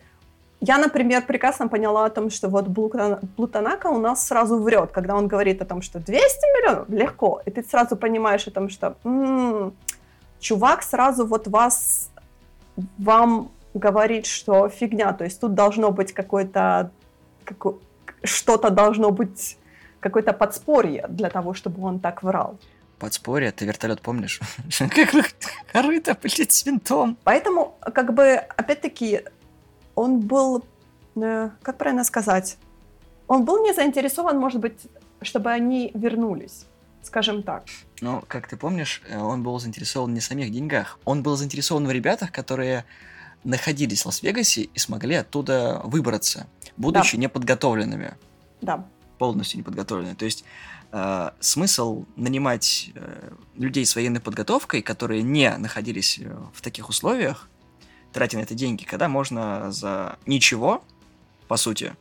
я, 0.60 0.78
например, 0.78 1.26
прекрасно 1.26 1.68
поняла 1.68 2.06
о 2.06 2.10
том, 2.10 2.30
что 2.30 2.48
вот 2.48 2.66
Плутонака 3.36 3.88
у 3.88 3.98
нас 3.98 4.26
сразу 4.26 4.58
врет, 4.58 4.92
когда 4.92 5.14
он 5.14 5.28
говорит 5.28 5.60
о 5.60 5.66
том, 5.66 5.82
что 5.82 5.98
200 5.98 6.16
миллионов? 6.16 6.88
Легко, 6.88 7.42
и 7.44 7.50
ты 7.50 7.62
сразу 7.62 7.96
понимаешь 7.96 8.46
о 8.46 8.50
том, 8.50 8.70
что 8.70 8.96
м-м, 9.04 9.74
чувак 10.40 10.82
сразу 10.82 11.26
вот 11.26 11.48
вас 11.48 12.10
вам 12.98 13.50
говорит, 13.74 14.26
что 14.26 14.68
фигня, 14.68 15.12
то 15.12 15.24
есть 15.24 15.40
тут 15.40 15.54
должно 15.54 15.90
быть 15.90 16.12
какое-то 16.12 16.90
как, 17.44 17.74
что-то 18.22 18.70
должно 18.70 19.10
быть 19.10 19.58
какое-то 20.04 20.34
подспорье 20.34 21.06
для 21.08 21.30
того, 21.30 21.54
чтобы 21.54 21.82
он 21.82 21.98
так 21.98 22.22
врал. 22.22 22.58
Подспорье? 22.98 23.50
Ты 23.52 23.64
вертолет 23.64 24.02
помнишь? 24.02 24.38
Как 24.78 25.34
корыто, 25.72 26.16
блядь, 26.22 26.52
с 26.52 26.66
винтом. 26.66 27.16
Поэтому, 27.24 27.74
как 27.80 28.12
бы, 28.12 28.34
опять-таки, 28.34 29.22
он 29.94 30.20
был, 30.20 30.62
э, 31.16 31.50
как 31.62 31.78
правильно 31.78 32.04
сказать, 32.04 32.58
он 33.28 33.44
был 33.46 33.64
не 33.64 33.72
заинтересован, 33.72 34.38
может 34.38 34.60
быть, 34.60 34.78
чтобы 35.22 35.50
они 35.50 35.90
вернулись, 35.94 36.66
скажем 37.02 37.42
так. 37.42 37.64
Ну, 38.02 38.22
как 38.28 38.46
ты 38.46 38.58
помнишь, 38.58 39.02
э, 39.08 39.18
он 39.18 39.42
был 39.42 39.58
заинтересован 39.58 40.12
не 40.12 40.20
в 40.20 40.24
самих 40.24 40.52
деньгах. 40.52 40.98
Он 41.06 41.22
был 41.22 41.36
заинтересован 41.36 41.86
в 41.86 41.90
ребятах, 41.90 42.30
которые 42.30 42.84
находились 43.42 44.02
в 44.02 44.06
Лас-Вегасе 44.06 44.62
и 44.74 44.78
смогли 44.78 45.14
оттуда 45.14 45.80
выбраться, 45.84 46.46
будучи 46.76 47.16
да. 47.16 47.22
неподготовленными. 47.22 48.12
Да. 48.60 48.84
Полностью 49.18 49.58
неподготовленными. 49.58 50.14
То 50.14 50.24
есть 50.24 50.44
э, 50.92 51.30
смысл 51.40 52.04
нанимать 52.16 52.90
э, 52.94 53.30
людей 53.56 53.86
с 53.86 53.94
военной 53.94 54.20
подготовкой, 54.20 54.82
которые 54.82 55.22
не 55.22 55.56
находились 55.56 56.18
э, 56.18 56.36
в 56.52 56.60
таких 56.60 56.88
условиях, 56.88 57.48
тратя 58.12 58.36
на 58.38 58.42
это 58.42 58.54
деньги, 58.54 58.84
когда 58.84 59.08
можно 59.08 59.70
за 59.72 60.18
ничего, 60.26 60.84
по 61.48 61.56
сути, 61.56 61.96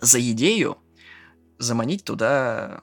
за 0.00 0.20
идею 0.20 0.78
заманить 1.58 2.04
туда 2.04 2.82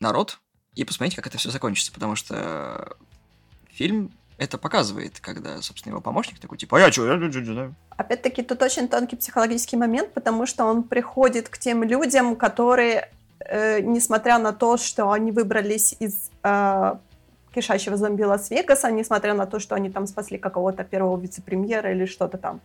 народ, 0.00 0.40
и 0.74 0.84
посмотреть, 0.84 1.14
как 1.14 1.26
это 1.26 1.38
все 1.38 1.50
закончится, 1.50 1.92
потому 1.92 2.16
что 2.16 2.96
фильм 3.68 4.10
это 4.36 4.58
показывает, 4.58 5.20
когда, 5.20 5.62
собственно, 5.62 5.92
его 5.92 6.00
помощник 6.00 6.40
такой, 6.40 6.58
типа, 6.58 6.78
а 6.78 6.80
я 6.80 6.92
что? 6.92 7.16
Да? 7.16 7.72
Опять-таки, 7.96 8.42
тут 8.42 8.62
очень 8.62 8.88
тонкий 8.88 9.16
психологический 9.16 9.76
момент, 9.76 10.12
потому 10.12 10.46
что 10.46 10.64
он 10.64 10.82
приходит 10.82 11.48
к 11.48 11.58
тем 11.58 11.84
людям, 11.84 12.34
которые, 12.34 13.10
э, 13.38 13.80
несмотря 13.80 14.38
на 14.38 14.52
то, 14.52 14.76
что 14.76 15.12
они 15.12 15.30
выбрались 15.30 15.94
из 16.00 16.30
э, 16.42 16.94
кишащего 17.54 17.96
зомби 17.96 18.24
Лас-Вегаса, 18.24 18.90
несмотря 18.90 19.34
на 19.34 19.46
то, 19.46 19.60
что 19.60 19.76
они 19.76 19.90
там 19.90 20.06
спасли 20.06 20.38
какого-то 20.38 20.82
первого 20.82 21.20
вице-премьера 21.20 21.92
или 21.92 22.06
что-то 22.06 22.36
там, 22.36 22.60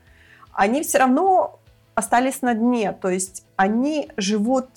они 0.51 0.81
все 0.81 0.97
равно 0.97 1.59
остались 1.93 2.41
на 2.41 2.55
дне, 2.55 2.93
то 2.93 3.09
есть 3.09 3.45
они 3.57 4.09
живут 4.17 4.67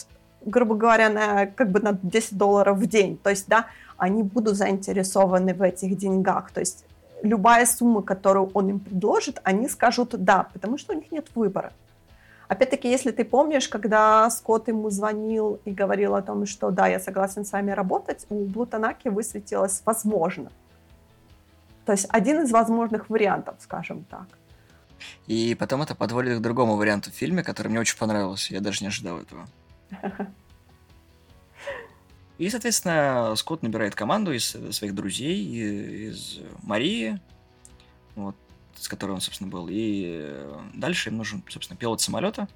грубо 0.45 0.75
говоря, 0.75 1.09
на, 1.09 1.47
как 1.47 1.71
бы 1.71 1.81
на 1.81 1.99
10 2.03 2.37
долларов 2.37 2.79
в 2.79 2.87
день. 2.87 3.17
То 3.17 3.31
есть, 3.31 3.49
да, 3.49 3.67
они 4.03 4.25
будут 4.25 4.57
заинтересованы 4.57 5.55
в 5.55 5.63
этих 5.63 5.97
деньгах. 5.97 6.51
То 6.51 6.59
есть 6.59 6.85
любая 7.23 7.67
сумма, 7.67 8.03
которую 8.03 8.51
он 8.53 8.71
им 8.71 8.81
предложит, 8.81 9.41
они 9.45 9.69
скажут 9.69 10.25
«да», 10.25 10.49
потому 10.53 10.77
что 10.77 10.93
у 10.93 10.97
них 10.97 11.13
нет 11.13 11.29
выбора. 11.37 11.73
Опять-таки, 12.49 12.91
если 12.91 13.13
ты 13.13 13.25
помнишь, 13.25 13.69
когда 13.69 14.29
Скотт 14.31 14.67
ему 14.67 14.91
звонил 14.91 15.61
и 15.65 15.71
говорил 15.71 16.17
о 16.17 16.23
том, 16.23 16.47
что 16.47 16.73
да, 16.73 16.89
я 16.89 16.99
согласен 16.99 17.45
с 17.45 17.53
вами 17.53 17.71
работать, 17.71 18.27
у 18.29 18.45
Блутанаки 18.45 19.07
высветилось 19.07 19.83
«возможно». 19.87 20.51
То 21.87 21.93
есть 21.93 22.07
один 22.09 22.43
из 22.43 22.51
возможных 22.51 23.09
вариантов, 23.09 23.55
скажем 23.61 24.05
так. 24.11 24.27
И 25.29 25.55
потом 25.55 25.83
это 25.83 25.95
подводит 25.95 26.39
к 26.39 26.43
другому 26.43 26.75
варианту 26.75 27.13
в 27.13 27.15
фильме, 27.15 27.45
который 27.45 27.69
мне 27.69 27.79
очень 27.79 27.99
понравился. 27.99 28.53
Я 28.53 28.61
даже 28.61 28.81
не 28.81 28.89
ожидал 28.89 29.19
этого. 29.19 29.47
И, 32.43 32.51
соответственно, 32.51 33.35
Скотт 33.37 33.63
набирает 33.63 33.95
команду 33.95 34.33
из 34.33 34.57
своих 34.73 34.97
друзей, 34.97 36.09
из 36.09 36.41
Марии, 36.65 37.21
вот, 38.17 38.35
с 38.75 38.89
которой 38.89 39.13
он, 39.13 39.21
собственно, 39.21 39.49
был. 39.49 39.69
И 39.71 40.45
дальше 40.75 41.11
им 41.11 41.19
нужен, 41.19 41.45
собственно, 41.49 41.79
пилот 41.79 42.01
самолета. 42.01 42.49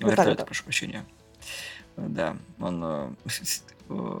Ну, 0.00 0.10
вертолета, 0.10 0.44
прошу 0.44 0.64
прощения. 0.64 1.06
Да, 1.96 2.36
он... 2.60 3.16
Э, 3.88 4.20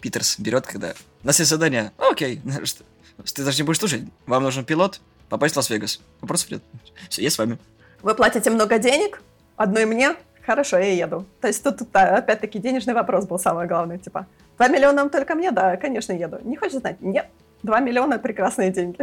Питерс 0.00 0.38
берет, 0.38 0.66
когда... 0.66 0.94
У 1.22 1.26
нас 1.26 1.38
есть 1.38 1.50
задание. 1.50 1.92
Окей, 1.98 2.40
ты 3.34 3.44
даже 3.44 3.58
не 3.58 3.66
будешь 3.66 3.78
слушать. 3.78 4.04
Вам 4.24 4.42
нужен 4.42 4.64
пилот, 4.64 5.02
попасть 5.28 5.52
в 5.52 5.58
Лас-Вегас. 5.58 6.00
Вопрос 6.22 6.44
вперед. 6.44 6.62
Все, 7.10 7.22
я 7.22 7.30
с 7.30 7.36
вами. 7.36 7.58
Вы 8.00 8.14
платите 8.14 8.48
много 8.48 8.78
денег? 8.78 9.20
Одной 9.56 9.84
мне? 9.84 10.16
Хорошо, 10.44 10.78
я 10.78 10.92
еду. 10.92 11.24
То 11.40 11.48
есть 11.48 11.62
тут, 11.62 11.78
тут 11.78 11.94
опять-таки 11.94 12.58
денежный 12.58 12.94
вопрос 12.94 13.26
был 13.26 13.38
самый 13.38 13.66
главный, 13.66 13.98
типа, 13.98 14.26
2 14.58 14.68
миллиона 14.68 15.08
только 15.08 15.34
мне? 15.34 15.50
Да, 15.50 15.76
конечно, 15.76 16.12
еду. 16.12 16.38
Не 16.42 16.56
хочешь 16.56 16.80
знать? 16.80 17.00
Нет. 17.00 17.28
2 17.62 17.80
миллиона– 17.80 18.18
прекрасные 18.20 18.72
деньги. 18.72 18.98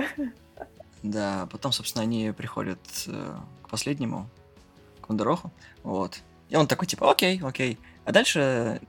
Да, 1.01 1.47
потом, 1.49 1.71
собственно, 1.71 2.03
они 2.03 2.33
приходят 2.35 2.79
э, 3.07 3.35
к 3.63 3.69
последнему, 3.69 4.29
к 4.99 5.07
Вандероху, 5.07 5.51
вот. 5.83 6.19
И 6.49 6.57
он 6.57 6.67
такой, 6.67 6.87
типа, 6.87 7.09
окей, 7.09 7.39
окей. 7.41 7.79
А 8.03 8.11
дальше 8.11 8.81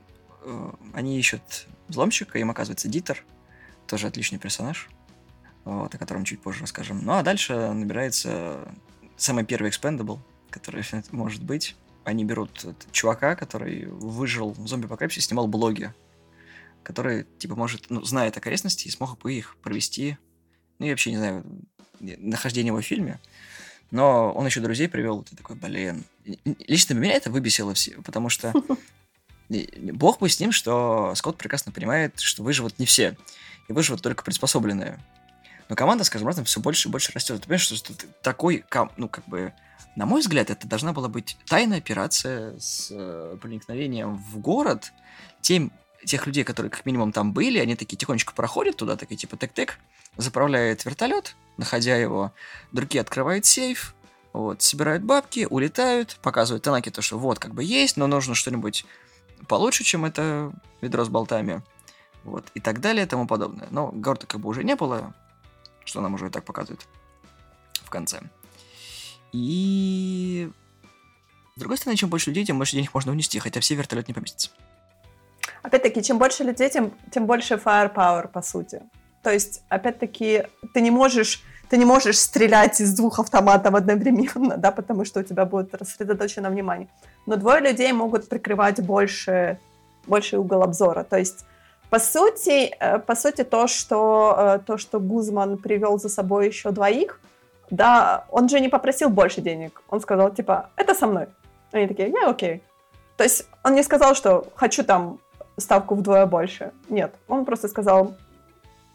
э, 0.43 0.69
они 0.93 1.17
ищут 1.17 1.67
взломщика, 1.87 2.37
им 2.37 2.51
оказывается 2.51 2.89
Дитер, 2.89 3.23
тоже 3.87 4.07
отличный 4.07 4.39
персонаж, 4.39 4.89
вот, 5.63 5.95
о 5.95 5.97
котором 5.97 6.25
чуть 6.25 6.41
позже 6.41 6.61
расскажем. 6.61 6.99
Ну, 7.01 7.13
а 7.13 7.23
дальше 7.23 7.53
набирается 7.53 8.57
самый 9.15 9.45
первый 9.45 9.71
Expendable, 9.71 10.19
который 10.49 10.83
может 11.11 11.43
быть 11.43 11.77
они 12.03 12.25
берут 12.25 12.65
чувака, 12.91 13.35
который 13.35 13.85
выжил 13.85 14.51
в 14.51 14.67
зомби-апокалипсисе, 14.67 15.27
снимал 15.27 15.47
блоги, 15.47 15.93
который, 16.83 17.25
типа, 17.37 17.55
может, 17.55 17.89
ну, 17.89 18.03
знает 18.03 18.37
окрестности 18.37 18.87
и 18.87 18.91
смог 18.91 19.17
бы 19.19 19.33
их 19.33 19.55
провести, 19.61 20.17
ну, 20.79 20.85
я 20.85 20.93
вообще 20.93 21.11
не 21.11 21.17
знаю, 21.17 21.45
нахождение 21.99 22.69
его 22.69 22.81
в 22.81 22.85
фильме, 22.85 23.19
но 23.91 24.31
он 24.31 24.45
еще 24.45 24.61
друзей 24.61 24.87
привел, 24.87 25.21
ты 25.21 25.35
такой, 25.35 25.55
блин. 25.55 26.03
Лично 26.67 26.93
меня 26.93 27.13
это 27.13 27.29
выбесило 27.29 27.73
все, 27.73 28.01
потому 28.01 28.29
что 28.29 28.53
бог 29.93 30.19
бы 30.19 30.29
с 30.29 30.39
ним, 30.39 30.51
что 30.51 31.13
Скотт 31.15 31.37
прекрасно 31.37 31.71
понимает, 31.71 32.19
что 32.19 32.41
выживут 32.41 32.79
не 32.79 32.85
все, 32.85 33.17
и 33.67 33.73
выживут 33.73 34.01
только 34.01 34.23
приспособленные. 34.23 34.99
Но 35.69 35.75
команда, 35.75 36.03
скажем, 36.03 36.27
разом 36.27 36.45
все 36.45 36.59
больше 36.59 36.89
и 36.89 36.91
больше 36.91 37.11
растет. 37.13 37.37
Ты 37.37 37.43
понимаешь, 37.43 37.61
что 37.61 37.93
такой, 38.21 38.65
ну, 38.97 39.07
как 39.07 39.25
бы, 39.27 39.53
на 39.95 40.05
мой 40.05 40.21
взгляд, 40.21 40.49
это 40.49 40.67
должна 40.67 40.93
была 40.93 41.09
быть 41.09 41.37
тайная 41.47 41.79
операция 41.79 42.57
с 42.59 42.87
э, 42.91 43.37
проникновением 43.41 44.15
в 44.17 44.39
город. 44.39 44.93
Тем, 45.41 45.71
тех 46.05 46.25
людей, 46.27 46.43
которые 46.43 46.69
как 46.69 46.85
минимум 46.85 47.11
там 47.11 47.33
были, 47.33 47.59
они 47.59 47.75
такие 47.75 47.97
тихонечко 47.97 48.33
проходят 48.33 48.77
туда, 48.77 48.95
такие 48.95 49.17
типа 49.17 49.37
тек-тек, 49.37 49.79
заправляет 50.17 50.85
вертолет, 50.85 51.35
находя 51.57 51.97
его, 51.97 52.31
другие 52.71 53.01
открывают 53.01 53.45
сейф, 53.45 53.95
вот, 54.33 54.61
собирают 54.61 55.03
бабки, 55.03 55.45
улетают, 55.49 56.17
показывают 56.21 56.63
Танаки 56.63 56.89
то, 56.89 57.01
что 57.01 57.19
вот, 57.19 57.39
как 57.39 57.53
бы 57.53 57.63
есть, 57.63 57.97
но 57.97 58.07
нужно 58.07 58.33
что-нибудь 58.33 58.85
получше, 59.47 59.83
чем 59.83 60.05
это 60.05 60.53
ведро 60.79 61.03
с 61.03 61.09
болтами, 61.09 61.61
вот, 62.23 62.45
и 62.53 62.59
так 62.61 62.79
далее, 62.79 63.05
и 63.05 63.09
тому 63.09 63.27
подобное. 63.27 63.67
Но 63.71 63.91
города 63.91 64.25
как 64.25 64.39
бы 64.39 64.49
уже 64.49 64.63
не 64.63 64.75
было, 64.75 65.13
что 65.83 65.99
нам 65.99 66.13
уже 66.13 66.27
и 66.27 66.29
так 66.29 66.45
показывают 66.45 66.87
в 67.83 67.89
конце. 67.89 68.21
И... 69.33 70.49
С 71.55 71.59
другой 71.59 71.77
стороны, 71.77 71.97
чем 71.97 72.09
больше 72.09 72.29
людей, 72.29 72.45
тем 72.45 72.57
больше 72.57 72.75
денег 72.75 72.93
можно 72.93 73.11
унести, 73.11 73.39
хотя 73.39 73.59
все 73.59 73.75
вертолет 73.75 74.07
не 74.07 74.13
поместятся. 74.13 74.49
Опять-таки, 75.63 76.01
чем 76.03 76.17
больше 76.17 76.43
людей, 76.43 76.69
тем, 76.69 76.93
тем 77.11 77.25
больше 77.25 77.55
firepower, 77.55 78.27
по 78.27 78.41
сути. 78.41 78.81
То 79.23 79.31
есть, 79.31 79.63
опять-таки, 79.69 80.43
ты 80.73 80.81
не 80.81 80.91
можешь... 80.91 81.43
ты 81.69 81.77
не 81.77 81.85
можешь 81.85 82.19
стрелять 82.19 82.81
из 82.81 82.93
двух 82.95 83.19
автоматов 83.19 83.75
одновременно, 83.75 84.57
да, 84.57 84.71
потому 84.71 85.05
что 85.05 85.19
у 85.19 85.23
тебя 85.23 85.45
будет 85.45 85.75
рассредоточено 85.75 86.49
внимание. 86.49 86.87
Но 87.25 87.35
двое 87.35 87.61
людей 87.61 87.91
могут 87.93 88.27
прикрывать 88.27 88.81
больше, 88.81 89.59
больше 90.07 90.37
угол 90.37 90.63
обзора. 90.63 91.03
То 91.03 91.17
есть, 91.17 91.45
по 91.89 91.99
сути, 91.99 92.73
э, 92.79 92.99
по 92.99 93.15
сути 93.15 93.43
то, 93.43 93.67
что, 93.67 94.35
э, 94.37 94.59
то, 94.65 94.77
что 94.77 94.99
Гузман 94.99 95.57
привел 95.57 95.99
за 95.99 96.09
собой 96.09 96.47
еще 96.47 96.71
двоих, 96.71 97.19
да, 97.71 98.25
он 98.29 98.49
же 98.49 98.59
не 98.59 98.69
попросил 98.69 99.09
больше 99.09 99.41
денег. 99.41 99.81
Он 99.89 100.01
сказал, 100.01 100.33
типа, 100.33 100.69
это 100.75 100.93
со 100.93 101.07
мной. 101.07 101.27
Они 101.71 101.87
такие, 101.87 102.09
я 102.09 102.29
окей. 102.29 102.61
То 103.17 103.23
есть 103.23 103.47
он 103.63 103.75
не 103.75 103.83
сказал, 103.83 104.13
что 104.13 104.45
хочу 104.55 104.83
там 104.83 105.19
ставку 105.57 105.95
вдвое 105.95 106.25
больше. 106.25 106.71
Нет, 106.89 107.15
он 107.27 107.45
просто 107.45 107.67
сказал, 107.67 108.15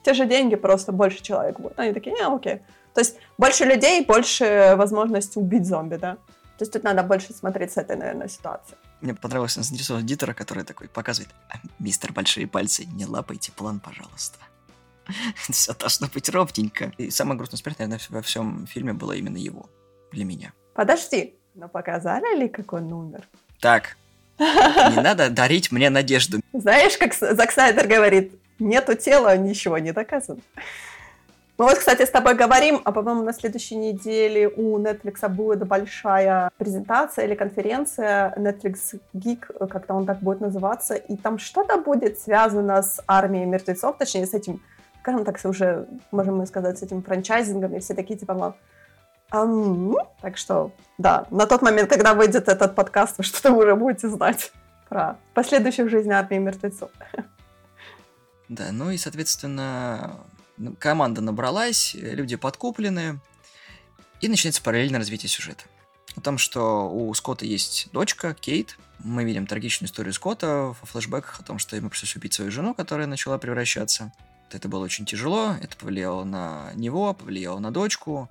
те 0.04 0.14
же 0.14 0.26
деньги, 0.26 0.56
просто 0.56 0.92
больше 0.92 1.22
человек 1.22 1.58
будет. 1.58 1.78
Они 1.78 1.92
такие, 1.92 2.12
не, 2.12 2.26
окей. 2.26 2.60
То 2.94 3.00
есть 3.00 3.16
больше 3.38 3.64
людей, 3.64 4.04
больше 4.04 4.74
возможности 4.76 5.38
убить 5.38 5.66
зомби, 5.66 5.96
да. 5.96 6.16
То 6.58 6.62
есть 6.62 6.72
тут 6.72 6.84
надо 6.84 7.02
больше 7.02 7.32
смотреть 7.32 7.72
с 7.72 7.76
этой, 7.76 7.96
наверное, 7.96 8.28
ситуации. 8.28 8.76
Мне 9.00 9.14
понравилось 9.14 9.54
заинтересован 9.54 10.06
Дитера, 10.06 10.32
который 10.32 10.64
такой 10.64 10.88
показывает, 10.88 11.34
«А, 11.48 11.56
мистер 11.78 12.12
Большие 12.12 12.46
Пальцы, 12.46 12.84
не 12.86 13.06
лапайте 13.06 13.52
план, 13.52 13.80
пожалуйста. 13.80 14.38
Все 15.50 15.74
должно 15.74 16.08
быть 16.08 16.28
ровненько. 16.28 16.92
И 16.98 17.10
самое 17.10 17.36
грустное 17.36 17.58
смерть, 17.58 17.78
наверное, 17.78 18.00
во 18.10 18.22
всем 18.22 18.66
фильме 18.66 18.92
было 18.92 19.12
именно 19.12 19.36
его. 19.36 19.68
Для 20.12 20.24
меня. 20.24 20.52
Подожди, 20.74 21.34
но 21.54 21.68
показали 21.68 22.38
ли, 22.38 22.48
как 22.48 22.72
он 22.72 22.92
умер? 22.92 23.28
Так, 23.60 23.96
не 24.38 25.02
надо 25.02 25.30
дарить 25.30 25.72
мне 25.72 25.90
надежду. 25.90 26.40
Знаешь, 26.52 26.96
как 26.96 27.14
Зак 27.14 27.50
Снайдер 27.50 27.86
говорит, 27.86 28.32
нету 28.58 28.94
тела, 28.94 29.36
ничего 29.36 29.78
не 29.78 29.92
доказано. 29.92 30.40
Мы 31.58 31.64
вот, 31.64 31.78
кстати, 31.78 32.04
с 32.04 32.10
тобой 32.10 32.34
говорим, 32.34 32.82
а, 32.84 32.92
по-моему, 32.92 33.22
на 33.22 33.32
следующей 33.32 33.76
неделе 33.76 34.46
у 34.46 34.78
Netflix 34.78 35.26
будет 35.30 35.66
большая 35.66 36.50
презентация 36.58 37.24
или 37.24 37.34
конференция 37.34 38.34
Netflix 38.36 39.00
Geek, 39.14 39.66
как-то 39.68 39.94
он 39.94 40.04
так 40.04 40.18
будет 40.18 40.42
называться, 40.42 40.94
и 40.94 41.16
там 41.16 41.38
что-то 41.38 41.78
будет 41.78 42.18
связано 42.18 42.82
с 42.82 43.02
армией 43.06 43.46
мертвецов, 43.46 43.96
точнее, 43.96 44.26
с 44.26 44.34
этим, 44.34 44.60
скажем 45.06 45.24
так, 45.24 45.38
уже, 45.44 45.86
можем 46.10 46.38
мы 46.38 46.46
сказать, 46.46 46.80
с 46.80 46.82
этим 46.82 47.00
франчайзингом, 47.00 47.76
и 47.76 47.80
все 47.80 47.94
такие, 47.94 48.18
типа, 48.18 48.56
Um, 49.32 49.96
так 50.20 50.36
что, 50.36 50.70
да, 50.98 51.26
на 51.32 51.46
тот 51.46 51.60
момент, 51.60 51.90
когда 51.90 52.14
выйдет 52.14 52.46
этот 52.46 52.76
подкаст, 52.76 53.18
вы 53.18 53.24
что-то 53.24 53.50
уже 53.50 53.74
будете 53.74 54.08
знать 54.08 54.52
про 54.88 55.16
последующих 55.34 55.90
жизнь 55.90 56.12
армии 56.12 56.38
мертвецов. 56.38 56.90
Да, 58.48 58.70
ну 58.70 58.92
и, 58.92 58.96
соответственно, 58.96 60.18
команда 60.78 61.22
набралась, 61.22 61.96
люди 61.96 62.36
подкуплены, 62.36 63.18
и 64.20 64.28
начинается 64.28 64.62
параллельное 64.62 65.00
развитие 65.00 65.28
сюжета. 65.28 65.64
О 66.14 66.20
том, 66.20 66.38
что 66.38 66.88
у 66.88 67.12
Скотта 67.14 67.44
есть 67.44 67.88
дочка, 67.92 68.32
Кейт. 68.32 68.78
Мы 69.00 69.24
видим 69.24 69.48
трагичную 69.48 69.88
историю 69.88 70.12
Скотта 70.12 70.74
во 70.80 70.86
флешбеках 70.86 71.40
о 71.40 71.42
том, 71.42 71.58
что 71.58 71.74
ему 71.74 71.90
пришлось 71.90 72.14
убить 72.14 72.34
свою 72.34 72.52
жену, 72.52 72.74
которая 72.74 73.08
начала 73.08 73.38
превращаться. 73.38 74.12
Это 74.50 74.68
было 74.68 74.84
очень 74.84 75.04
тяжело, 75.04 75.56
это 75.60 75.76
повлияло 75.76 76.24
на 76.24 76.72
него, 76.74 77.12
повлияло 77.14 77.58
на 77.58 77.70
дочку. 77.70 78.30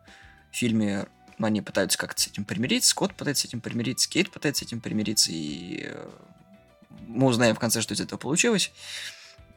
В 0.51 0.55
фильме 0.55 1.07
они 1.39 1.61
пытаются 1.61 1.97
как-то 1.97 2.22
с 2.22 2.28
этим 2.28 2.45
примириться, 2.45 2.89
Скотт 2.89 3.13
пытается 3.13 3.43
с 3.43 3.45
этим 3.45 3.61
примириться, 3.61 4.09
Кейт 4.09 4.32
пытается 4.32 4.63
с 4.63 4.68
этим 4.68 4.80
примириться, 4.80 5.32
и 5.32 5.84
э, 5.84 6.09
мы 7.07 7.28
узнаем 7.28 7.55
в 7.55 7.59
конце, 7.59 7.82
что 7.82 7.93
из 7.93 7.99
этого 7.99 8.18
получилось, 8.18 8.72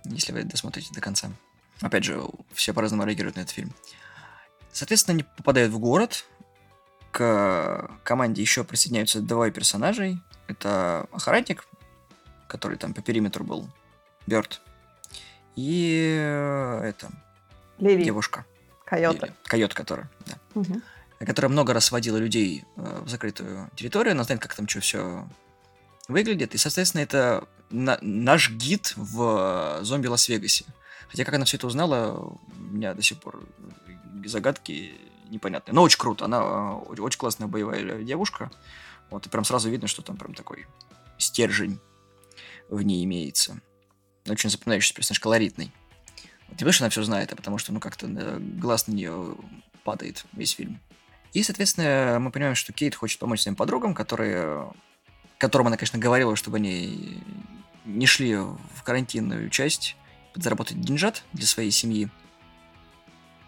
если 0.05 0.33
вы 0.33 0.43
досмотрите 0.43 0.93
до 0.93 1.01
конца. 1.01 1.31
Опять 1.81 2.05
же, 2.05 2.21
все 2.53 2.75
по-разному 2.75 3.05
реагируют 3.05 3.37
на 3.37 3.41
этот 3.41 3.53
фильм. 3.53 3.73
Соответственно, 4.73 5.15
они 5.15 5.23
попадают 5.37 5.73
в 5.73 5.79
город. 5.79 6.25
К 7.13 7.91
команде 8.03 8.43
еще 8.43 8.65
присоединяются 8.65 9.21
двое 9.21 9.51
персонажей. 9.51 10.21
Это 10.47 11.09
охранник, 11.13 11.67
который 12.49 12.77
там 12.77 12.95
по 12.95 13.03
периметру 13.03 13.45
был, 13.45 13.69
Бёрд. 14.27 14.61
И 15.59 16.17
э, 16.17 16.81
это... 16.85 17.11
Лили. 17.79 18.05
Девушка. 18.05 18.47
Койота. 18.85 19.27
Лили. 19.27 19.37
Койот, 19.43 19.75
которая, 19.75 20.09
да. 20.25 20.39
Угу. 20.55 20.81
Которая 21.19 21.51
много 21.51 21.73
раз 21.73 21.91
водила 21.91 22.17
людей 22.17 22.65
э, 22.77 23.01
в 23.05 23.09
закрытую 23.09 23.69
территорию. 23.75 24.13
Она 24.13 24.23
знает, 24.23 24.41
как 24.41 24.55
там 24.55 24.69
что 24.69 24.79
все 24.79 25.29
выглядит. 26.07 26.55
И, 26.55 26.59
соответственно, 26.59 27.03
это 27.03 27.49
на- 27.71 27.99
наш 28.03 28.51
гид 28.53 28.93
в 28.97 29.81
зомби 29.83 30.07
Лас-Вегасе. 30.07 30.65
Хотя 31.09 31.25
как 31.25 31.35
она 31.35 31.45
все 31.45 31.57
это 31.57 31.67
узнала, 31.67 32.13
у 32.17 32.39
меня 32.57 32.95
до 32.95 33.03
сих 33.03 33.19
пор 33.19 33.43
загадки 34.27 34.95
непонятные. 35.29 35.75
Но 35.75 35.83
очень 35.83 35.99
круто. 35.99 36.27
Она 36.27 36.39
э, 36.41 37.01
очень 37.01 37.19
классная 37.19 37.49
боевая 37.49 38.05
девушка. 38.05 38.53
Вот, 39.11 39.27
и 39.27 39.29
прям 39.29 39.45
сразу 39.45 39.69
видно, 39.71 39.89
что 39.89 40.03
там 40.03 40.17
прям 40.17 40.35
такой 40.35 40.69
стержень 41.19 41.81
в 42.69 42.81
ней 42.81 43.03
имеется. 43.05 43.61
Очень 44.29 44.51
запоминающийся 44.51 44.95
персонаж, 44.95 45.21
колоритный. 45.21 45.73
Вот, 46.49 46.53
не 46.53 46.57
потому 46.57 46.73
что 46.73 46.85
она 46.85 46.91
все 46.91 47.03
знает, 47.03 47.33
а 47.33 47.37
потому 47.37 47.59
что, 47.59 47.73
ну, 47.73 47.81
как-то 47.81 48.07
глаз 48.07 48.87
на 48.87 48.93
нее 48.93 49.37
падает 49.85 50.25
весь 50.33 50.53
фильм. 50.53 50.81
И, 51.33 51.43
соответственно, 51.43 52.19
мы 52.21 52.31
понимаем, 52.31 52.55
что 52.55 52.73
Кейт 52.73 52.95
хочет 52.95 53.19
помочь 53.19 53.41
своим 53.41 53.57
подругам, 53.57 53.95
которые, 53.95 54.73
которым 55.39 55.67
она, 55.67 55.77
конечно, 55.77 55.99
говорила, 55.99 56.37
чтобы 56.37 56.57
они 56.57 57.23
не 57.85 58.07
шли 58.07 58.37
в 58.37 58.83
карантинную 58.83 59.51
часть, 59.51 59.97
заработать 60.35 60.81
деньжат 60.81 61.25
для 61.33 61.47
своей 61.47 61.71
семьи. 61.71 62.09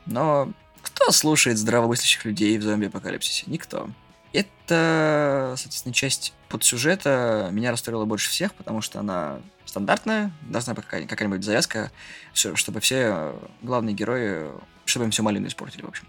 Но 0.07 0.53
кто 0.83 1.11
слушает 1.13 1.59
здравомыслящих 1.59 2.25
людей 2.25 2.59
в 2.59 2.63
зомби-апокалипсисе? 2.63 3.45
Никто. 3.47 3.91
Это, 4.33 5.55
соответственно, 5.57 5.93
часть 5.93 6.35
подсюжета 6.49 7.49
меня 7.53 7.71
расстроила 7.71 8.05
больше 8.05 8.31
всех, 8.31 8.55
потому 8.55 8.81
что 8.81 9.01
она 9.01 9.41
стандартная, 9.65 10.33
должна 10.43 10.75
быть 10.75 10.85
какая-нибудь 10.87 11.45
завязка, 11.45 11.91
чтобы 12.33 12.81
все 12.81 13.35
главные 13.63 13.95
герои, 13.95 14.51
чтобы 14.85 15.07
им 15.07 15.11
все 15.11 15.23
малину 15.23 15.47
испортили, 15.49 15.83
в 15.83 15.89
общем. 15.89 16.07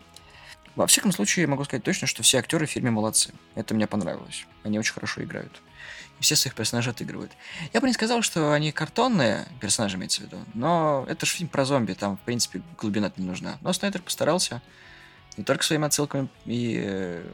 Во 0.75 0.87
всяком 0.87 1.11
случае, 1.11 1.47
могу 1.47 1.63
сказать 1.65 1.83
точно, 1.83 2.07
что 2.07 2.23
все 2.23 2.39
актеры 2.39 2.65
в 2.65 2.69
фильме 2.69 2.91
молодцы. 2.91 3.33
Это 3.55 3.73
мне 3.73 3.87
понравилось. 3.87 4.45
Они 4.63 4.79
очень 4.79 4.93
хорошо 4.93 5.21
играют 5.21 5.61
все 6.21 6.35
своих 6.35 6.55
персонажей 6.55 6.93
отыгрывают. 6.93 7.31
Я 7.73 7.81
бы 7.81 7.87
не 7.87 7.93
сказал, 7.93 8.21
что 8.21 8.53
они 8.53 8.71
картонные 8.71 9.47
персонажи, 9.59 9.97
имеется 9.97 10.21
в 10.21 10.25
виду, 10.25 10.37
но 10.53 11.05
это 11.09 11.25
же 11.25 11.33
фильм 11.33 11.49
про 11.49 11.65
зомби, 11.65 11.93
там, 11.93 12.17
в 12.17 12.21
принципе, 12.21 12.61
глубина 12.77 13.11
не 13.17 13.25
нужна. 13.25 13.57
Но 13.61 13.73
Снайдер 13.73 14.01
постарался 14.01 14.61
не 15.37 15.43
только 15.43 15.63
своими 15.63 15.85
отсылками 15.85 16.29
и 16.45 16.81
э, 16.83 17.25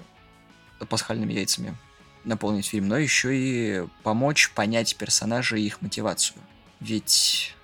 пасхальными 0.86 1.34
яйцами 1.34 1.76
наполнить 2.24 2.68
фильм, 2.68 2.88
но 2.88 2.98
еще 2.98 3.36
и 3.36 3.88
помочь 4.04 4.52
понять 4.52 4.96
персонажей 4.98 5.62
и 5.62 5.66
их 5.66 5.82
мотивацию. 5.82 6.42
Ведь 6.80 7.56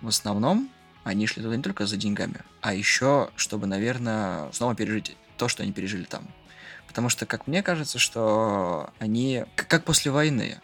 в 0.00 0.08
основном 0.08 0.70
они 1.04 1.26
шли 1.26 1.42
туда 1.42 1.56
не 1.56 1.62
только 1.62 1.86
за 1.86 1.96
деньгами, 1.96 2.40
а 2.60 2.74
еще, 2.74 3.30
чтобы, 3.36 3.66
наверное, 3.66 4.50
снова 4.52 4.74
пережить 4.74 5.16
то, 5.36 5.48
что 5.48 5.62
они 5.62 5.72
пережили 5.72 6.04
там. 6.04 6.26
Потому 6.86 7.08
что, 7.08 7.26
как 7.26 7.46
мне 7.46 7.62
кажется, 7.62 7.98
что 7.98 8.90
они 8.98 9.44
как 9.54 9.84
после 9.84 10.10
войны. 10.10 10.60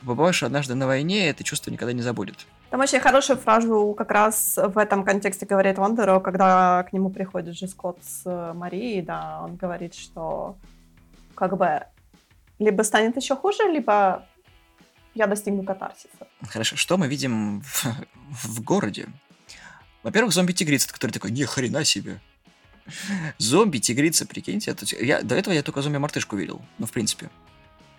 Побывавший 0.00 0.46
однажды 0.46 0.74
на 0.74 0.86
войне, 0.86 1.28
это 1.28 1.42
чувство 1.42 1.70
никогда 1.70 1.92
не 1.92 2.02
забудет. 2.02 2.46
Там 2.70 2.80
очень 2.80 3.00
хорошую 3.00 3.38
фразу 3.38 3.94
как 3.96 4.10
раз 4.10 4.56
в 4.56 4.78
этом 4.78 5.04
контексте 5.04 5.46
говорит 5.46 5.78
Вандеро, 5.78 6.20
когда 6.20 6.82
к 6.84 6.92
нему 6.92 7.10
приходит 7.10 7.56
же 7.56 7.68
Скотт 7.68 7.98
с 8.02 8.52
Марией, 8.54 9.02
да, 9.02 9.40
он 9.42 9.56
говорит, 9.56 9.94
что 9.94 10.56
как 11.34 11.56
бы 11.56 11.86
либо 12.58 12.82
станет 12.82 13.16
еще 13.16 13.36
хуже, 13.36 13.64
либо 13.64 14.26
я 15.14 15.26
достигну 15.26 15.64
катарсиса. 15.64 16.28
Хорошо, 16.48 16.76
что 16.76 16.96
мы 16.96 17.08
видим 17.08 17.62
в, 17.62 17.84
в 18.30 18.62
городе? 18.62 19.08
Во-первых, 20.02 20.34
зомби-тигрица, 20.34 20.92
который 20.92 21.12
такой, 21.12 21.30
ни 21.30 21.44
хрена 21.44 21.84
себе, 21.84 22.20
Зомби, 23.38 23.78
тигрица, 23.78 24.26
прикиньте. 24.26 24.70
Это... 24.70 24.84
Я, 25.02 25.22
до 25.22 25.34
этого 25.34 25.54
я 25.54 25.62
только 25.62 25.82
зомби-мартышку 25.82 26.36
видел. 26.36 26.62
Ну, 26.78 26.86
в 26.86 26.92
принципе. 26.92 27.30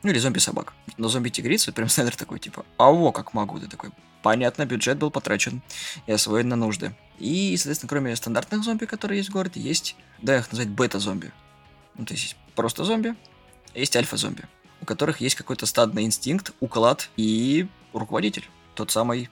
Ну, 0.04 0.12
или 0.12 0.20
зомби-собак. 0.20 0.74
Но 0.98 1.08
зомби-тигрица, 1.08 1.72
прям 1.72 1.90
Снайдер 1.90 2.16
такой, 2.16 2.40
типа, 2.40 2.66
а 2.78 2.92
во, 2.92 3.12
как 3.12 3.34
могу. 3.34 3.60
Ты 3.60 3.68
такой, 3.68 3.90
понятно, 4.22 4.66
бюджет 4.66 4.98
был 4.98 5.10
потрачен 5.10 5.62
и 6.06 6.12
освоен 6.12 6.50
на 6.50 6.56
нужды. 6.56 6.96
И, 7.18 7.56
соответственно, 7.58 7.90
кроме 7.90 8.16
стандартных 8.16 8.64
зомби, 8.64 8.86
которые 8.86 9.18
есть 9.18 9.30
в 9.30 9.34
городе, 9.34 9.60
есть, 9.60 9.96
да, 10.22 10.38
их 10.38 10.52
назвать 10.52 10.70
бета-зомби. 10.70 11.32
Ну, 11.98 12.06
то 12.06 12.14
есть 12.14 12.36
просто 12.56 12.84
зомби, 12.84 13.16
а 13.74 13.80
есть 13.80 13.96
альфа-зомби, 13.96 14.44
у 14.82 14.86
которых 14.86 15.22
есть 15.22 15.36
какой-то 15.36 15.66
стадный 15.66 16.04
инстинкт, 16.04 16.52
уклад 16.60 17.10
и 17.18 17.68
руководитель. 17.94 18.48
Тот 18.74 18.92
самый 18.92 19.30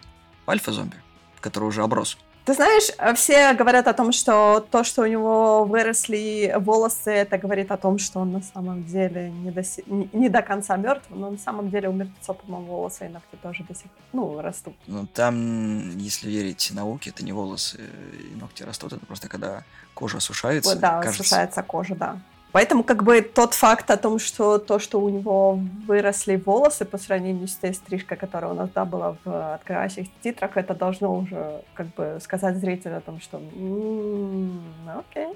альфа-зомби, 0.47 0.97
который 1.41 1.65
уже 1.65 1.83
оброс. 1.83 2.17
Ты 2.45 2.53
знаешь, 2.55 3.17
все 3.17 3.53
говорят 3.53 3.87
о 3.87 3.93
том, 3.93 4.11
что 4.11 4.59
то, 4.69 4.83
что 4.83 5.03
у 5.03 5.05
него 5.05 5.63
выросли 5.63 6.53
волосы, 6.59 7.09
это 7.09 7.37
говорит 7.37 7.71
о 7.71 7.77
том, 7.77 7.97
что 7.97 8.19
он 8.19 8.33
на 8.33 8.41
самом 8.41 8.83
деле 8.83 9.31
не 9.31 9.49
до, 9.49 9.63
не 9.87 10.27
до 10.27 10.41
конца 10.41 10.75
мертв, 10.75 11.05
но 11.09 11.29
на 11.31 11.37
самом 11.37 11.69
деле 11.69 11.87
у 11.87 11.93
мертвецов, 11.93 12.37
по-моему, 12.39 12.67
волосы 12.67 13.05
и 13.05 13.07
ногти 13.07 13.37
тоже 13.41 13.63
до 13.63 13.73
сих 13.73 13.83
пор 13.83 14.01
ну, 14.11 14.41
растут. 14.41 14.73
Ну, 14.87 15.07
там, 15.07 15.97
если 15.97 16.29
верить 16.29 16.69
науке, 16.73 17.11
это 17.11 17.23
не 17.23 17.31
волосы 17.31 17.79
и 18.13 18.35
ногти 18.35 18.63
растут, 18.63 18.91
это 18.91 19.05
просто 19.05 19.29
когда 19.29 19.63
кожа 19.93 20.17
осушается. 20.17 20.71
Вот, 20.71 20.79
да, 20.81 21.01
кажется... 21.01 21.21
осушается 21.21 21.63
кожа, 21.63 21.95
да. 21.95 22.17
Поэтому 22.53 22.83
как 22.83 23.03
бы 23.03 23.21
тот 23.21 23.55
факт 23.55 23.89
о 23.89 23.97
том, 23.97 24.19
что 24.19 24.59
то, 24.59 24.77
что 24.77 25.01
у 25.01 25.09
него 25.09 25.59
выросли 25.87 26.35
волосы 26.35 26.85
по 26.85 26.99
сравнению 26.99 27.47
с 27.47 27.55
той 27.55 27.73
стрижкой, 27.73 28.15
которая 28.15 28.51
у 28.51 28.53
нас 28.53 28.69
да, 28.69 28.85
была 28.85 29.17
в 29.25 29.55
открывающих 29.55 30.07
титрах, 30.21 30.55
это 30.55 30.75
должно 30.75 31.15
уже 31.15 31.63
как 31.73 31.87
бы 31.95 32.19
сказать 32.21 32.57
зрителю 32.57 32.97
о 32.97 33.01
том, 33.01 33.19
что 33.19 33.37
м-м, 33.37 34.61
окей. 34.87 35.29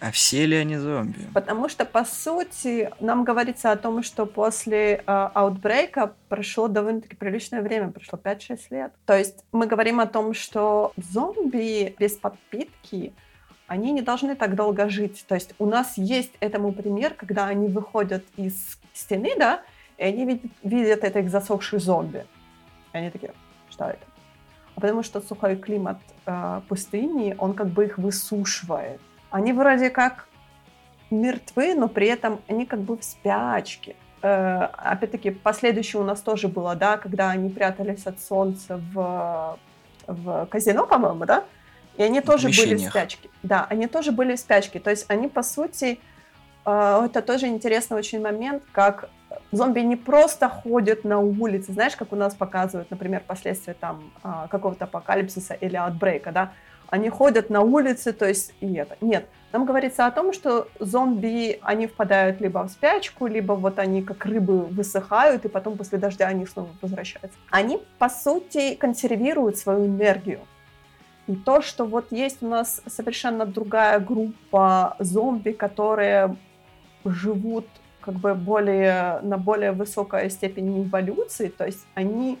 А 0.00 0.10
все 0.10 0.44
ли 0.44 0.56
они 0.56 0.76
зомби? 0.76 1.20
Потому 1.32 1.68
что, 1.68 1.84
по 1.84 2.04
сути, 2.04 2.90
нам 2.98 3.22
говорится 3.22 3.70
о 3.70 3.76
том, 3.76 4.02
что 4.02 4.26
после 4.26 4.94
э, 4.96 5.02
аутбрейка 5.06 6.14
прошло 6.28 6.66
довольно-таки 6.66 7.14
приличное 7.14 7.62
время, 7.62 7.92
прошло 7.92 8.18
5-6 8.20 8.58
лет. 8.70 8.92
То 9.04 9.16
есть 9.16 9.44
мы 9.52 9.68
говорим 9.68 10.00
о 10.00 10.06
том, 10.06 10.34
что 10.34 10.92
зомби 10.96 11.94
без 11.96 12.16
подпитки— 12.16 13.12
они 13.66 13.92
не 13.92 14.02
должны 14.02 14.34
так 14.34 14.54
долго 14.54 14.88
жить. 14.88 15.24
То 15.26 15.34
есть 15.34 15.54
у 15.58 15.66
нас 15.66 15.96
есть 15.96 16.32
этому 16.40 16.72
пример, 16.72 17.14
когда 17.14 17.46
они 17.46 17.68
выходят 17.68 18.24
из 18.36 18.78
стены, 18.92 19.32
да, 19.38 19.62
и 19.98 20.04
они 20.04 20.24
видят, 20.24 20.52
видят 20.62 21.04
этих 21.04 21.30
засохших 21.30 21.80
зомби. 21.80 22.26
И 22.92 22.98
они 22.98 23.10
такие, 23.10 23.32
что 23.70 23.86
это? 23.86 24.06
А 24.76 24.80
потому 24.80 25.02
что 25.02 25.20
сухой 25.20 25.56
климат 25.56 25.98
э, 26.26 26.60
пустыни, 26.68 27.34
он 27.38 27.54
как 27.54 27.68
бы 27.68 27.86
их 27.86 27.98
высушивает. 27.98 29.00
Они 29.30 29.52
вроде 29.52 29.90
как 29.90 30.28
мертвы, 31.10 31.74
но 31.74 31.88
при 31.88 32.08
этом 32.08 32.40
они 32.46 32.66
как 32.66 32.80
бы 32.80 32.96
в 32.96 33.04
спячке. 33.04 33.96
Э, 34.22 34.68
опять-таки, 34.76 35.30
последующее 35.30 36.00
у 36.00 36.04
нас 36.04 36.20
тоже 36.20 36.48
было, 36.48 36.74
да, 36.74 36.98
когда 36.98 37.30
они 37.30 37.48
прятались 37.48 38.06
от 38.06 38.20
солнца 38.20 38.80
в, 38.92 39.58
в 40.06 40.46
казино, 40.46 40.86
по-моему, 40.86 41.24
да, 41.24 41.44
и 41.96 42.02
они 42.02 42.20
тоже 42.20 42.48
были 42.48 42.74
в 42.76 42.80
спячке. 42.80 43.28
Да, 43.42 43.66
они 43.68 43.86
тоже 43.86 44.12
были 44.12 44.36
в 44.36 44.40
спячке. 44.40 44.80
То 44.80 44.90
есть 44.90 45.06
они, 45.08 45.28
по 45.28 45.42
сути, 45.42 45.98
э, 46.64 47.02
это 47.06 47.22
тоже 47.22 47.46
интересный 47.46 47.96
очень 47.96 48.20
момент, 48.20 48.62
как 48.72 49.08
зомби 49.52 49.80
не 49.80 49.96
просто 49.96 50.48
ходят 50.48 51.04
на 51.04 51.18
улице, 51.18 51.72
знаешь, 51.72 51.96
как 51.96 52.12
у 52.12 52.16
нас 52.16 52.34
показывают, 52.34 52.90
например, 52.90 53.22
последствия 53.26 53.74
там 53.74 54.12
э, 54.22 54.28
какого-то 54.50 54.84
апокалипсиса 54.84 55.54
или 55.54 55.76
отбрейка, 55.76 56.32
да, 56.32 56.52
они 56.88 57.08
ходят 57.08 57.50
на 57.50 57.62
улице, 57.62 58.12
то 58.12 58.28
есть 58.28 58.54
и 58.60 58.74
это. 58.74 58.96
Нет, 59.00 59.26
нам 59.52 59.64
говорится 59.64 60.06
о 60.06 60.10
том, 60.10 60.32
что 60.32 60.68
зомби, 60.78 61.58
они 61.62 61.86
впадают 61.86 62.40
либо 62.40 62.62
в 62.62 62.70
спячку, 62.70 63.26
либо 63.26 63.54
вот 63.54 63.78
они 63.78 64.02
как 64.02 64.24
рыбы 64.24 64.62
высыхают, 64.62 65.44
и 65.44 65.48
потом 65.48 65.76
после 65.76 65.98
дождя 65.98 66.26
они 66.28 66.46
снова 66.46 66.68
возвращаются. 66.80 67.38
Они, 67.50 67.82
по 67.98 68.08
сути, 68.08 68.74
консервируют 68.74 69.58
свою 69.58 69.86
энергию. 69.86 70.40
То, 71.44 71.60
что 71.60 71.84
вот 71.84 72.12
есть 72.12 72.42
у 72.42 72.48
нас 72.48 72.82
совершенно 72.86 73.46
другая 73.46 73.98
группа 73.98 74.96
зомби, 75.00 75.50
которые 75.50 76.36
живут 77.04 77.66
как 78.00 78.14
бы 78.14 78.34
более, 78.34 79.18
на 79.22 79.36
более 79.36 79.72
высокой 79.72 80.30
степени 80.30 80.84
эволюции, 80.84 81.48
то 81.48 81.66
есть 81.66 81.84
они, 81.94 82.38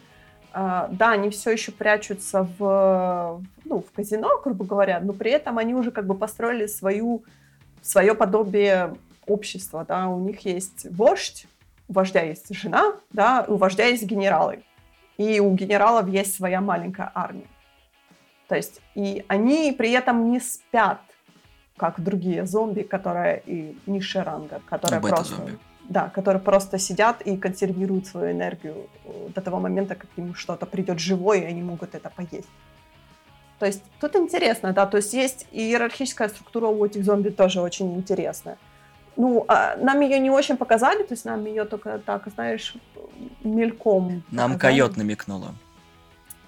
э, 0.54 0.88
да, 0.90 1.10
они 1.10 1.30
все 1.30 1.50
еще 1.50 1.72
прячутся 1.72 2.48
в, 2.58 3.42
ну, 3.64 3.80
в 3.80 3.90
казино, 3.90 4.40
грубо 4.44 4.64
говоря, 4.64 5.00
но 5.00 5.12
при 5.12 5.32
этом 5.32 5.58
они 5.58 5.74
уже 5.74 5.90
как 5.90 6.06
бы 6.06 6.14
построили 6.14 6.66
свою, 6.66 7.24
свое 7.82 8.14
подобие 8.14 8.94
общества, 9.26 9.84
да, 9.84 10.06
у 10.06 10.20
них 10.20 10.40
есть 10.44 10.86
вождь, 10.92 11.48
у 11.88 11.94
вождя 11.94 12.22
есть 12.22 12.54
жена, 12.54 12.94
да, 13.10 13.44
у 13.48 13.56
вождя 13.56 13.86
есть 13.86 14.04
генералы, 14.04 14.62
и 15.18 15.40
у 15.40 15.52
генералов 15.52 16.06
есть 16.06 16.36
своя 16.36 16.60
маленькая 16.60 17.10
армия. 17.12 17.48
То 18.48 18.56
есть 18.56 18.80
и 18.94 19.24
они 19.28 19.72
при 19.72 19.90
этом 19.90 20.30
не 20.30 20.40
спят, 20.40 21.00
как 21.76 22.00
другие 22.00 22.46
зомби, 22.46 22.82
которые 22.82 23.42
и 23.46 23.76
низшего 23.86 24.24
ранга, 24.24 24.60
которые 24.66 25.00
ну, 25.00 25.08
просто... 25.08 25.34
Зомби. 25.34 25.58
Да, 25.88 26.08
которые 26.08 26.42
просто 26.42 26.78
сидят 26.78 27.22
и 27.22 27.36
консервируют 27.36 28.08
свою 28.08 28.32
энергию 28.32 28.88
э, 29.04 29.28
до 29.32 29.40
того 29.40 29.60
момента, 29.60 29.94
как 29.94 30.10
им 30.16 30.34
что-то 30.34 30.66
придет 30.66 30.98
живое, 30.98 31.42
и 31.42 31.44
они 31.44 31.62
могут 31.62 31.94
это 31.94 32.10
поесть. 32.10 32.48
То 33.60 33.66
есть 33.66 33.84
тут 34.00 34.16
интересно, 34.16 34.72
да, 34.72 34.86
то 34.86 34.96
есть 34.96 35.14
есть 35.14 35.46
иерархическая 35.52 36.28
структура 36.28 36.66
у 36.66 36.84
этих 36.84 37.04
зомби 37.04 37.30
тоже 37.30 37.60
очень 37.60 37.94
интересная. 37.94 38.58
Ну, 39.16 39.44
а 39.46 39.76
нам 39.76 40.00
ее 40.00 40.18
не 40.18 40.30
очень 40.30 40.56
показали, 40.56 41.04
то 41.04 41.14
есть 41.14 41.24
нам 41.24 41.44
ее 41.44 41.64
только 41.64 41.98
так, 41.98 42.26
знаешь, 42.34 42.74
мельком. 43.44 44.24
Нам 44.32 44.54
показали. 44.54 44.80
койот 44.80 44.96
намекнула. 44.96 45.54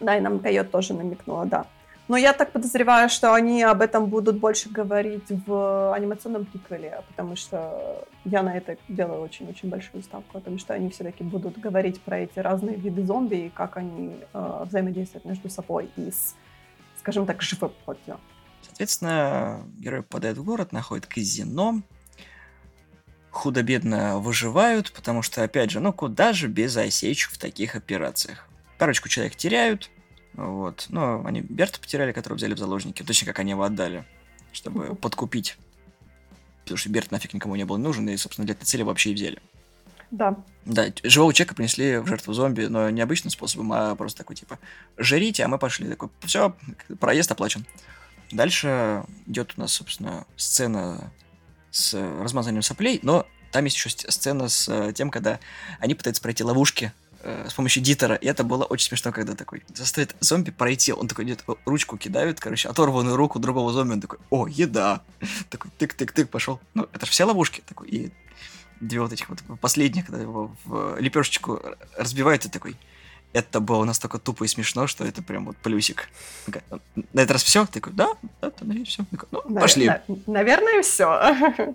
Да, 0.01 0.17
и 0.17 0.21
нам 0.21 0.41
койот 0.41 0.71
тоже 0.71 0.95
намекнула, 0.95 1.47
да. 1.47 1.67
Но 2.09 2.17
я 2.17 2.33
так 2.33 2.53
подозреваю, 2.53 3.11
что 3.11 3.35
они 3.35 3.63
об 3.63 3.83
этом 3.83 4.07
будут 4.07 4.39
больше 4.39 4.71
говорить 4.71 5.27
в 5.29 5.93
анимационном 5.95 6.47
приквеле, 6.47 7.03
потому 7.07 7.37
что 7.37 8.07
я 8.25 8.43
на 8.43 8.57
это 8.57 8.79
делаю 8.89 9.21
очень-очень 9.21 9.69
большую 9.69 10.03
ставку, 10.03 10.33
потому 10.33 10.59
что 10.59 10.73
они 10.73 10.89
все-таки 10.89 11.23
будут 11.23 11.59
говорить 11.59 12.01
про 12.01 12.21
эти 12.21 12.39
разные 12.39 12.77
виды 12.77 13.05
зомби 13.05 13.37
и 13.37 13.49
как 13.51 13.77
они 13.77 14.17
э, 14.33 14.65
взаимодействуют 14.65 15.27
между 15.27 15.51
собой 15.51 15.91
и 15.97 16.11
с, 16.11 16.35
скажем 16.99 17.27
так, 17.27 17.43
живой 17.43 17.71
плотью. 17.85 18.19
Соответственно, 18.63 19.67
герой 19.79 20.03
попадает 20.03 20.39
в 20.39 20.45
город, 20.45 20.73
находит 20.73 21.07
казино, 21.07 21.83
худо-бедно 23.31 24.19
выживают, 24.19 24.93
потому 24.93 25.21
что, 25.21 25.43
опять 25.43 25.71
же, 25.71 25.81
ну 25.81 25.93
куда 25.93 26.33
же 26.33 26.49
без 26.49 26.75
осечек 26.75 27.33
в 27.33 27.39
таких 27.39 27.77
операциях? 27.77 28.49
Парочку 28.79 29.11
человек 29.11 29.37
теряют, 29.37 29.91
вот. 30.35 30.87
Но 30.89 31.25
они 31.25 31.41
Берта 31.41 31.81
потеряли, 31.81 32.13
которого 32.13 32.37
взяли 32.37 32.55
в 32.55 32.59
заложники. 32.59 33.03
Точно 33.03 33.27
как 33.27 33.39
они 33.39 33.51
его 33.53 33.63
отдали, 33.63 34.05
чтобы 34.53 34.87
uh-huh. 34.87 34.95
подкупить. 34.97 35.57
Потому 36.63 36.79
что 36.79 36.91
Берт 36.91 37.11
нафиг 37.11 37.35
никому 37.35 37.57
не 37.57 37.65
был 37.65 37.79
нужен, 37.79 38.09
и, 38.09 38.17
собственно, 38.17 38.45
для 38.45 38.55
этой 38.55 38.65
цели 38.65 38.83
вообще 38.83 39.11
и 39.11 39.15
взяли. 39.15 39.41
Да. 40.11 40.37
Да, 40.65 40.87
живого 41.03 41.33
человека 41.35 41.55
принесли 41.55 41.99
в 41.99 42.07
жертву 42.07 42.33
зомби, 42.33 42.65
но 42.65 42.89
не 42.91 43.01
обычным 43.01 43.31
способом, 43.31 43.73
а 43.73 43.95
просто 43.95 44.19
такой, 44.19 44.37
типа, 44.37 44.59
жрите, 44.97 45.45
а 45.45 45.49
мы 45.49 45.59
пошли. 45.59 45.89
Такой, 45.89 46.11
все, 46.25 46.55
проезд 47.01 47.31
оплачен. 47.31 47.67
Дальше 48.31 49.05
идет 49.27 49.55
у 49.57 49.61
нас, 49.61 49.73
собственно, 49.73 50.27
сцена 50.37 51.11
с 51.71 51.95
размазанием 51.95 52.63
соплей, 52.63 53.01
но 53.03 53.27
там 53.51 53.65
есть 53.65 53.77
еще 53.77 53.89
сцена 53.89 54.49
с 54.49 54.69
э, 54.69 54.93
тем, 54.93 55.11
когда 55.11 55.41
они 55.81 55.95
пытаются 55.95 56.23
пройти 56.23 56.45
ловушки 56.45 56.93
Э, 57.21 57.47
с 57.49 57.55
помощью 57.55 57.83
дитера. 57.83 58.15
И 58.15 58.27
это 58.27 58.45
было 58.45 58.65
очень 58.65 58.89
смешно, 58.89 59.11
когда 59.11 59.35
такой 59.35 59.65
заставит 59.75 60.15
зомби 60.21 60.51
пройти. 60.51 60.93
Он 60.93 61.09
такой 61.09 61.25
идет, 61.25 61.45
ручку 61.65 61.97
кидает, 61.97 62.39
короче, 62.39 62.69
оторванную 62.69 63.17
руку 63.17 63.41
другого 63.41 63.73
зомби. 63.73 63.95
Он 63.95 64.01
такой, 64.01 64.19
о, 64.31 64.47
еда. 64.47 65.03
Такой 65.51 65.71
тык-тык-тык 65.79 66.27
пошел. 66.27 66.61
Ну, 66.75 66.89
это 66.93 67.07
же 67.07 67.13
все 67.13 67.25
ловушки. 67.25 67.63
Такой, 67.67 67.89
и 67.89 68.13
две 68.81 69.01
вот 69.01 69.13
этих 69.13 69.29
вот 69.29 69.41
последних, 69.61 70.07
когда 70.07 70.23
его 70.23 70.55
в 70.65 70.97
лепешечку 71.01 71.61
разбивают, 71.97 72.45
и 72.45 72.49
такой, 72.49 72.77
это 73.33 73.59
было 73.59 73.85
настолько 73.85 74.19
тупо 74.19 74.45
и 74.45 74.49
смешно, 74.49 74.87
что 74.87 75.05
это 75.05 75.21
прям 75.21 75.47
вот 75.47 75.57
плюсик. 75.57 76.09
На 77.13 77.23
этот 77.23 77.33
раз 77.33 77.43
все? 77.43 77.67
Такой, 77.67 77.93
да, 77.93 78.11
да, 78.41 78.53
наверное, 78.61 78.85
все. 78.85 79.05
ну, 79.33 79.41
Навер- 79.41 79.61
пошли. 79.61 79.87
На- 79.87 80.03
наверное, 80.27 80.83
все. 80.83 81.75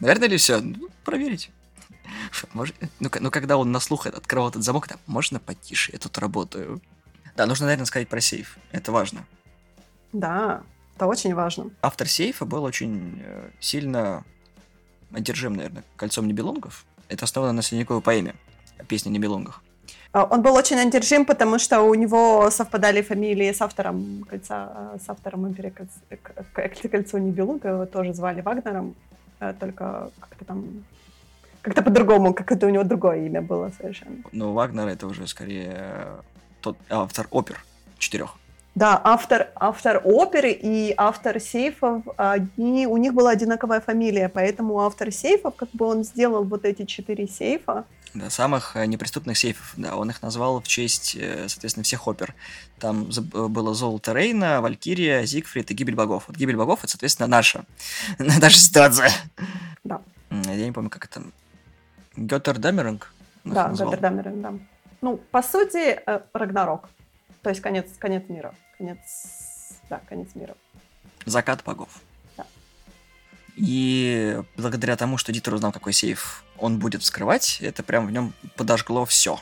Наверное 0.00 0.28
ли 0.28 0.36
все? 0.38 0.58
Ну, 0.60 0.88
проверить. 1.04 1.50
Может, 2.52 2.74
ну, 3.00 3.10
ну, 3.20 3.30
когда 3.30 3.56
он 3.56 3.72
на 3.72 3.80
слух 3.80 4.06
открывал 4.06 4.48
этот 4.48 4.62
замок, 4.62 4.88
там, 4.88 4.98
можно 5.06 5.38
потише, 5.40 5.92
я 5.92 5.98
тут 5.98 6.18
работаю. 6.18 6.80
Да, 7.36 7.46
нужно, 7.46 7.66
наверное, 7.66 7.86
сказать 7.86 8.08
про 8.08 8.20
сейф. 8.20 8.58
Это 8.72 8.92
важно. 8.92 9.24
Да, 10.12 10.62
это 10.96 11.06
очень 11.06 11.34
важно. 11.34 11.70
Автор 11.80 12.06
сейфа 12.06 12.44
был 12.44 12.64
очень 12.64 13.22
э, 13.24 13.50
сильно 13.60 14.24
одержим, 15.12 15.54
наверное, 15.54 15.84
кольцом 15.96 16.26
Небелунгов. 16.26 16.84
Это 17.08 17.24
основано 17.24 17.52
на 17.52 17.62
средневековой 17.62 18.02
поэме 18.02 18.34
«Песня 18.88 19.10
о 19.10 19.12
Небелунгах». 19.12 19.62
А, 20.12 20.24
он 20.24 20.42
был 20.42 20.54
очень 20.54 20.78
одержим, 20.78 21.24
потому 21.24 21.58
что 21.58 21.80
у 21.82 21.94
него 21.94 22.50
совпадали 22.50 23.00
фамилии 23.00 23.50
с 23.52 23.62
автором 23.62 24.24
кольца, 24.28 24.92
с 25.04 25.08
автором 25.08 25.48
империи 25.48 25.70
кольца, 25.70 26.88
кольцо 26.88 27.18
Нибелунга, 27.18 27.68
его 27.68 27.86
тоже 27.86 28.12
звали 28.12 28.42
Вагнером, 28.42 28.94
э, 29.40 29.54
только 29.58 30.10
как-то 30.20 30.44
там 30.44 30.84
как-то 31.62 31.82
по-другому, 31.82 32.34
как 32.34 32.52
это 32.52 32.66
у 32.66 32.70
него 32.70 32.84
другое 32.84 33.26
имя 33.26 33.40
было 33.40 33.72
совершенно. 33.78 34.16
Ну, 34.32 34.52
Вагнер 34.52 34.88
это 34.88 35.06
уже 35.06 35.26
скорее 35.26 35.72
э, 35.74 36.20
тот 36.60 36.76
автор 36.90 37.28
опер 37.30 37.64
четырех. 37.98 38.36
Да, 38.74 39.00
автор, 39.04 39.50
автор 39.54 40.00
оперы 40.02 40.50
и 40.50 40.94
автор 40.96 41.40
сейфов, 41.40 42.04
они, 42.16 42.86
у 42.86 42.96
них 42.96 43.12
была 43.12 43.30
одинаковая 43.30 43.82
фамилия, 43.82 44.30
поэтому 44.30 44.80
автор 44.80 45.12
сейфов, 45.12 45.54
как 45.56 45.68
бы 45.72 45.86
он 45.86 46.04
сделал 46.04 46.44
вот 46.44 46.64
эти 46.64 46.86
четыре 46.86 47.28
сейфа. 47.28 47.84
Да, 48.14 48.30
самых 48.30 48.76
э, 48.76 48.86
неприступных 48.86 49.36
сейфов, 49.36 49.74
да, 49.76 49.96
он 49.96 50.10
их 50.10 50.22
назвал 50.22 50.60
в 50.60 50.66
честь, 50.66 51.16
э, 51.16 51.48
соответственно, 51.48 51.84
всех 51.84 52.06
опер. 52.06 52.34
Там 52.78 53.10
было 53.30 53.74
Золото 53.74 54.14
Рейна, 54.14 54.60
Валькирия, 54.62 55.24
Зигфрид 55.24 55.70
и 55.70 55.74
Гибель 55.74 55.94
Богов. 55.94 56.24
Вот 56.26 56.36
Гибель 56.36 56.56
Богов, 56.56 56.80
это, 56.80 56.92
соответственно, 56.92 57.28
наша, 57.28 57.64
наша 58.18 58.58
ситуация. 58.58 59.12
Да. 59.84 60.00
Я 60.30 60.64
не 60.64 60.72
помню, 60.72 60.88
как 60.88 61.04
это... 61.04 61.22
Геттердамеринг? 62.16 63.12
Да, 63.44 63.70
Геттердамеринг, 63.70 64.40
да. 64.40 64.54
Ну, 65.00 65.16
по 65.16 65.42
сути, 65.42 66.00
Рагнарок. 66.32 66.88
То 67.42 67.50
есть 67.50 67.60
конец, 67.60 67.86
конец 67.98 68.28
мира. 68.28 68.54
Конец, 68.78 69.78
да, 69.90 70.00
конец 70.08 70.28
мира. 70.34 70.54
Закат 71.26 71.62
богов. 71.64 72.00
И 73.56 74.40
благодаря 74.56 74.96
тому, 74.96 75.18
что 75.18 75.32
Дитер 75.32 75.54
узнал, 75.54 75.72
какой 75.72 75.92
сейф 75.92 76.44
он 76.56 76.78
будет 76.78 77.02
вскрывать, 77.02 77.58
это 77.60 77.82
прям 77.82 78.06
в 78.06 78.10
нем 78.10 78.32
подожгло 78.56 79.04
все. 79.04 79.38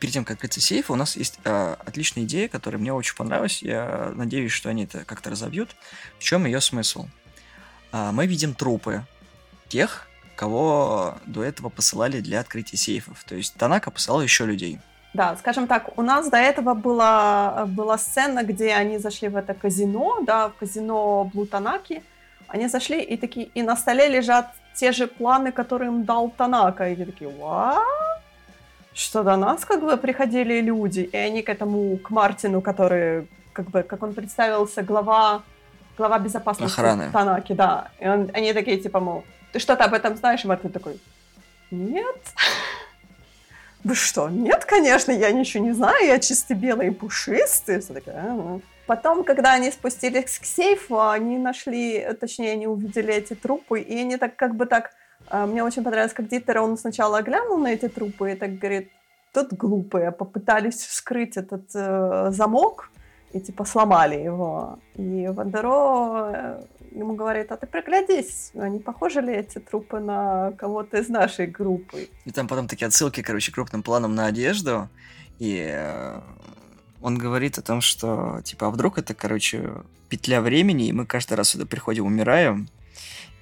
Перед 0.00 0.12
тем, 0.12 0.24
как 0.24 0.36
открыться 0.36 0.60
сейф, 0.60 0.90
у 0.90 0.96
нас 0.96 1.16
есть 1.16 1.38
э, 1.44 1.76
отличная 1.86 2.24
идея, 2.24 2.48
которая 2.48 2.80
мне 2.80 2.92
очень 2.92 3.14
понравилась. 3.14 3.62
Я 3.62 4.12
надеюсь, 4.14 4.52
что 4.52 4.68
они 4.68 4.84
это 4.84 5.04
как-то 5.04 5.30
разобьют. 5.30 5.76
В 6.18 6.22
чем 6.22 6.46
ее 6.46 6.60
смысл? 6.60 7.06
Э, 7.92 8.10
мы 8.12 8.26
видим 8.26 8.54
трупы 8.54 9.06
тех, 9.68 10.08
кого 10.34 11.14
до 11.26 11.42
этого 11.42 11.68
посылали 11.68 12.20
для 12.20 12.40
открытия 12.40 12.76
сейфов. 12.76 13.24
То 13.24 13.34
есть 13.34 13.54
Танака 13.56 13.90
посылал 13.90 14.22
еще 14.22 14.46
людей. 14.46 14.78
Да, 15.14 15.36
скажем 15.36 15.68
так, 15.68 15.96
у 15.96 16.02
нас 16.02 16.28
до 16.28 16.36
этого 16.38 16.74
была, 16.74 17.66
была 17.68 17.98
сцена, 17.98 18.42
где 18.42 18.74
они 18.74 18.98
зашли 18.98 19.28
в 19.28 19.36
это 19.36 19.54
казино, 19.54 20.18
да, 20.26 20.48
в 20.48 20.54
казино 20.54 21.30
Блутанаки. 21.32 22.02
Они 22.48 22.68
зашли 22.68 23.00
и 23.00 23.16
такие, 23.16 23.46
и 23.54 23.62
на 23.62 23.76
столе 23.76 24.08
лежат 24.08 24.50
те 24.74 24.90
же 24.92 25.06
планы, 25.06 25.52
которые 25.52 25.88
им 25.90 26.04
дал 26.04 26.30
Танака. 26.30 26.88
И 26.88 26.94
они 26.94 27.04
такие, 27.04 27.30
ва? 27.30 27.80
Что 28.92 29.22
до 29.22 29.36
нас 29.36 29.64
как 29.64 29.82
бы 29.82 29.96
приходили 29.96 30.60
люди, 30.60 31.00
и 31.00 31.16
они 31.16 31.42
к 31.42 31.48
этому, 31.48 31.96
к 31.96 32.10
Мартину, 32.10 32.60
который, 32.60 33.28
как 33.52 33.70
бы, 33.70 33.82
как 33.82 34.02
он 34.02 34.14
представился, 34.14 34.82
глава, 34.82 35.42
глава 35.96 36.18
безопасности 36.18 36.80
Охраны. 36.80 37.10
Танаки, 37.12 37.52
да. 37.52 37.88
И 38.00 38.08
он, 38.08 38.30
они 38.34 38.52
такие, 38.52 38.78
типа, 38.78 39.00
мол, 39.00 39.24
ты 39.54 39.60
что-то 39.60 39.84
об 39.84 39.94
этом 39.94 40.16
знаешь? 40.16 40.44
И 40.44 40.48
Мартин 40.48 40.72
такой, 40.72 41.00
нет. 41.70 42.18
Вы 43.84 43.94
что? 43.94 44.28
Нет, 44.28 44.64
конечно, 44.64 45.12
я 45.12 45.30
ничего 45.30 45.64
не 45.64 45.72
знаю, 45.72 46.06
я 46.06 46.18
чисто 46.18 46.54
белый 46.54 46.88
и 46.88 46.90
пушистый. 46.90 47.80
Все 47.80 47.94
такая, 47.94 48.16
а, 48.16 48.60
Потом, 48.86 49.22
когда 49.22 49.52
они 49.52 49.70
спустились 49.70 50.40
к 50.40 50.44
сейфу, 50.44 51.08
они 51.08 51.38
нашли, 51.38 52.04
точнее, 52.20 52.52
они 52.52 52.66
увидели 52.66 53.14
эти 53.14 53.34
трупы, 53.34 53.80
и 53.80 54.00
они 54.00 54.16
так 54.16 54.34
как 54.34 54.56
бы 54.56 54.66
так... 54.66 54.90
А, 55.28 55.46
мне 55.46 55.62
очень 55.62 55.84
понравилось, 55.84 56.12
как 56.12 56.26
Дитер, 56.26 56.58
он 56.60 56.76
сначала 56.76 57.22
глянул 57.22 57.58
на 57.58 57.68
эти 57.68 57.86
трупы 57.86 58.32
и 58.32 58.34
так 58.34 58.58
говорит, 58.58 58.90
тут 59.32 59.52
глупые, 59.52 60.10
попытались 60.10 60.84
вскрыть 60.84 61.36
этот 61.36 61.70
э, 61.74 62.30
замок, 62.30 62.90
и 63.32 63.40
типа 63.40 63.64
сломали 63.64 64.16
его. 64.16 64.80
И 64.96 65.28
Вандеро 65.28 66.32
э, 66.34 66.62
ему 66.94 67.14
говорит, 67.14 67.50
а 67.52 67.56
ты 67.56 67.66
приглядись, 67.66 68.52
они 68.54 68.78
похожи 68.78 69.20
ли 69.20 69.34
эти 69.34 69.58
трупы 69.58 69.98
на 69.98 70.52
кого-то 70.52 70.98
из 70.98 71.08
нашей 71.08 71.46
группы? 71.46 72.08
И 72.24 72.30
там 72.30 72.48
потом 72.48 72.68
такие 72.68 72.86
отсылки, 72.86 73.22
короче, 73.22 73.52
крупным 73.52 73.82
планом 73.82 74.14
на 74.14 74.26
одежду, 74.26 74.88
и 75.38 75.66
э, 75.68 76.20
он 77.02 77.18
говорит 77.18 77.58
о 77.58 77.62
том, 77.62 77.80
что, 77.80 78.40
типа, 78.44 78.68
а 78.68 78.70
вдруг 78.70 78.98
это, 78.98 79.14
короче, 79.14 79.72
петля 80.08 80.40
времени, 80.40 80.86
и 80.86 80.92
мы 80.92 81.06
каждый 81.06 81.34
раз 81.34 81.50
сюда 81.50 81.66
приходим, 81.66 82.06
умираем, 82.06 82.68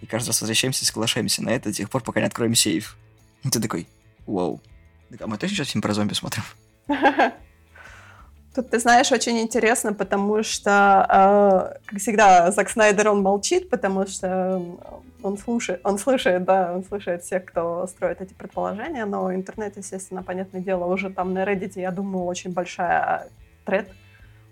и 0.00 0.06
каждый 0.06 0.28
раз 0.28 0.40
возвращаемся 0.40 0.84
и 0.84 0.86
соглашаемся 0.86 1.42
на 1.42 1.50
это 1.50 1.68
до 1.68 1.74
тех 1.74 1.90
пор, 1.90 2.02
пока 2.02 2.20
не 2.20 2.26
откроем 2.26 2.54
сейф. 2.54 2.96
И 3.44 3.50
ты 3.50 3.60
такой, 3.60 3.86
вау. 4.26 4.60
А 5.20 5.26
мы 5.26 5.36
точно 5.36 5.56
сейчас 5.56 5.68
фильм 5.68 5.82
про 5.82 5.92
зомби 5.92 6.14
смотрим? 6.14 6.42
Тут, 8.54 8.68
ты 8.68 8.78
знаешь, 8.78 9.10
очень 9.12 9.38
интересно, 9.40 9.94
потому 9.94 10.42
что, 10.42 11.06
э, 11.08 11.78
как 11.86 11.98
всегда, 11.98 12.50
Зак 12.50 12.68
Снайдер, 12.68 13.08
он 13.08 13.22
молчит, 13.22 13.70
потому 13.70 14.06
что 14.06 14.60
он 15.22 15.38
слушает, 15.38 15.80
он 15.84 15.98
слышит, 15.98 16.44
да, 16.44 16.74
он 16.74 16.84
слышит 16.84 17.22
всех, 17.22 17.46
кто 17.46 17.86
строит 17.86 18.20
эти 18.20 18.34
предположения, 18.34 19.06
но 19.06 19.34
интернет, 19.34 19.76
естественно, 19.78 20.22
понятное 20.22 20.60
дело, 20.60 20.84
уже 20.84 21.08
там 21.08 21.32
на 21.32 21.44
Reddit, 21.44 21.72
я 21.76 21.90
думаю, 21.90 22.26
очень 22.26 22.52
большая 22.52 23.28
тред 23.64 23.88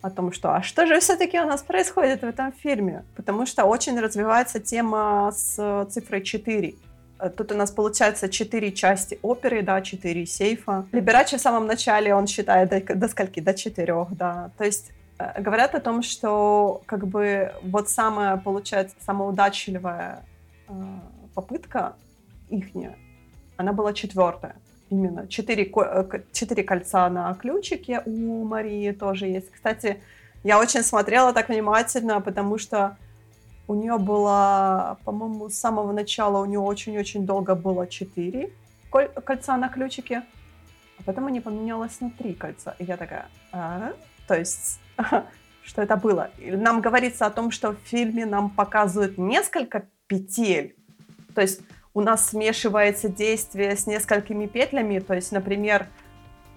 о 0.00 0.10
том, 0.10 0.32
что 0.32 0.54
а 0.54 0.62
что 0.62 0.86
же 0.86 0.98
все-таки 1.00 1.38
у 1.38 1.44
нас 1.44 1.62
происходит 1.62 2.22
в 2.22 2.24
этом 2.24 2.52
фильме? 2.52 3.04
Потому 3.16 3.44
что 3.44 3.64
очень 3.64 4.00
развивается 4.00 4.60
тема 4.60 5.30
с 5.34 5.86
цифрой 5.90 6.22
4. 6.22 6.74
Тут 7.36 7.52
у 7.52 7.54
нас 7.54 7.70
получается 7.70 8.28
четыре 8.28 8.72
части 8.72 9.18
оперы, 9.22 9.62
да, 9.62 9.80
четыре 9.82 10.26
сейфа. 10.26 10.86
Либерачи 10.92 11.36
в 11.36 11.40
самом 11.40 11.66
начале 11.66 12.14
он 12.14 12.26
считает 12.26 12.70
до, 12.70 12.94
до 12.94 13.08
скольки? 13.08 13.40
До 13.40 13.54
четырех, 13.54 14.08
да. 14.16 14.50
То 14.56 14.64
есть 14.64 14.92
э, 15.18 15.40
говорят 15.42 15.74
о 15.74 15.80
том, 15.80 16.02
что 16.02 16.82
как 16.86 17.06
бы 17.06 17.52
вот 17.62 17.88
самая, 17.88 18.36
получается, 18.36 18.96
самая 19.00 19.28
удачливая 19.28 20.24
э, 20.68 20.72
попытка 21.34 21.94
ихняя, 22.48 22.96
она 23.56 23.72
была 23.72 23.92
четвертая 23.92 24.56
именно. 24.90 25.26
Четыре, 25.28 25.64
э, 25.64 26.20
четыре 26.32 26.62
кольца 26.62 27.08
на 27.10 27.34
ключике 27.34 28.02
у 28.06 28.44
Марии 28.44 28.92
тоже 28.92 29.26
есть. 29.26 29.50
Кстати, 29.50 30.00
я 30.42 30.58
очень 30.58 30.82
смотрела 30.82 31.32
так 31.32 31.48
внимательно, 31.48 32.20
потому 32.20 32.58
что 32.58 32.96
у 33.70 33.74
нее 33.74 33.98
было, 33.98 34.98
по-моему, 35.04 35.48
с 35.48 35.54
самого 35.54 35.92
начала 35.92 36.42
у 36.42 36.44
нее 36.44 36.58
очень-очень 36.58 37.24
долго 37.24 37.54
было 37.54 37.86
четыре 37.86 38.50
кольца 38.90 39.56
на 39.56 39.68
ключике, 39.68 40.24
а 40.98 41.02
потом 41.04 41.28
они 41.28 41.40
поменялось 41.40 42.00
на 42.00 42.10
три 42.10 42.34
кольца. 42.34 42.74
И 42.80 42.84
я 42.84 42.96
такая, 42.96 43.28
а? 43.52 43.92
то 44.26 44.34
есть, 44.34 44.80
что 45.62 45.82
это 45.82 45.96
было? 45.96 46.30
Нам 46.40 46.80
говорится 46.80 47.26
о 47.26 47.30
том, 47.30 47.52
что 47.52 47.70
в 47.70 47.78
фильме 47.84 48.26
нам 48.26 48.50
показывают 48.50 49.18
несколько 49.18 49.84
петель. 50.08 50.74
То 51.36 51.42
есть 51.42 51.60
у 51.94 52.00
нас 52.00 52.30
смешивается 52.30 53.08
действие 53.08 53.76
с 53.76 53.86
несколькими 53.86 54.46
петлями. 54.46 54.98
То 54.98 55.14
есть, 55.14 55.30
например, 55.30 55.86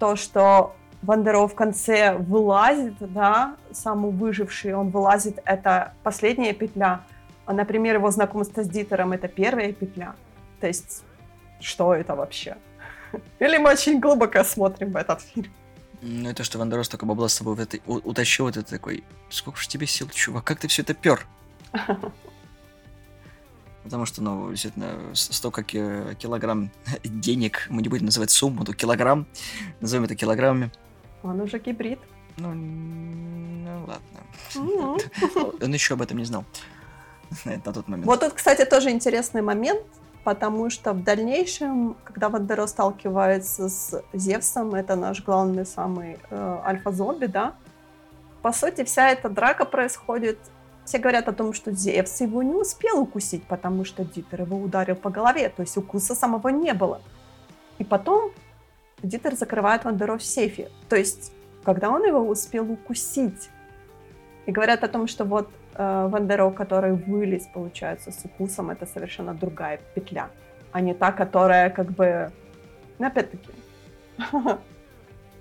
то, 0.00 0.16
что 0.16 0.74
Вандеро 1.04 1.46
в 1.46 1.54
конце 1.54 2.16
вылазит, 2.16 2.94
да, 2.98 3.56
самый 3.72 4.10
выживший, 4.10 4.74
он 4.74 4.90
вылазит, 4.90 5.38
это 5.44 5.92
последняя 6.02 6.54
петля. 6.54 7.02
А, 7.46 7.52
например, 7.52 7.96
его 7.96 8.10
знакомство 8.10 8.62
с 8.62 8.68
Дитером— 8.68 9.12
это 9.14 9.28
первая 9.28 9.72
петля. 9.72 10.14
То 10.60 10.66
есть, 10.66 11.04
что 11.60 11.94
это 11.94 12.14
вообще? 12.14 12.56
Или 13.38 13.58
мы 13.58 13.72
очень 13.72 14.00
глубоко 14.00 14.42
смотрим 14.44 14.92
в 14.92 14.96
этот 14.96 15.20
фильм? 15.20 15.52
Ну, 16.00 16.28
это 16.28 16.42
что 16.44 16.58
Вандеро 16.58 16.88
столько 16.88 17.06
бабла 17.06 17.28
с 17.28 17.34
собой 17.34 17.54
в 17.54 17.60
этой, 17.60 17.82
утащил, 17.86 18.48
это 18.48 18.62
такой, 18.62 19.04
сколько 19.30 19.58
же 19.58 19.68
тебе 19.68 19.86
сил, 19.86 20.08
чувак, 20.08 20.44
как 20.44 20.58
ты 20.58 20.68
все 20.68 20.82
это 20.82 20.94
пер? 20.94 21.26
Потому 23.84 24.06
что, 24.06 24.22
ну, 24.22 24.50
действительно, 24.50 25.14
столько 25.14 25.62
килограмм 25.62 26.70
денег, 27.04 27.66
мы 27.68 27.82
не 27.82 27.88
будем 27.90 28.06
называть 28.06 28.30
сумму, 28.30 28.64
но 28.66 28.72
килограмм, 28.72 29.26
назовем 29.80 30.04
это 30.04 30.16
килограммами. 30.16 30.70
Он 31.24 31.40
уже 31.40 31.58
гибрид. 31.58 31.98
Ну, 32.36 32.52
ну 32.52 33.86
ладно. 33.86 34.98
Он 35.60 35.72
еще 35.72 35.94
об 35.94 36.02
этом 36.02 36.18
не 36.18 36.24
знал 36.24 36.44
на 37.44 37.72
тот 37.72 37.88
момент. 37.88 38.06
Вот 38.06 38.20
тут, 38.20 38.34
кстати, 38.34 38.64
тоже 38.64 38.90
интересный 38.90 39.42
момент, 39.42 39.82
потому 40.22 40.70
что 40.70 40.92
в 40.92 41.02
дальнейшем, 41.02 41.96
когда 42.04 42.28
Вандеро 42.28 42.66
сталкивается 42.66 43.68
с 43.68 44.04
Зевсом, 44.12 44.74
это 44.74 44.94
наш 44.94 45.24
главный 45.24 45.66
самый 45.66 46.18
э, 46.30 46.60
альфа-зомби, 46.64 47.26
да, 47.26 47.54
по 48.42 48.52
сути, 48.52 48.84
вся 48.84 49.10
эта 49.10 49.28
драка 49.28 49.64
происходит 49.64 50.38
все 50.84 50.98
говорят 50.98 51.28
о 51.28 51.32
том, 51.32 51.52
что 51.52 51.72
Зевс 51.72 52.20
его 52.20 52.42
не 52.42 52.54
успел 52.54 53.00
укусить, 53.00 53.44
потому 53.44 53.84
что 53.84 54.04
Дитер 54.04 54.42
его 54.42 54.58
ударил 54.58 54.96
по 54.96 55.10
голове, 55.10 55.48
то 55.48 55.62
есть 55.62 55.76
укуса 55.76 56.14
самого 56.14 56.48
не 56.48 56.74
было. 56.74 57.00
И 57.78 57.84
потом 57.84 58.32
Дитер 59.04 59.34
закрывает 59.34 59.84
Вандеро 59.84 60.16
в 60.16 60.22
сейфе. 60.22 60.70
То 60.88 60.96
есть, 60.96 61.32
когда 61.62 61.90
он 61.90 62.04
его 62.04 62.20
успел 62.20 62.70
укусить, 62.70 63.50
и 64.46 64.52
говорят 64.52 64.84
о 64.84 64.88
том, 64.88 65.06
что 65.06 65.24
вот 65.24 65.50
э, 65.74 66.08
Вандеро, 66.10 66.50
который 66.50 66.92
вылез, 66.92 67.46
получается, 67.52 68.10
с 68.10 68.24
укусом, 68.24 68.70
это 68.70 68.86
совершенно 68.86 69.34
другая 69.34 69.80
петля, 69.94 70.28
а 70.72 70.80
не 70.80 70.94
та, 70.94 71.12
которая 71.12 71.70
как 71.70 71.90
бы... 71.90 72.30
Ну, 72.98 73.06
опять-таки, 73.06 73.48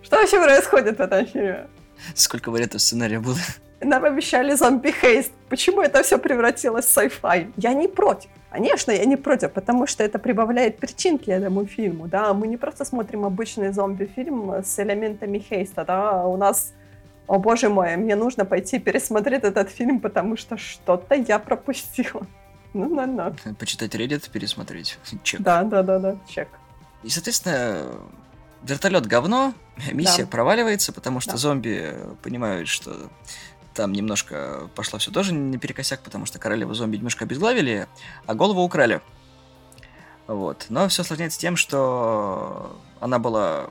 что 0.02 0.18
вообще 0.18 0.42
происходит 0.42 0.98
в 0.98 1.02
этом 1.02 1.26
фильме? 1.26 1.68
Сколько 2.16 2.50
вариантов 2.52 2.82
сценария 2.82 3.20
было? 3.20 3.38
Нам 3.82 4.06
обещали 4.06 4.54
зомби-хейст. 4.56 5.32
Почему 5.50 5.82
это 5.82 6.02
все 6.04 6.18
превратилось 6.18 6.86
в 6.86 6.98
sci-fi? 6.98 7.52
Я 7.58 7.74
не 7.74 7.88
против. 7.88 8.30
Конечно, 8.54 8.92
я 8.92 9.06
не 9.06 9.16
против, 9.18 9.52
потому 9.52 9.88
что 9.88 10.04
это 10.04 10.20
прибавляет 10.20 10.78
перчинки 10.78 11.32
этому 11.32 11.66
фильму, 11.66 12.08
да. 12.08 12.34
Мы 12.36 12.46
не 12.48 12.58
просто 12.58 12.86
смотрим 12.86 13.26
обычный 13.26 13.74
зомби-фильм 13.74 14.52
с 14.64 14.78
элементами 14.80 15.40
хейста, 15.40 15.84
да. 15.84 16.24
У 16.28 16.38
нас, 16.38 16.72
о 17.26 17.40
боже 17.40 17.70
мой, 17.70 17.98
мне 17.98 18.16
нужно 18.16 18.46
пойти 18.46 18.78
пересмотреть 18.78 19.44
этот 19.44 19.72
фильм, 19.72 20.00
потому 20.00 20.38
что 20.38 20.58
что-то 20.58 21.16
я 21.16 21.40
пропустила. 21.40 22.22
Ну, 22.76 22.90
ну, 22.90 23.06
ну. 23.06 23.54
Почитать 23.56 23.94
Reddit, 23.96 24.30
пересмотреть. 24.32 24.98
Чек. 25.24 25.42
Да, 25.42 25.64
да, 25.64 25.84
да, 25.84 26.00
да, 26.00 26.18
чек. 26.28 26.48
И, 27.04 27.10
соответственно, 27.10 27.86
вертолет 28.64 29.06
говно, 29.06 29.54
миссия 29.92 30.24
Да. 30.24 30.28
проваливается, 30.30 30.92
потому 30.92 31.20
что 31.20 31.32
Да. 31.34 31.38
зомби 31.38 31.94
понимают, 32.24 32.68
что 32.68 33.10
там 33.74 33.92
немножко 33.94 34.70
пошло 34.76 35.00
все 35.00 35.12
тоже 35.12 35.34
наперекосяк, 35.34 36.02
потому 36.02 36.26
что 36.26 36.40
королеву 36.40 36.74
зомби 36.74 36.98
немножко 36.98 37.26
обезглавили, 37.26 37.88
а 38.26 38.36
голову 38.36 38.62
украли. 38.62 39.02
Вот. 40.28 40.68
Но 40.70 40.88
все 40.88 41.02
осложняется 41.02 41.40
тем, 41.40 41.56
что 41.58 42.80
она 43.00 43.20
была... 43.20 43.70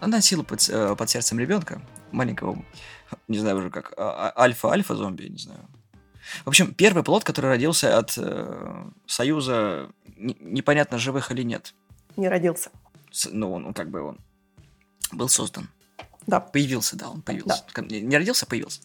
Она 0.00 0.18
носила 0.18 0.42
под, 0.42 0.68
э, 0.68 0.94
под 0.94 1.08
сердцем 1.10 1.38
ребенка, 1.40 1.80
маленького, 2.12 2.62
не 3.28 3.38
знаю 3.38 3.56
уже 3.56 3.70
как, 3.70 3.94
альфа-альфа 3.98 4.94
зомби, 4.94 5.22
я 5.22 5.28
не 5.30 5.38
знаю. 5.38 5.66
В 6.44 6.48
общем, 6.48 6.74
первый 6.74 7.02
плод, 7.02 7.24
который 7.24 7.46
родился 7.46 7.96
от 7.96 8.14
э, 8.18 8.84
союза, 9.06 9.88
не- 10.16 10.36
непонятно, 10.40 10.98
живых 10.98 11.30
или 11.30 11.42
нет. 11.42 11.74
Не 12.16 12.28
родился. 12.28 12.70
С- 13.10 13.30
ну, 13.32 13.52
он, 13.52 13.64
он 13.66 13.72
как 13.74 13.88
бы 13.90 14.02
он 14.02 14.18
был 15.12 15.28
создан. 15.28 15.68
Да. 16.26 16.40
Появился, 16.40 16.96
да, 16.96 17.10
он 17.10 17.22
появился. 17.22 17.64
Не 17.78 18.00
не 18.00 18.16
родился, 18.16 18.46
а 18.46 18.48
появился. 18.48 18.80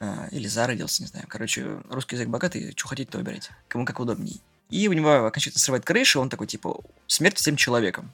А, 0.00 0.28
Или 0.30 0.46
зародился, 0.46 1.02
не 1.02 1.08
знаю. 1.08 1.26
Короче, 1.28 1.80
русский 1.90 2.16
язык 2.16 2.28
богатый, 2.28 2.72
что 2.76 2.88
хотите, 2.88 3.10
то 3.10 3.18
выбирайте. 3.18 3.50
Кому 3.68 3.84
как 3.84 4.00
удобней. 4.00 4.40
И 4.70 4.88
у 4.88 4.92
него 4.92 5.26
окончательно 5.26 5.60
срывает 5.60 5.84
крышу, 5.84 6.20
он 6.20 6.28
такой, 6.30 6.46
типа, 6.46 6.80
смерть 7.06 7.36
всем 7.38 7.56
человеком. 7.56 8.12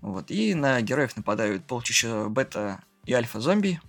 Вот. 0.00 0.30
И 0.30 0.54
на 0.54 0.80
героев 0.80 1.16
нападают 1.16 1.64
полчища 1.64 2.28
бета 2.28 2.80
и 3.04 3.12
альфа-зомби. 3.12 3.80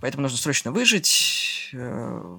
Поэтому 0.00 0.22
нужно 0.22 0.38
срочно 0.38 0.70
выжить. 0.70 1.70
Э, 1.72 2.38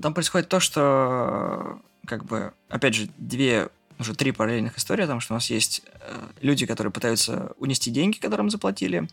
Там 0.00 0.14
происходит 0.14 0.48
то, 0.48 0.60
что, 0.60 1.80
как 2.06 2.24
бы, 2.24 2.52
опять 2.68 2.94
же, 2.94 3.08
две, 3.18 3.68
уже 3.98 4.14
три 4.14 4.32
параллельных 4.32 4.78
истории, 4.78 5.02
потому 5.02 5.20
что 5.20 5.34
у 5.34 5.36
нас 5.36 5.50
есть 5.50 5.82
э, 5.86 6.28
люди, 6.40 6.66
которые 6.66 6.92
пытаются 6.92 7.52
унести 7.58 7.90
деньги, 7.90 8.18
которым 8.18 8.50
заплатили. 8.50 9.08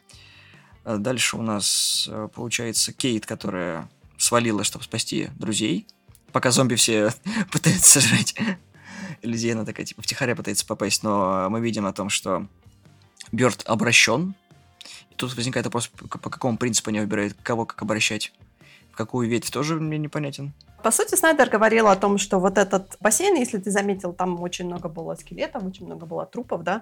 Э, 0.83 0.97
Дальше 0.97 1.37
у 1.37 1.41
нас 1.41 2.07
э, 2.09 2.29
получается 2.33 2.93
Кейт, 2.93 3.25
которая 3.25 3.89
свалила, 4.17 4.63
чтобы 4.63 4.85
спасти 4.85 5.29
друзей. 5.37 5.87
Пока 6.31 6.51
зомби 6.51 6.75
все 6.75 7.13
пытаются 7.51 8.01
сожрать 8.01 8.35
людей, 9.21 9.53
она 9.53 9.65
такая, 9.65 9.85
типа, 9.85 10.01
втихаря 10.01 10.35
пытается 10.35 10.65
попасть, 10.65 11.03
но 11.03 11.47
мы 11.49 11.61
видим 11.61 11.85
о 11.85 11.93
том, 11.93 12.09
что 12.09 12.47
Бёрд 13.31 13.63
обращен. 13.65 14.35
И 15.09 15.15
тут 15.15 15.35
возникает 15.35 15.65
вопрос, 15.65 15.87
по 15.87 16.29
какому 16.29 16.57
принципу 16.57 16.89
они 16.89 16.99
выбирают, 16.99 17.35
кого 17.41 17.65
как 17.65 17.81
обращать. 17.81 18.33
Какую 18.95 19.29
ветвь 19.29 19.51
тоже 19.51 19.75
мне 19.75 19.97
непонятен. 19.97 20.53
По 20.83 20.91
сути, 20.91 21.15
Снайдер 21.15 21.49
говорил 21.49 21.87
о 21.87 21.95
том, 21.95 22.17
что 22.17 22.39
вот 22.39 22.57
этот 22.57 22.95
бассейн, 22.99 23.35
если 23.35 23.57
ты 23.57 23.71
заметил, 23.71 24.13
там 24.13 24.41
очень 24.41 24.65
много 24.65 24.87
было 24.87 25.15
скелетов, 25.15 25.63
очень 25.63 25.85
много 25.85 26.05
было 26.05 26.25
трупов, 26.25 26.63
да, 26.63 26.81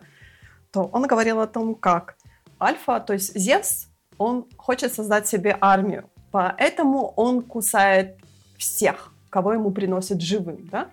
то 0.71 0.83
он 0.91 1.07
говорил 1.07 1.39
о 1.39 1.47
том, 1.47 1.75
как 1.75 2.15
Альфа, 2.59 2.99
то 2.99 3.13
есть 3.13 3.37
Зевс, 3.37 3.87
он 4.17 4.45
хочет 4.57 4.93
создать 4.93 5.27
себе 5.27 5.57
армию, 5.61 6.09
поэтому 6.31 7.13
он 7.15 7.41
кусает 7.41 8.17
всех, 8.57 9.13
кого 9.29 9.53
ему 9.53 9.71
приносит 9.71 10.21
живым, 10.21 10.67
да. 10.71 10.89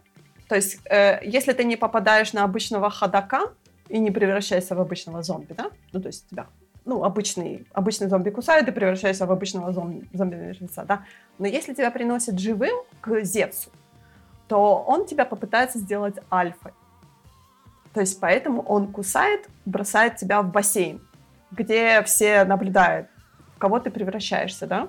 То 0.48 0.56
есть, 0.56 0.78
э, 0.84 1.20
если 1.24 1.52
ты 1.52 1.64
не 1.64 1.76
попадаешь 1.76 2.32
на 2.32 2.44
обычного 2.44 2.90
ходока 2.90 3.52
и 3.88 3.98
не 3.98 4.10
превращаешься 4.10 4.74
в 4.74 4.80
обычного 4.80 5.22
зомби, 5.22 5.52
да, 5.52 5.70
ну, 5.92 6.00
то 6.00 6.08
есть 6.08 6.28
тебя, 6.28 6.46
ну, 6.84 7.04
обычный, 7.04 7.66
обычный 7.72 8.08
зомби 8.08 8.30
кусает, 8.30 8.68
и 8.68 8.72
превращаешься 8.72 9.26
в 9.26 9.32
обычного 9.32 9.72
зомби, 9.72 10.08
зомби-мертвеца, 10.12 10.84
да, 10.84 11.04
но 11.38 11.46
если 11.46 11.74
тебя 11.74 11.90
приносят 11.90 12.38
живым 12.38 12.76
к 13.00 13.22
Зевсу, 13.22 13.70
то 14.48 14.82
он 14.86 15.06
тебя 15.06 15.24
попытается 15.24 15.78
сделать 15.78 16.16
альфой. 16.30 16.72
То 17.92 18.00
есть 18.00 18.20
поэтому 18.20 18.62
он 18.62 18.92
кусает, 18.92 19.48
бросает 19.64 20.16
тебя 20.16 20.42
в 20.42 20.50
бассейн, 20.50 21.00
где 21.50 22.02
все 22.02 22.44
наблюдают, 22.44 23.08
в 23.56 23.58
кого 23.58 23.80
ты 23.80 23.90
превращаешься, 23.90 24.66
да? 24.66 24.88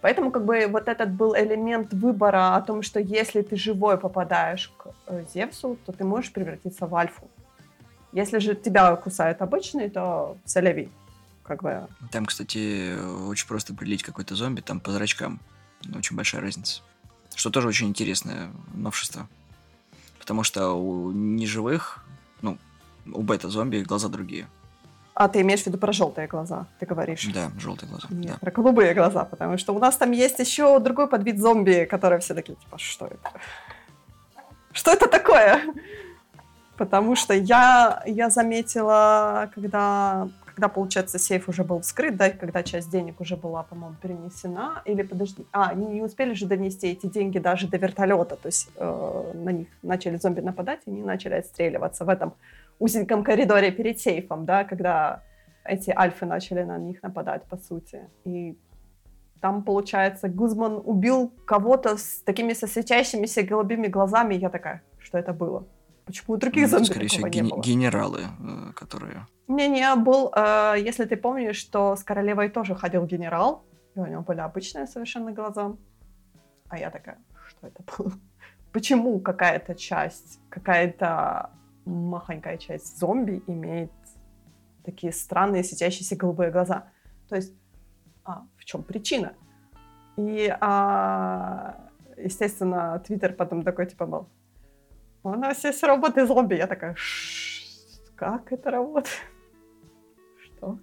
Поэтому 0.00 0.32
как 0.32 0.44
бы 0.44 0.66
вот 0.66 0.88
этот 0.88 1.12
был 1.12 1.36
элемент 1.36 1.94
выбора 1.94 2.56
о 2.56 2.60
том, 2.60 2.82
что 2.82 2.98
если 2.98 3.42
ты 3.42 3.54
живой 3.54 3.98
попадаешь 3.98 4.72
к 4.76 4.90
э, 5.06 5.24
Зевсу, 5.32 5.78
то 5.86 5.92
ты 5.92 6.04
можешь 6.04 6.32
превратиться 6.32 6.86
в 6.88 6.94
альфу. 6.96 7.30
Если 8.12 8.38
же 8.38 8.54
тебя 8.54 8.94
кусает 8.96 9.40
обычный, 9.42 9.88
то 9.88 10.36
солеви. 10.44 10.90
Как 11.42 11.62
бы 11.62 11.88
Там, 12.10 12.26
кстати, 12.26 12.94
очень 13.26 13.48
просто 13.48 13.72
определить 13.72 14.02
какой-то 14.02 14.34
зомби, 14.34 14.60
там 14.60 14.80
по 14.80 14.92
зрачкам. 14.92 15.40
Очень 15.94 16.16
большая 16.16 16.40
разница. 16.40 16.82
Что 17.34 17.50
тоже 17.50 17.68
очень 17.68 17.88
интересное 17.88 18.50
новшество. 18.74 19.28
Потому 20.18 20.44
что 20.44 20.70
у 20.70 21.10
неживых, 21.10 22.04
ну, 22.42 22.58
у 23.06 23.22
бета-зомби 23.22 23.78
глаза 23.78 24.08
другие. 24.08 24.46
А 25.14 25.28
ты 25.28 25.40
имеешь 25.42 25.62
в 25.62 25.66
виду 25.66 25.78
про 25.78 25.92
желтые 25.92 26.26
глаза, 26.26 26.66
ты 26.78 26.86
говоришь? 26.86 27.28
Да, 27.34 27.50
желтые 27.58 27.90
глаза. 27.90 28.06
Нет, 28.10 28.32
да. 28.32 28.38
про 28.38 28.50
голубые 28.50 28.94
глаза, 28.94 29.24
потому 29.24 29.58
что 29.58 29.74
у 29.74 29.78
нас 29.78 29.96
там 29.96 30.12
есть 30.12 30.38
еще 30.38 30.78
другой 30.78 31.06
подвид 31.06 31.38
зомби, 31.38 31.86
которые 31.90 32.20
все 32.20 32.34
такие, 32.34 32.56
типа, 32.56 32.78
что 32.78 33.06
это? 33.06 33.32
Что 34.72 34.92
это 34.92 35.08
такое? 35.08 35.62
Потому 36.76 37.16
что 37.16 37.34
я, 37.34 38.02
я 38.06 38.30
заметила, 38.30 39.50
когда, 39.54 40.28
когда, 40.46 40.68
получается, 40.68 41.18
сейф 41.18 41.48
уже 41.48 41.64
был 41.64 41.80
вскрыт, 41.80 42.16
да, 42.16 42.28
и 42.28 42.36
когда 42.36 42.62
часть 42.62 42.90
денег 42.90 43.20
уже 43.20 43.36
была, 43.36 43.62
по-моему, 43.62 43.96
перенесена, 44.00 44.82
или, 44.84 45.02
подожди, 45.02 45.46
а, 45.52 45.68
они 45.70 45.86
не 45.86 46.02
успели 46.02 46.32
же 46.32 46.46
донести 46.46 46.88
эти 46.88 47.06
деньги 47.06 47.38
даже 47.38 47.68
до 47.68 47.76
вертолета, 47.76 48.36
то 48.36 48.46
есть 48.46 48.70
э, 48.76 49.32
на 49.34 49.50
них 49.50 49.68
начали 49.82 50.16
зомби 50.16 50.40
нападать, 50.40 50.80
и 50.86 50.90
они 50.90 51.02
начали 51.02 51.34
отстреливаться 51.34 52.04
в 52.04 52.08
этом 52.08 52.34
узеньком 52.78 53.22
коридоре 53.22 53.70
перед 53.70 54.00
сейфом, 54.00 54.44
да, 54.46 54.64
когда 54.64 55.22
эти 55.64 55.90
альфы 55.90 56.26
начали 56.26 56.62
на 56.62 56.78
них 56.78 57.02
нападать, 57.02 57.44
по 57.44 57.56
сути. 57.56 58.00
И 58.24 58.56
там, 59.40 59.62
получается, 59.62 60.28
Гузман 60.28 60.80
убил 60.84 61.32
кого-то 61.44 61.96
с 61.96 62.22
такими 62.24 62.52
со 62.52 62.66
светящимися 62.66 63.42
голубыми 63.42 63.88
глазами. 63.88 64.34
И 64.34 64.38
я 64.38 64.50
такая, 64.50 64.82
что 64.98 65.18
это 65.18 65.32
было? 65.32 65.66
Почему 66.12 66.34
у 66.36 66.38
других 66.38 66.64
Ну, 66.64 66.68
зомби 66.68 66.84
скорее 66.84 67.08
всего, 67.08 67.28
не 67.28 67.42
было? 67.42 67.62
генералы, 67.62 68.20
э, 68.20 68.72
которые... 68.74 69.26
Не-не, 69.48 69.94
был, 69.96 70.30
э, 70.36 70.74
если 70.78 71.06
ты 71.06 71.16
помнишь, 71.16 71.56
что 71.56 71.96
с 71.96 72.04
королевой 72.04 72.50
тоже 72.50 72.74
ходил 72.74 73.06
генерал, 73.06 73.64
и 73.94 74.00
у 74.00 74.06
него 74.06 74.20
были 74.22 74.40
обычные 74.40 74.86
совершенно 74.86 75.32
глаза. 75.32 75.72
А 76.68 76.78
я 76.78 76.90
такая, 76.90 77.18
что 77.48 77.66
это 77.66 77.82
было? 77.96 78.12
Почему 78.72 79.20
какая-то 79.20 79.74
часть, 79.74 80.38
какая-то 80.50 81.50
махонькая 81.86 82.58
часть 82.58 82.98
зомби 82.98 83.42
имеет 83.46 83.92
такие 84.84 85.12
странные 85.14 85.64
светящиеся 85.64 86.16
голубые 86.16 86.50
глаза? 86.50 86.90
То 87.30 87.36
есть, 87.36 87.54
а, 88.24 88.42
в 88.58 88.64
чем 88.66 88.82
причина? 88.82 89.32
И, 90.18 90.54
а, 90.60 91.88
естественно, 92.18 93.02
Твиттер 93.06 93.32
потом 93.32 93.62
такой, 93.62 93.86
типа, 93.86 94.04
был, 94.04 94.28
у 95.24 95.30
нас 95.30 95.64
есть 95.64 95.82
роботы-зомби. 95.82 96.54
Я 96.54 96.66
такая, 96.66 96.94
«Ш- 96.96 98.00
как 98.16 98.52
это 98.52 98.70
работает? 98.70 99.20
Что? 100.44 100.78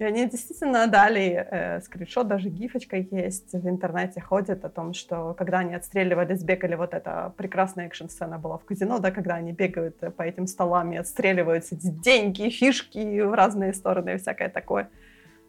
И 0.00 0.04
они 0.04 0.26
действительно 0.26 0.86
дали 0.86 1.46
э, 1.50 1.80
скриншот, 1.82 2.26
даже 2.26 2.48
гифочка 2.48 2.96
есть 2.96 3.52
в 3.52 3.68
интернете, 3.68 4.22
ходит 4.22 4.64
о 4.64 4.70
том, 4.70 4.94
что 4.94 5.34
когда 5.34 5.58
они 5.58 5.74
отстреливались, 5.74 6.42
бегали, 6.42 6.74
вот 6.74 6.94
эта 6.94 7.34
прекрасная 7.36 7.86
экшн-сцена 7.86 8.38
была 8.38 8.56
в 8.56 8.64
казино, 8.64 8.98
да, 8.98 9.10
когда 9.10 9.34
они 9.34 9.52
бегают 9.52 9.98
по 10.16 10.22
этим 10.22 10.46
столам 10.46 10.92
и 10.92 10.96
отстреливаются 10.96 11.76
деньги, 11.76 12.48
фишки 12.48 13.20
в 13.20 13.34
разные 13.34 13.74
стороны 13.74 14.14
и 14.14 14.16
всякое 14.16 14.48
такое. 14.48 14.88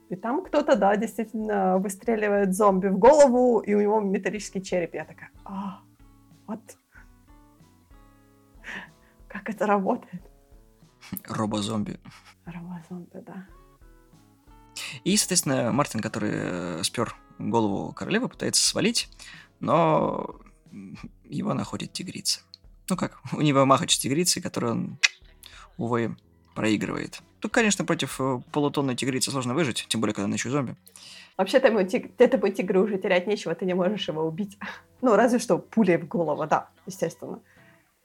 И 0.10 0.18
там 0.18 0.44
кто-то, 0.44 0.76
да, 0.76 0.98
действительно 0.98 1.78
выстреливает 1.78 2.54
зомби 2.54 2.88
в 2.88 3.00
голову, 3.00 3.60
и 3.60 3.74
у 3.74 3.80
него 3.80 4.02
металлический 4.02 4.62
череп. 4.62 4.96
Я 4.96 5.06
такая, 5.06 5.30
а, 5.46 5.80
вот. 6.48 6.60
Как 9.32 9.50
это 9.50 9.66
работает? 9.66 10.22
Робо-зомби. 11.24 12.00
Робозомби, 12.46 13.20
да. 13.26 13.48
И, 15.06 15.16
соответственно, 15.16 15.72
Мартин, 15.72 16.02
который 16.02 16.32
э, 16.34 16.84
спер 16.84 17.16
голову 17.40 17.94
королевы, 17.94 18.28
пытается 18.28 18.68
свалить, 18.68 19.10
но 19.60 20.36
его 21.24 21.54
находит 21.54 21.94
тигрица. 21.94 22.42
Ну 22.90 22.98
как, 22.98 23.20
у 23.32 23.42
него 23.42 23.66
махач 23.66 23.96
с 23.96 24.00
тигрицей, 24.00 24.42
который 24.42 24.72
он, 24.72 25.00
увы, 25.78 26.18
проигрывает. 26.54 27.22
Тут, 27.40 27.54
конечно, 27.54 27.86
против 27.86 28.20
э, 28.20 28.42
полутонной 28.52 28.96
тигрицы 28.96 29.32
сложно 29.32 29.54
выжить, 29.54 29.86
тем 29.88 30.02
более, 30.02 30.14
когда 30.14 30.26
она 30.26 30.36
еще 30.36 30.50
зомби. 30.50 30.76
Вообще-то 31.38 31.68
ему 31.68 31.80
тиг- 31.80 32.12
этому 32.18 32.50
тигру 32.50 32.84
уже 32.84 32.98
терять 32.98 33.28
нечего, 33.28 33.56
ты 33.56 33.66
не 33.66 33.74
можешь 33.76 34.08
его 34.10 34.24
убить. 34.24 34.58
Ну, 35.04 35.16
разве 35.16 35.40
что 35.40 35.58
пулей 35.58 35.98
в 35.98 36.08
голову, 36.08 36.46
да, 36.46 36.70
естественно. 36.86 37.40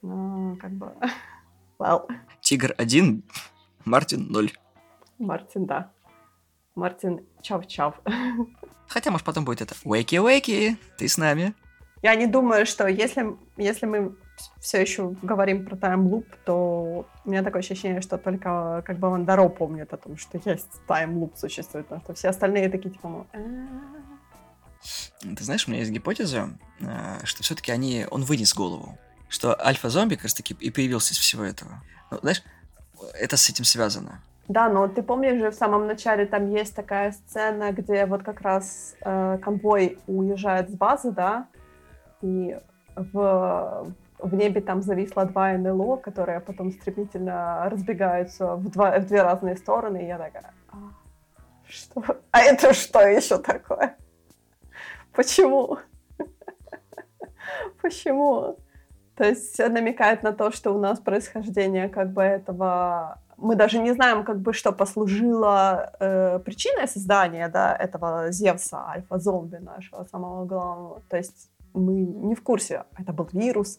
Ну, 0.06 0.56
как 0.56 0.70
бы... 0.72 0.92
Well, 1.78 2.08
Тигр 2.40 2.74
один, 2.78 3.22
Мартин 3.84 4.28
ноль. 4.28 4.50
Мартин, 5.18 5.66
да. 5.66 5.90
Мартин, 6.74 7.20
чав-чав. 7.42 8.00
Хотя, 8.88 9.10
может, 9.10 9.26
потом 9.26 9.44
будет 9.44 9.60
это 9.60 9.74
«Уэки-уэки, 9.84 10.78
ты 10.96 11.08
с 11.08 11.18
нами». 11.18 11.54
Я 12.02 12.14
не 12.14 12.26
думаю, 12.26 12.64
что 12.64 12.86
если, 12.86 13.36
если 13.58 13.84
мы 13.84 14.16
все 14.60 14.80
еще 14.80 15.10
говорим 15.22 15.66
про 15.66 15.76
таймлуп, 15.76 16.26
то 16.46 17.06
у 17.24 17.30
меня 17.30 17.42
такое 17.42 17.60
ощущение, 17.60 18.00
что 18.00 18.16
только 18.16 18.82
как 18.86 18.98
бы 18.98 19.10
Вандаро 19.10 19.48
помнит 19.48 19.92
о 19.92 19.96
том, 19.96 20.16
что 20.16 20.40
есть 20.44 20.70
таймлуп 20.86 21.36
существует, 21.36 21.88
потому 21.88 22.04
что 22.04 22.14
все 22.14 22.28
остальные 22.28 22.70
такие 22.70 22.90
типа, 22.90 23.26
ну, 25.22 25.34
ты 25.36 25.44
знаешь, 25.44 25.66
у 25.66 25.70
меня 25.70 25.80
есть 25.80 25.92
гипотеза, 25.92 26.50
э, 26.80 27.24
что 27.24 27.42
все-таки 27.42 27.72
они, 27.72 28.06
он 28.10 28.22
вынес 28.22 28.54
голову, 28.54 28.98
что 29.28 29.56
альфа-зомби 29.60 30.14
как 30.14 30.24
раз-таки 30.24 30.54
и 30.60 30.70
появился 30.70 31.12
из 31.12 31.18
всего 31.18 31.44
этого. 31.44 31.82
Ну, 32.10 32.18
знаешь, 32.20 32.42
это 33.14 33.36
с 33.36 33.48
этим 33.50 33.64
связано. 33.64 34.20
Да, 34.48 34.68
но 34.68 34.86
ты 34.86 35.02
помнишь 35.02 35.40
же 35.40 35.50
в 35.50 35.54
самом 35.54 35.86
начале 35.86 36.24
там 36.24 36.50
есть 36.50 36.74
такая 36.76 37.12
сцена, 37.12 37.72
где 37.72 38.06
вот 38.06 38.22
как 38.22 38.40
раз 38.42 38.94
э, 39.00 39.38
конвой 39.42 39.98
уезжает 40.06 40.70
с 40.70 40.74
базы, 40.74 41.10
да, 41.10 41.48
и 42.22 42.56
в, 42.94 43.92
в 44.18 44.34
небе 44.34 44.60
там 44.60 44.82
зависло 44.82 45.24
два 45.24 45.52
НЛО, 45.52 45.96
которые 45.96 46.40
потом 46.40 46.70
стремительно 46.70 47.68
разбегаются 47.68 48.54
в, 48.54 48.70
два, 48.70 48.98
в 49.00 49.06
две 49.06 49.22
разные 49.22 49.56
стороны, 49.56 50.04
и 50.04 50.06
я 50.06 50.16
такая, 50.16 50.54
а, 50.70 50.76
что? 51.68 52.04
А 52.30 52.40
это 52.40 52.72
что 52.72 53.00
еще 53.00 53.38
такое? 53.38 53.96
Почему? 55.12 55.78
Почему? 57.82 58.58
То 59.16 59.24
есть 59.24 59.58
намекает 59.58 60.22
на 60.22 60.32
то, 60.32 60.50
что 60.50 60.72
у 60.72 60.78
нас 60.78 61.00
происхождение 61.00 61.88
как 61.88 62.12
бы 62.12 62.22
этого... 62.22 63.18
Мы 63.38 63.54
даже 63.54 63.78
не 63.78 63.92
знаем, 63.92 64.24
как 64.24 64.40
бы, 64.40 64.52
что 64.52 64.72
послужило 64.72 65.92
э, 66.00 66.38
причиной 66.38 66.88
создания 66.88 67.48
да, 67.48 67.76
этого 67.76 68.30
Зевса, 68.30 68.88
альфа-зомби 68.88 69.56
нашего 69.56 70.04
самого 70.04 70.46
главного. 70.46 71.02
То 71.08 71.16
есть 71.16 71.50
мы 71.74 71.94
не 71.94 72.34
в 72.34 72.42
курсе, 72.42 72.84
это 72.98 73.12
был 73.12 73.28
вирус, 73.32 73.78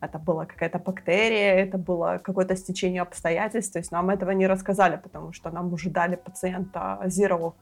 это 0.00 0.18
была 0.18 0.46
какая-то 0.46 0.78
бактерия, 0.78 1.54
это 1.54 1.78
было 1.78 2.20
какое-то 2.22 2.56
стечение 2.56 3.02
обстоятельств. 3.02 3.72
То 3.72 3.78
есть 3.78 3.92
нам 3.92 4.10
этого 4.10 4.32
не 4.32 4.46
рассказали, 4.46 4.96
потому 4.96 5.32
что 5.32 5.50
нам 5.50 5.72
уже 5.72 5.90
дали 5.90 6.16
пациента 6.16 6.98
Zero 7.04 7.52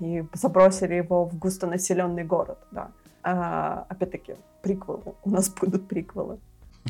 и 0.00 0.24
забросили 0.34 0.94
его 0.94 1.24
в 1.24 1.38
густонаселенный 1.38 2.24
город, 2.24 2.58
да. 2.70 2.90
А, 3.22 3.84
опять-таки, 3.88 4.36
приквелы. 4.62 5.14
У 5.24 5.30
нас 5.30 5.48
будут 5.48 5.88
приквелы. 5.88 6.38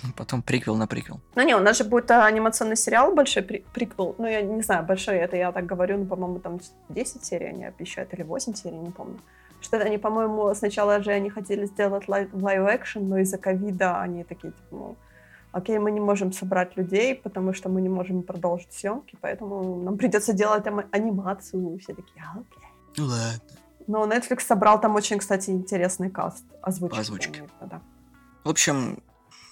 Потом 0.16 0.42
приквел 0.42 0.76
на 0.76 0.86
приквел. 0.86 1.20
Ну 1.34 1.42
не, 1.42 1.56
у 1.56 1.60
нас 1.60 1.78
же 1.78 1.84
будет 1.84 2.10
анимационный 2.10 2.76
сериал 2.76 3.14
большой 3.14 3.42
при 3.42 3.64
приквел. 3.74 4.14
Ну, 4.18 4.26
я 4.26 4.42
не 4.42 4.62
знаю, 4.62 4.84
большой, 4.84 5.16
это 5.16 5.36
я 5.36 5.52
так 5.52 5.66
говорю, 5.66 5.98
ну, 5.98 6.06
по-моему, 6.06 6.38
там 6.38 6.60
10 6.88 7.24
серий 7.24 7.46
они 7.46 7.64
обещают, 7.64 8.12
или 8.14 8.22
8 8.22 8.54
серий, 8.54 8.76
не 8.76 8.90
помню. 8.90 9.18
Что-то 9.60 9.84
они, 9.84 9.98
по-моему, 9.98 10.54
сначала 10.54 11.02
же 11.02 11.10
они 11.10 11.30
хотели 11.30 11.66
сделать 11.66 12.08
live-action, 12.08 13.08
но 13.08 13.18
из-за 13.18 13.38
ковида 13.38 14.00
они 14.00 14.24
такие, 14.24 14.52
типа, 14.52 14.66
ну, 14.70 14.96
окей, 15.52 15.78
мы 15.78 15.90
не 15.90 16.00
можем 16.00 16.32
собрать 16.32 16.76
людей, 16.76 17.14
потому 17.14 17.52
что 17.52 17.68
мы 17.68 17.80
не 17.80 17.88
можем 17.88 18.22
продолжить 18.22 18.72
съемки, 18.72 19.16
поэтому 19.20 19.82
нам 19.82 19.98
придется 19.98 20.32
делать 20.32 20.64
анимацию. 20.92 21.78
Все 21.78 21.94
такие, 21.94 22.22
«А, 22.24 22.38
окей. 22.38 22.68
Ну 22.96 23.06
ладно. 23.06 23.40
Но 23.86 24.06
Netflix 24.06 24.40
собрал 24.40 24.80
там 24.80 24.94
очень, 24.94 25.18
кстати, 25.18 25.50
интересный 25.50 26.10
каст 26.10 26.44
озвучки. 26.62 27.00
Озвучки. 27.00 27.42
Да. 27.60 27.80
В 28.44 28.50
общем, 28.50 28.98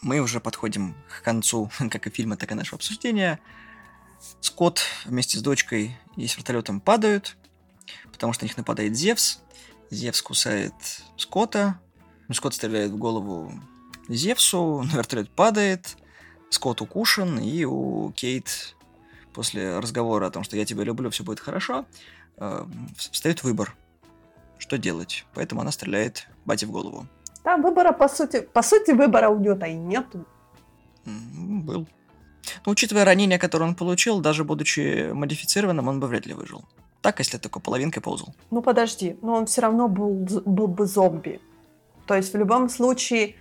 мы 0.03 0.21
уже 0.21 0.41
подходим 0.41 0.95
к 1.09 1.23
концу 1.23 1.71
как 1.91 2.07
и 2.07 2.11
фильма, 2.11 2.37
так 2.37 2.53
и 2.53 2.55
нашего 2.55 2.77
обсуждения. 2.77 3.41
Скотт 4.41 4.81
вместе 5.05 5.39
с 5.39 5.43
дочкой 5.43 5.97
и 6.17 6.27
с 6.27 6.37
вертолетом 6.37 6.81
падают, 6.81 7.37
потому 8.13 8.33
что 8.33 8.45
на 8.45 8.47
них 8.47 8.57
нападает 8.57 8.97
Зевс. 8.97 9.41
Зевс 9.91 10.23
кусает 10.23 10.75
Скотта. 11.17 11.79
Скотт 12.33 12.55
стреляет 12.55 12.91
в 12.91 12.97
голову 12.97 13.53
Зевсу, 14.09 14.83
вертолет 14.93 15.31
падает, 15.31 15.97
Скотт 16.51 16.81
укушен, 16.81 17.39
и 17.39 17.65
у 17.65 18.13
Кейт 18.13 18.77
после 19.33 19.79
разговора 19.79 20.27
о 20.27 20.31
том, 20.31 20.45
что 20.45 20.57
я 20.57 20.65
тебя 20.65 20.83
люблю, 20.83 21.11
все 21.11 21.23
будет 21.23 21.41
хорошо, 21.41 21.85
э, 22.39 22.67
встает 22.97 23.43
выбор, 23.43 23.77
что 24.59 24.79
делать. 24.79 25.27
Поэтому 25.35 25.61
она 25.61 25.71
стреляет 25.73 26.29
бате 26.45 26.67
в 26.67 26.71
голову. 26.71 27.07
Да, 27.47 27.57
выбора, 27.57 27.93
по 27.93 28.09
сути, 28.09 28.41
по 28.41 28.63
сути, 28.63 28.91
выбора 28.91 29.29
у 29.29 29.39
нее-то 29.39 29.67
и 29.67 29.75
нету. 29.75 30.25
Был. 31.05 31.87
Но 32.67 32.73
учитывая 32.73 33.05
ранение, 33.05 33.39
которое 33.39 33.67
он 33.67 33.77
получил, 33.77 34.21
даже 34.21 34.43
будучи 34.43 35.13
модифицированным, 35.13 35.87
он 35.87 36.01
бы 36.01 36.09
вряд 36.09 36.27
ли 36.27 36.35
выжил. 36.35 36.65
Так, 37.03 37.21
если 37.21 37.39
только 37.39 37.61
половинкой 37.61 38.03
ползал. 38.03 38.35
Ну 38.51 38.63
подожди, 38.63 39.17
но 39.23 39.35
он 39.35 39.47
все 39.47 39.61
равно 39.61 39.89
был, 39.89 40.27
был 40.45 40.67
бы 40.67 40.87
зомби. 40.87 41.41
То 42.07 42.17
есть 42.17 42.35
в 42.35 42.37
любом 42.37 42.69
случае 42.69 43.37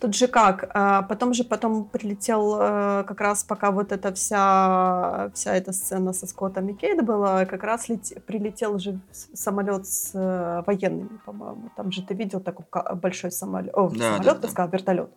Тут 0.00 0.14
же 0.14 0.28
как, 0.28 0.70
а 0.74 1.02
потом 1.02 1.34
же 1.34 1.42
потом 1.42 1.84
прилетел 1.84 2.56
э, 2.60 3.04
как 3.04 3.20
раз 3.20 3.42
пока 3.42 3.72
вот 3.72 3.90
эта 3.90 4.12
вся, 4.12 5.30
вся 5.34 5.56
эта 5.56 5.72
сцена 5.72 6.12
со 6.12 6.26
Скоттом 6.26 6.68
и 6.68 6.74
Кейт 6.74 7.04
была, 7.04 7.44
как 7.46 7.64
раз 7.64 7.88
лет, 7.88 8.00
прилетел 8.24 8.78
же 8.78 9.00
самолет 9.10 9.86
с 9.86 10.12
э, 10.14 10.62
военными, 10.66 11.18
по-моему. 11.26 11.70
Там 11.76 11.90
же 11.90 12.02
ты 12.02 12.14
видел 12.14 12.40
такой 12.40 12.64
большой 12.96 13.32
самолет, 13.32 13.74
о, 13.74 13.88
да, 13.88 13.96
самолет, 13.96 14.24
да, 14.24 14.34
ты 14.34 14.40
да. 14.42 14.48
сказал, 14.48 14.70
вертолет. 14.70 15.10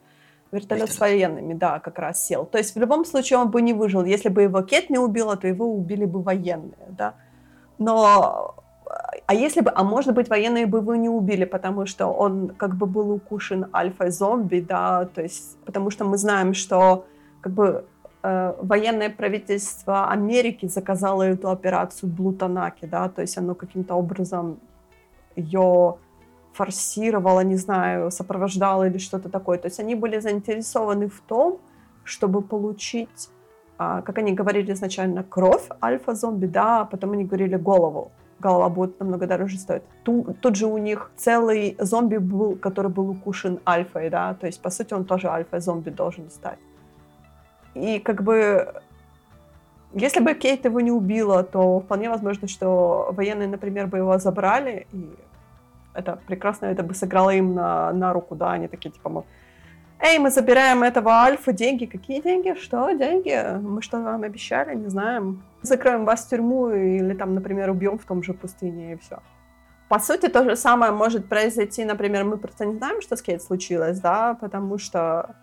Вертолет 0.51 0.91
с 0.91 0.99
военными, 0.99 1.53
да, 1.53 1.79
как 1.79 1.99
раз 1.99 2.25
сел. 2.25 2.45
То 2.45 2.57
есть 2.57 2.75
в 2.75 2.79
любом 2.79 3.05
случае 3.05 3.39
он 3.39 3.51
бы 3.51 3.61
не 3.61 3.73
выжил. 3.73 4.03
Если 4.03 4.29
бы 4.29 4.41
его 4.41 4.63
Кейт 4.63 4.89
не 4.89 4.97
убила, 4.97 5.37
то 5.37 5.47
его 5.47 5.71
убили 5.73 6.05
бы 6.05 6.21
военные, 6.23 6.87
да. 6.89 7.13
Но 7.77 8.55
а 9.27 9.33
если 9.33 9.61
бы, 9.61 9.71
а 9.73 9.83
может 9.83 10.13
быть, 10.13 10.29
военные 10.29 10.65
бы 10.65 10.79
его 10.79 10.95
не 10.95 11.09
убили, 11.09 11.45
потому 11.45 11.85
что 11.85 12.07
он 12.07 12.49
как 12.49 12.75
бы 12.75 12.85
был 12.85 13.11
укушен 13.11 13.67
альфа-зомби, 13.73 14.59
да, 14.59 15.05
то 15.05 15.21
есть, 15.21 15.57
потому 15.65 15.89
что 15.89 16.05
мы 16.05 16.17
знаем, 16.17 16.53
что 16.53 17.05
как 17.41 17.53
бы 17.53 17.85
э, 18.23 18.53
военное 18.61 19.09
правительство 19.09 20.09
Америки 20.09 20.67
заказало 20.67 21.23
эту 21.23 21.49
операцию 21.49 22.09
Блутанаки, 22.09 22.85
да, 22.85 23.07
то 23.09 23.21
есть 23.21 23.37
оно 23.37 23.55
каким-то 23.55 23.95
образом 23.95 24.59
ее 25.35 25.97
форсировало, 26.53 27.41
не 27.41 27.55
знаю, 27.55 28.11
сопровождало 28.11 28.87
или 28.87 28.97
что-то 28.97 29.29
такое. 29.29 29.57
То 29.57 29.67
есть 29.67 29.79
они 29.79 29.95
были 29.95 30.19
заинтересованы 30.19 31.07
в 31.07 31.21
том, 31.21 31.59
чтобы 32.03 32.41
получить, 32.41 33.29
а, 33.77 34.01
как 34.01 34.17
они 34.17 34.33
говорили 34.33 34.73
изначально, 34.73 35.23
кровь 35.23 35.69
альфа-зомби, 35.81 36.47
да, 36.47 36.81
а 36.81 36.85
потом 36.85 37.11
они 37.11 37.23
говорили 37.23 37.55
голову 37.55 38.11
голова 38.41 38.69
будет 38.69 38.99
намного 38.99 39.27
дороже 39.27 39.57
стоить. 39.57 39.83
Тут, 40.03 40.39
тут 40.41 40.55
же 40.55 40.65
у 40.65 40.77
них 40.77 41.11
целый 41.15 41.75
зомби 41.79 42.17
был, 42.17 42.55
который 42.55 42.91
был 42.91 43.09
укушен 43.09 43.59
альфой, 43.65 44.09
да, 44.09 44.33
то 44.33 44.47
есть, 44.47 44.61
по 44.61 44.69
сути, 44.69 44.93
он 44.93 45.05
тоже 45.05 45.27
альфа-зомби 45.29 45.89
должен 45.89 46.29
стать. 46.29 46.59
И 47.75 47.99
как 47.99 48.23
бы, 48.23 48.73
если 49.93 50.19
бы 50.19 50.33
Кейт 50.33 50.65
его 50.65 50.81
не 50.81 50.91
убила, 50.91 51.43
то 51.43 51.79
вполне 51.79 52.09
возможно, 52.09 52.47
что 52.47 53.09
военные, 53.11 53.47
например, 53.47 53.87
бы 53.87 53.97
его 53.97 54.17
забрали, 54.17 54.87
и 54.91 55.09
это 55.93 56.19
прекрасно, 56.27 56.65
это 56.65 56.83
бы 56.83 56.93
сыграло 56.93 57.29
им 57.29 57.53
на, 57.53 57.93
на 57.93 58.13
руку, 58.13 58.35
да, 58.35 58.51
они 58.51 58.67
такие, 58.67 58.91
типа, 58.91 59.09
мол, 59.09 59.25
эй, 60.01 60.19
мы 60.19 60.31
забираем 60.31 60.83
этого 60.83 61.11
альфа, 61.11 61.53
деньги. 61.53 61.85
Какие 61.85 62.21
деньги? 62.21 62.55
Что, 62.59 62.91
деньги? 62.91 63.57
Мы 63.59 63.81
что 63.81 63.99
вам 63.99 64.23
обещали? 64.23 64.75
Не 64.75 64.89
знаем. 64.89 65.43
Закроем 65.61 66.05
вас 66.05 66.25
в 66.25 66.29
тюрьму 66.29 66.69
или 66.71 67.13
там, 67.13 67.35
например, 67.35 67.69
убьем 67.69 67.97
в 67.97 68.05
том 68.05 68.23
же 68.23 68.33
пустыне 68.33 68.93
и 68.93 68.97
все. 68.97 69.19
По 69.89 69.99
сути, 69.99 70.27
то 70.27 70.43
же 70.43 70.55
самое 70.55 70.91
может 70.91 71.27
произойти, 71.27 71.83
например, 71.83 72.23
мы 72.23 72.37
просто 72.37 72.65
не 72.65 72.77
знаем, 72.77 73.01
что 73.01 73.15
с 73.15 73.21
Кейт 73.21 73.43
случилось, 73.43 73.99
да, 73.99 74.35
потому 74.39 74.77
что 74.77 75.35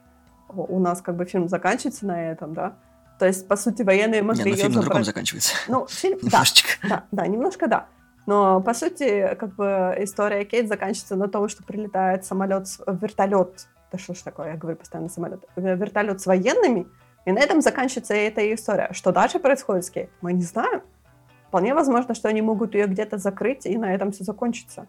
у 0.48 0.78
нас 0.78 1.02
как 1.02 1.16
бы 1.16 1.26
фильм 1.26 1.48
заканчивается 1.48 2.06
на 2.06 2.30
этом, 2.30 2.54
да. 2.54 2.72
То 3.18 3.26
есть, 3.26 3.46
по 3.46 3.56
сути, 3.56 3.82
военные 3.82 4.22
могли 4.22 4.44
не, 4.44 4.50
ее 4.52 4.56
фильм 4.56 4.72
забрать. 4.72 4.84
на 4.84 4.90
другом 4.90 5.04
заканчивается. 5.04 5.54
Ну, 5.68 5.86
фильм, 5.88 6.18
да, 6.22 6.42
да, 6.88 7.04
да, 7.11 7.26
немножко 7.26 7.66
да. 7.66 7.86
Но, 8.26 8.61
по 8.61 8.74
сути, 8.74 9.36
как 9.38 9.54
бы 9.54 9.94
история 9.98 10.44
Кейт 10.44 10.68
заканчивается 10.68 11.16
на 11.16 11.28
том, 11.28 11.48
что 11.48 11.62
прилетает 11.62 12.24
самолет, 12.24 12.68
вертолет 12.86 13.66
да 13.91 13.99
что 13.99 14.14
ж 14.14 14.18
такое, 14.18 14.53
я 14.53 14.57
говорю 14.57 14.76
постоянно 14.76 15.09
самолет, 15.09 15.45
вертолет 15.57 16.20
с 16.20 16.26
военными, 16.26 16.86
и 17.24 17.32
на 17.32 17.41
этом 17.41 17.61
заканчивается 17.61 18.14
эта 18.14 18.55
история. 18.55 18.91
Что 18.93 19.12
дальше 19.12 19.39
происходит 19.39 19.84
с 19.84 19.91
Кейт, 19.91 20.11
мы 20.20 20.32
не 20.32 20.43
знаем. 20.43 20.82
Вполне 21.49 21.74
возможно, 21.74 22.14
что 22.14 22.28
они 22.28 22.43
могут 22.43 22.74
ее 22.74 22.86
где-то 22.86 23.18
закрыть, 23.18 23.66
и 23.66 23.76
на 23.76 23.95
этом 23.95 24.12
все 24.12 24.24
закончится. 24.24 24.86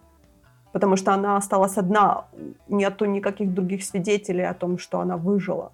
Потому 0.72 0.98
что 0.98 1.14
она 1.14 1.38
осталась 1.38 1.78
одна. 1.78 2.26
Нету 2.68 3.06
никаких 3.06 3.54
других 3.54 3.84
свидетелей 3.84 4.44
о 4.44 4.54
том, 4.54 4.78
что 4.78 5.00
она 5.00 5.18
выжила. 5.18 5.72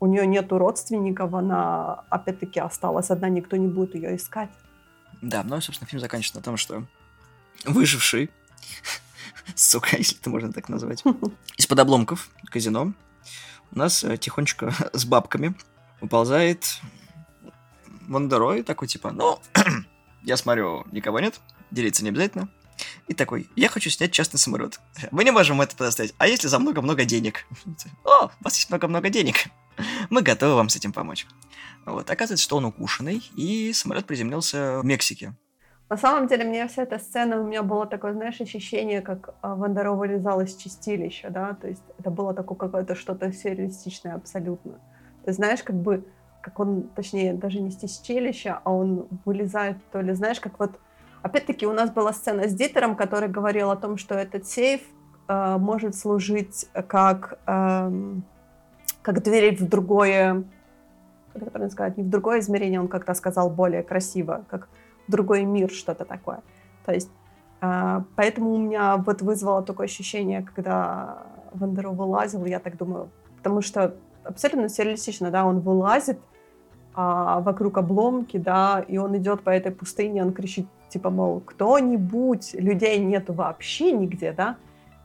У 0.00 0.06
нее 0.06 0.26
нету 0.26 0.58
родственников, 0.58 1.32
она 1.34 2.04
опять-таки 2.10 2.60
осталась 2.60 3.10
одна, 3.10 3.28
никто 3.30 3.56
не 3.56 3.68
будет 3.68 3.94
ее 3.94 4.16
искать. 4.16 4.50
Да, 5.22 5.42
ну, 5.42 5.60
собственно, 5.60 5.88
фильм 5.88 6.00
заканчивается 6.00 6.38
на 6.38 6.42
том, 6.42 6.56
что 6.58 6.84
выживший 7.64 8.30
сука, 9.54 9.96
если 9.96 10.18
это 10.18 10.30
можно 10.30 10.52
так 10.52 10.68
назвать, 10.68 11.02
из-под 11.56 11.78
обломков 11.78 12.30
казино 12.50 12.92
у 13.72 13.78
нас 13.78 14.04
э, 14.04 14.16
тихонечко 14.16 14.74
с 14.92 15.04
бабками 15.04 15.54
уползает 16.00 16.80
Вандерой, 18.06 18.62
такой 18.62 18.88
типа, 18.88 19.10
ну, 19.12 19.40
я 20.22 20.36
смотрю, 20.36 20.86
никого 20.92 21.20
нет, 21.20 21.40
делиться 21.70 22.04
не 22.04 22.10
обязательно. 22.10 22.48
и 23.08 23.14
такой, 23.14 23.48
я 23.56 23.68
хочу 23.68 23.88
снять 23.88 24.12
частный 24.12 24.38
самолет. 24.38 24.80
Мы 25.10 25.24
не 25.24 25.30
можем 25.30 25.60
это 25.60 25.74
предоставить. 25.74 26.14
А 26.18 26.26
если 26.26 26.48
за 26.48 26.58
много-много 26.58 27.04
денег? 27.04 27.46
О, 28.04 28.26
у 28.26 28.30
вас 28.44 28.56
есть 28.56 28.68
много-много 28.68 29.08
денег. 29.08 29.46
Мы 30.10 30.22
готовы 30.22 30.54
вам 30.54 30.68
с 30.68 30.76
этим 30.76 30.92
помочь. 30.92 31.26
Вот, 31.86 32.08
оказывается, 32.10 32.44
что 32.44 32.56
он 32.56 32.66
укушенный, 32.66 33.22
и 33.36 33.72
самолет 33.72 34.06
приземлился 34.06 34.80
в 34.80 34.84
Мексике. 34.84 35.34
На 35.90 35.98
самом 35.98 36.28
деле, 36.28 36.44
мне 36.44 36.66
вся 36.66 36.82
эта 36.82 36.98
сцена, 36.98 37.40
у 37.40 37.44
меня 37.44 37.62
было 37.62 37.86
такое, 37.86 38.14
знаешь, 38.14 38.40
ощущение, 38.40 39.02
как 39.02 39.34
а, 39.42 39.54
Вандеро 39.54 39.92
вылезал 39.92 40.40
из 40.40 40.56
чистилища, 40.56 41.28
да, 41.28 41.54
то 41.60 41.68
есть 41.68 41.82
это 41.98 42.10
было 42.10 42.32
такое 42.32 42.56
какое-то 42.56 42.94
что-то 42.94 43.30
сюрреалистичное 43.32 44.14
абсолютно. 44.14 44.80
Ты 45.26 45.32
знаешь, 45.32 45.62
как 45.62 45.76
бы, 45.76 46.04
как 46.40 46.58
он, 46.58 46.84
точнее, 46.94 47.34
даже 47.34 47.60
не 47.60 47.68
из 47.68 47.76
чистилища, 47.76 48.60
а 48.64 48.72
он 48.72 49.08
вылезает, 49.26 49.76
то 49.92 50.00
ли, 50.00 50.14
знаешь, 50.14 50.40
как 50.40 50.58
вот, 50.58 50.70
опять-таки, 51.20 51.66
у 51.66 51.72
нас 51.72 51.90
была 51.90 52.14
сцена 52.14 52.48
с 52.48 52.54
Дитером, 52.54 52.96
который 52.96 53.28
говорил 53.28 53.70
о 53.70 53.76
том, 53.76 53.98
что 53.98 54.14
этот 54.14 54.46
сейф 54.46 54.80
э, 55.28 55.56
может 55.58 55.94
служить 55.94 56.66
как, 56.88 57.38
э, 57.46 57.92
как 59.02 59.22
дверь 59.22 59.54
в 59.54 59.68
другое, 59.68 60.44
как 61.34 61.42
это 61.42 61.50
правильно 61.50 61.70
сказать, 61.70 61.98
не 61.98 62.04
в 62.04 62.08
другое 62.08 62.40
измерение, 62.40 62.80
он 62.80 62.88
как-то 62.88 63.12
сказал 63.12 63.50
более 63.50 63.82
красиво, 63.82 64.46
как 64.48 64.68
другой 65.08 65.44
мир, 65.44 65.70
что-то 65.70 66.04
такое. 66.04 66.40
То 66.84 66.92
есть, 66.92 67.10
э, 67.60 68.00
поэтому 68.16 68.52
у 68.52 68.58
меня 68.58 68.96
вот 68.96 69.22
вызвало 69.22 69.62
такое 69.62 69.86
ощущение, 69.86 70.42
когда 70.42 71.24
Вандеру 71.52 71.92
вылазил, 71.92 72.44
я 72.44 72.58
так 72.58 72.76
думаю, 72.76 73.08
потому 73.36 73.62
что 73.62 73.94
абсолютно 74.24 74.68
сюрреалистично, 74.68 75.30
да, 75.30 75.44
он 75.44 75.60
вылазит 75.60 76.18
а, 76.94 77.40
вокруг 77.40 77.78
обломки, 77.78 78.36
да, 78.36 78.84
и 78.86 78.98
он 78.98 79.16
идет 79.16 79.42
по 79.42 79.50
этой 79.50 79.72
пустыне, 79.72 80.22
он 80.22 80.32
кричит, 80.32 80.66
типа, 80.88 81.10
мол, 81.10 81.40
кто-нибудь, 81.40 82.54
людей 82.54 82.98
нету 82.98 83.32
вообще 83.32 83.92
нигде, 83.92 84.32
да, 84.32 84.56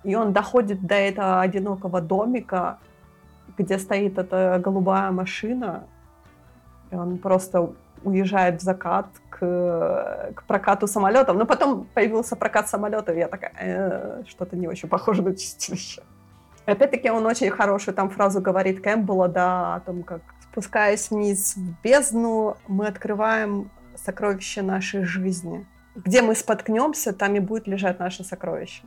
и 0.04 0.16
он 0.16 0.32
доходит 0.34 0.86
до 0.86 0.95
этого 0.95 1.41
одинокого 1.41 2.02
домика, 2.02 2.78
где 3.58 3.78
стоит 3.78 4.18
эта 4.18 4.62
голубая 4.64 5.12
машина, 5.12 5.84
и 6.91 6.95
он 6.95 7.18
просто 7.18 7.72
уезжает 8.04 8.62
в 8.62 8.64
закат 8.64 9.08
к, 9.30 10.32
к 10.36 10.43
прокату 10.43 10.88
самолетов. 10.88 11.38
Но 11.38 11.45
потом 11.45 11.88
появился 11.93 12.36
прокат 12.36 12.70
самолетов, 12.70 13.16
и 13.16 13.20
я 13.20 13.28
такая, 13.28 13.54
э, 13.60 14.24
что-то 14.28 14.56
не 14.56 14.68
очень 14.68 14.89
похоже 14.89 15.22
на 15.22 15.36
чистилище. 15.36 16.02
Опять-таки 16.66 17.10
он 17.10 17.26
очень 17.26 17.50
хорошую 17.50 17.95
там 17.95 18.10
фразу 18.10 18.41
говорит 18.41 18.82
Кэмпбелла, 18.82 19.28
да, 19.28 19.76
о 19.76 19.80
том, 19.80 20.04
как 20.04 20.22
спускаясь 20.52 21.10
вниз 21.10 21.56
в 21.56 21.82
бездну, 21.84 22.58
мы 22.68 22.88
открываем 22.88 23.72
сокровища 23.95 24.62
нашей 24.62 25.04
жизни. 25.04 25.66
Где 25.95 26.22
мы 26.22 26.36
споткнемся, 26.36 27.14
там 27.14 27.36
и 27.36 27.39
будет 27.39 27.68
лежать 27.68 28.00
наше 28.00 28.24
сокровище. 28.24 28.84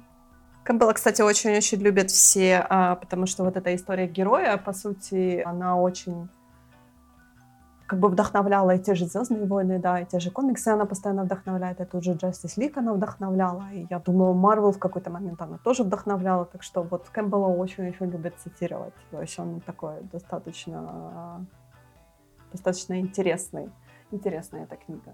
Кэмпбелла, 0.65 0.93
кстати, 0.93 1.23
очень-очень 1.23 1.79
любят 1.79 2.11
все, 2.11 2.65
а, 2.69 2.95
потому 2.95 3.27
что 3.27 3.43
вот 3.45 3.57
эта 3.57 3.75
история 3.75 4.07
героя, 4.07 4.57
по 4.57 4.73
сути, 4.73 5.43
она 5.45 5.77
очень 5.77 6.29
как 7.93 8.01
бы 8.01 8.09
вдохновляла 8.09 8.75
и 8.75 8.79
те 8.79 8.95
же 8.95 9.05
«Звездные 9.05 9.45
войны», 9.45 9.79
да, 9.79 10.01
и 10.01 10.07
те 10.07 10.19
же 10.19 10.31
комиксы 10.31 10.69
она 10.69 10.87
постоянно 10.87 11.25
вдохновляет, 11.25 11.79
и 11.81 11.85
тут 11.85 12.03
же 12.03 12.13
Justice 12.13 12.57
League 12.57 12.73
она 12.77 12.95
вдохновляла, 12.95 13.65
и 13.71 13.87
я 13.91 13.99
думаю, 13.99 14.33
Марвел 14.33 14.73
в 14.73 14.79
какой-то 14.79 15.11
момент 15.11 15.43
она 15.43 15.59
тоже 15.59 15.83
вдохновляла, 15.83 16.47
так 16.47 16.63
что 16.63 16.83
вот 16.83 17.11
Кэмпбелла 17.11 17.49
очень-очень 17.49 18.07
любит 18.07 18.35
цитировать, 18.39 18.95
то 19.11 19.21
есть 19.21 19.39
он 19.39 19.61
такой 19.61 20.01
достаточно, 20.11 21.47
достаточно 22.51 22.99
интересный, 22.99 23.69
интересная 24.11 24.63
эта 24.63 24.77
книга. 24.77 25.13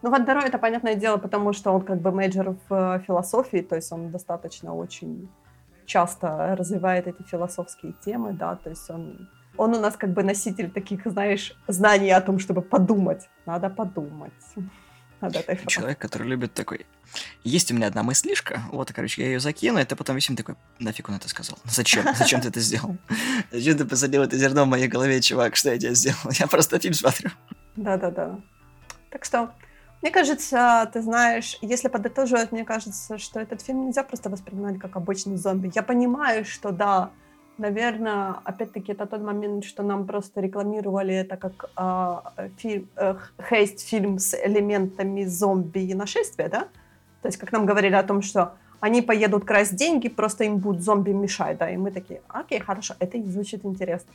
Ну, 0.00 0.10
Ван 0.10 0.24
Деро 0.24 0.40
это 0.40 0.56
понятное 0.56 0.94
дело, 0.94 1.18
потому 1.18 1.52
что 1.52 1.70
он 1.72 1.82
как 1.82 2.00
бы 2.00 2.12
major 2.12 2.56
в 2.70 2.74
э, 2.74 3.00
философии, 3.00 3.60
то 3.60 3.76
есть 3.76 3.92
он 3.92 4.10
достаточно 4.10 4.74
очень 4.74 5.28
часто 5.84 6.56
развивает 6.56 7.08
эти 7.08 7.22
философские 7.24 7.92
темы, 7.92 8.32
да, 8.32 8.56
то 8.56 8.70
есть 8.70 8.88
он 8.90 9.28
он 9.60 9.74
у 9.74 9.80
нас 9.80 9.96
как 9.96 10.14
бы 10.14 10.22
носитель 10.22 10.70
таких, 10.70 11.00
знаешь, 11.04 11.54
знаний 11.68 12.10
о 12.12 12.20
том, 12.22 12.38
чтобы 12.38 12.62
подумать. 12.62 13.28
Надо 13.44 13.68
подумать. 13.68 14.32
Надо 15.20 15.44
Человек, 15.66 15.98
который 15.98 16.28
любит 16.28 16.54
такой. 16.54 16.86
Есть 17.44 17.70
у 17.70 17.74
меня 17.74 17.88
одна 17.88 18.02
мыслишка, 18.02 18.62
вот, 18.72 18.90
короче, 18.90 19.22
я 19.22 19.28
ее 19.28 19.40
закину, 19.40 19.78
и 19.78 19.84
ты 19.84 19.96
потом 19.96 20.16
весь 20.16 20.30
такой, 20.34 20.54
нафиг 20.78 21.10
он 21.10 21.16
это 21.16 21.28
сказал? 21.28 21.58
Зачем? 21.64 22.04
Зачем 22.14 22.40
ты 22.40 22.48
это 22.48 22.60
сделал? 22.60 22.96
Зачем 23.52 23.76
ты 23.76 23.84
посадил 23.84 24.22
это 24.22 24.38
зерно 24.38 24.64
в 24.64 24.68
моей 24.68 24.88
голове, 24.88 25.20
чувак? 25.20 25.56
Что 25.56 25.70
я 25.72 25.78
тебе 25.78 25.94
сделал? 25.94 26.32
Я 26.38 26.46
просто 26.46 26.78
фильм 26.78 26.94
смотрю. 26.94 27.30
Да-да-да. 27.76 28.40
Так 29.10 29.26
что, 29.26 29.50
мне 30.00 30.10
кажется, 30.10 30.90
ты 30.90 31.02
знаешь, 31.02 31.58
если 31.60 31.88
подытоживать, 31.88 32.52
мне 32.52 32.64
кажется, 32.64 33.18
что 33.18 33.40
этот 33.40 33.60
фильм 33.60 33.86
нельзя 33.86 34.04
просто 34.04 34.30
воспринимать 34.30 34.78
как 34.78 34.96
обычный 34.96 35.36
зомби. 35.36 35.70
Я 35.74 35.82
понимаю, 35.82 36.46
что 36.46 36.70
да, 36.70 37.10
Наверное, 37.60 38.36
опять-таки, 38.44 38.92
это 38.92 39.06
тот 39.06 39.20
момент, 39.20 39.64
что 39.64 39.82
нам 39.82 40.06
просто 40.06 40.40
рекламировали 40.40 41.14
это 41.14 41.36
как 41.36 41.68
э, 41.76 42.48
фильм, 42.56 42.88
э, 42.96 43.16
хейст-фильм 43.50 44.18
с 44.18 44.34
элементами 44.34 45.26
зомби 45.26 45.80
и 45.80 45.94
нашествия, 45.94 46.48
да? 46.48 46.60
То 47.20 47.28
есть, 47.28 47.36
как 47.36 47.52
нам 47.52 47.66
говорили 47.66 47.96
о 47.96 48.02
том, 48.02 48.22
что 48.22 48.54
они 48.80 49.02
поедут 49.02 49.44
красть 49.44 49.76
деньги, 49.76 50.08
просто 50.08 50.44
им 50.44 50.56
будут 50.56 50.82
зомби 50.82 51.10
мешать, 51.10 51.58
да? 51.58 51.68
И 51.68 51.76
мы 51.76 51.90
такие, 51.90 52.22
окей, 52.28 52.60
хорошо, 52.60 52.94
это 52.98 53.22
звучит 53.22 53.66
интересно. 53.66 54.10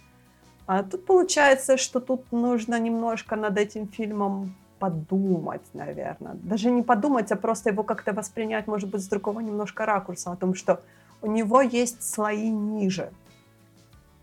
А 0.66 0.82
тут 0.82 1.06
получается, 1.06 1.78
что 1.78 2.00
тут 2.00 2.32
нужно 2.32 2.80
немножко 2.80 3.36
над 3.36 3.60
этим 3.60 3.88
фильмом 3.88 4.56
подумать, 4.80 5.62
наверное. 5.74 6.34
Даже 6.34 6.72
не 6.72 6.82
подумать, 6.82 7.32
а 7.32 7.36
просто 7.36 7.70
его 7.70 7.84
как-то 7.84 8.12
воспринять, 8.12 8.66
может 8.66 8.90
быть, 8.90 9.04
с 9.04 9.08
другого 9.08 9.40
немножко 9.42 9.86
ракурса, 9.86 10.32
о 10.32 10.36
том, 10.36 10.56
что 10.56 10.82
у 11.22 11.32
него 11.32 11.62
есть 11.62 12.02
слои 12.02 12.50
ниже 12.50 13.12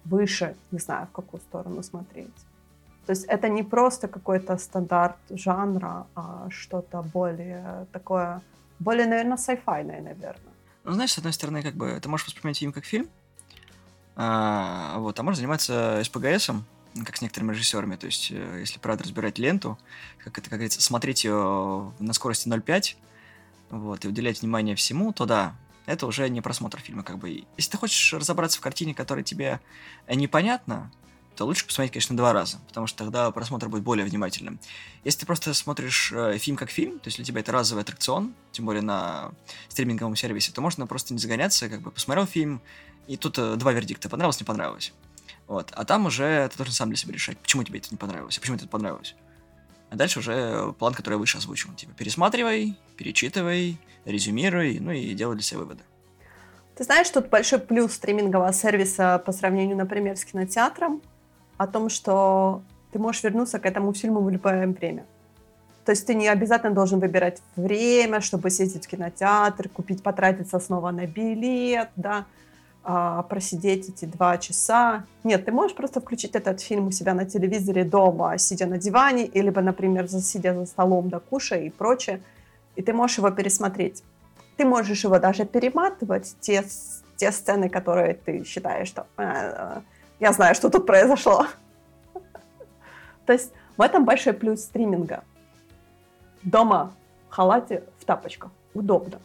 выше, 0.04 0.54
не 0.70 0.78
знаю, 0.78 1.06
в 1.06 1.12
какую 1.12 1.40
сторону 1.40 1.82
смотреть. 1.82 2.34
То 3.06 3.12
есть 3.12 3.24
это 3.24 3.48
не 3.48 3.62
просто 3.62 4.08
какой-то 4.08 4.58
стандарт 4.58 5.16
жанра, 5.30 6.06
а 6.14 6.48
что-то 6.50 7.02
более 7.02 7.86
такое, 7.92 8.40
более, 8.78 9.06
наверное, 9.06 9.36
сайфайное, 9.36 10.00
наверное. 10.00 10.52
Ну, 10.84 10.92
знаешь, 10.92 11.12
с 11.12 11.18
одной 11.18 11.32
стороны, 11.32 11.62
как 11.62 11.74
бы 11.74 11.98
ты 12.00 12.08
можешь 12.08 12.26
воспринимать 12.26 12.58
фильм 12.58 12.72
как 12.72 12.84
фильм, 12.84 13.08
а, 14.14 14.98
вот, 14.98 15.18
а 15.18 15.22
можешь 15.22 15.38
заниматься 15.38 16.00
СПГСом, 16.04 16.64
как 17.04 17.16
с 17.16 17.22
некоторыми 17.22 17.52
режиссерами. 17.52 17.96
То 17.96 18.06
есть, 18.06 18.30
э, 18.30 18.58
если 18.60 18.78
правда 18.78 19.04
разбирать 19.04 19.38
ленту, 19.38 19.78
как 20.18 20.38
это, 20.38 20.50
как 20.50 20.58
говорится, 20.58 20.82
смотреть 20.82 21.24
ее 21.24 21.92
на 21.98 22.12
скорости 22.12 22.48
0,5, 22.48 22.96
вот, 23.70 24.04
и 24.04 24.08
уделять 24.08 24.42
внимание 24.42 24.76
всему, 24.76 25.12
то 25.12 25.24
да, 25.24 25.54
это 25.86 26.06
уже 26.06 26.28
не 26.28 26.40
просмотр 26.40 26.80
фильма, 26.80 27.02
как 27.02 27.18
бы. 27.18 27.44
Если 27.56 27.70
ты 27.70 27.78
хочешь 27.78 28.12
разобраться 28.12 28.58
в 28.58 28.60
картине, 28.60 28.94
которая 28.94 29.24
тебе 29.24 29.60
непонятна, 30.08 30.90
то 31.36 31.46
лучше 31.46 31.66
посмотреть, 31.66 31.92
конечно, 31.92 32.16
два 32.16 32.32
раза, 32.32 32.58
потому 32.68 32.86
что 32.86 33.04
тогда 33.04 33.30
просмотр 33.30 33.68
будет 33.68 33.82
более 33.82 34.04
внимательным. 34.04 34.60
Если 35.04 35.20
ты 35.20 35.26
просто 35.26 35.54
смотришь 35.54 36.12
э, 36.12 36.36
фильм 36.38 36.56
как 36.56 36.70
фильм, 36.70 36.98
то 36.98 37.08
есть 37.08 37.16
для 37.16 37.24
тебя 37.24 37.40
это 37.40 37.52
разовый 37.52 37.82
аттракцион, 37.82 38.34
тем 38.52 38.66
более 38.66 38.82
на 38.82 39.32
стриминговом 39.68 40.14
сервисе, 40.14 40.52
то 40.52 40.60
можно 40.60 40.86
просто 40.86 41.14
не 41.14 41.18
загоняться, 41.18 41.68
как 41.68 41.80
бы 41.80 41.90
посмотрел 41.90 42.26
фильм, 42.26 42.60
и 43.06 43.16
тут 43.16 43.38
э, 43.38 43.56
два 43.56 43.72
вердикта, 43.72 44.08
понравилось, 44.08 44.40
не 44.40 44.44
понравилось. 44.44 44.92
Вот. 45.48 45.70
А 45.72 45.84
там 45.84 46.06
уже 46.06 46.48
ты 46.50 46.56
должен 46.58 46.74
сам 46.74 46.88
для 46.88 46.96
себя 46.96 47.14
решать, 47.14 47.38
почему 47.38 47.64
тебе 47.64 47.78
это 47.78 47.88
не 47.90 47.96
понравилось, 47.96 48.36
а 48.36 48.40
почему 48.40 48.56
это 48.56 48.68
понравилось. 48.68 49.14
А 49.92 49.96
дальше 49.96 50.20
уже 50.20 50.72
план, 50.78 50.94
который 50.94 51.14
я 51.14 51.18
выше 51.18 51.36
озвучил. 51.36 51.70
Типа 51.74 51.92
пересматривай, 51.92 52.78
перечитывай, 52.96 53.78
резюмируй, 54.06 54.78
ну 54.80 54.90
и 54.90 55.12
делай 55.12 55.34
для 55.34 55.42
себя 55.42 55.60
выводы. 55.60 55.82
Ты 56.74 56.84
знаешь, 56.84 57.10
тут 57.10 57.28
большой 57.28 57.58
плюс 57.58 57.92
стримингового 57.92 58.54
сервиса 58.54 59.18
по 59.18 59.32
сравнению, 59.32 59.76
например, 59.76 60.16
с 60.16 60.24
кинотеатром, 60.24 61.02
о 61.58 61.66
том, 61.66 61.90
что 61.90 62.62
ты 62.90 62.98
можешь 62.98 63.22
вернуться 63.22 63.58
к 63.58 63.66
этому 63.66 63.92
фильму 63.92 64.22
в 64.22 64.30
любое 64.30 64.66
время. 64.66 65.04
То 65.84 65.92
есть 65.92 66.06
ты 66.06 66.14
не 66.14 66.26
обязательно 66.28 66.72
должен 66.72 66.98
выбирать 66.98 67.42
время, 67.56 68.22
чтобы 68.22 68.48
съездить 68.48 68.86
в 68.86 68.88
кинотеатр, 68.88 69.68
купить, 69.68 70.02
потратиться 70.02 70.58
снова 70.58 70.90
на 70.90 71.06
билет, 71.06 71.90
да, 71.96 72.24
а, 72.84 73.22
просидеть 73.22 73.88
эти 73.88 74.06
два 74.06 74.38
часа. 74.38 75.04
Нет, 75.22 75.44
ты 75.44 75.52
можешь 75.52 75.76
просто 75.76 76.00
включить 76.00 76.34
этот 76.34 76.60
фильм 76.60 76.88
у 76.88 76.90
себя 76.90 77.14
на 77.14 77.24
телевизоре 77.24 77.84
дома, 77.84 78.36
сидя 78.38 78.66
на 78.66 78.78
диване, 78.78 79.24
или, 79.24 79.50
например, 79.50 80.08
сидя 80.08 80.54
за 80.54 80.66
столом, 80.66 81.08
да, 81.08 81.20
кушая 81.20 81.60
и 81.60 81.70
прочее, 81.70 82.20
и 82.74 82.82
ты 82.82 82.92
можешь 82.92 83.18
его 83.18 83.30
пересмотреть. 83.30 84.02
Ты 84.56 84.64
можешь 84.64 85.04
его 85.04 85.18
даже 85.18 85.44
перематывать, 85.44 86.34
те, 86.40 86.64
те 87.16 87.30
сцены, 87.30 87.68
которые 87.68 88.14
ты 88.14 88.44
считаешь, 88.44 88.88
что 88.88 89.06
э, 89.16 89.80
я 90.18 90.32
знаю, 90.32 90.54
что 90.54 90.68
тут 90.68 90.84
произошло. 90.86 91.46
То 93.26 93.32
есть 93.32 93.52
в 93.76 93.82
этом 93.82 94.04
большой 94.04 94.32
плюс 94.32 94.62
стриминга. 94.62 95.22
Дома 96.42 96.92
в 97.30 97.34
халате, 97.34 97.84
в 98.00 98.04
тапочках. 98.04 98.50
Удобно 98.74 99.20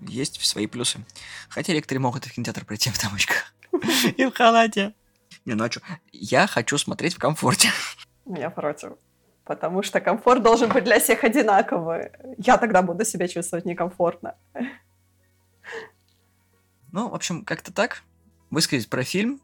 есть 0.00 0.44
свои 0.44 0.66
плюсы. 0.66 1.00
Хотя 1.48 1.72
некоторые 1.72 2.00
могут 2.00 2.24
в 2.24 2.32
кинотеатр 2.32 2.64
прийти 2.64 2.90
в 2.90 2.98
тапочках 2.98 3.52
и 4.16 4.24
в 4.26 4.32
халате. 4.32 4.94
Не, 5.44 5.54
ну 5.54 5.64
а 5.64 5.70
что? 5.70 5.80
Я 6.12 6.46
хочу 6.46 6.78
смотреть 6.78 7.14
в 7.14 7.18
комфорте. 7.18 7.70
Я 8.26 8.50
против. 8.50 8.92
Потому 9.44 9.82
что 9.82 10.00
комфорт 10.00 10.42
должен 10.42 10.70
быть 10.70 10.84
для 10.84 11.00
всех 11.00 11.24
одинаковый. 11.24 12.10
Я 12.36 12.58
тогда 12.58 12.82
буду 12.82 13.04
себя 13.04 13.28
чувствовать 13.28 13.64
некомфортно. 13.64 14.34
Ну, 16.92 17.08
в 17.08 17.14
общем, 17.14 17.44
как-то 17.44 17.72
так. 17.72 18.02
Высказать 18.50 18.88
про 18.88 19.04
фильм. 19.04 19.40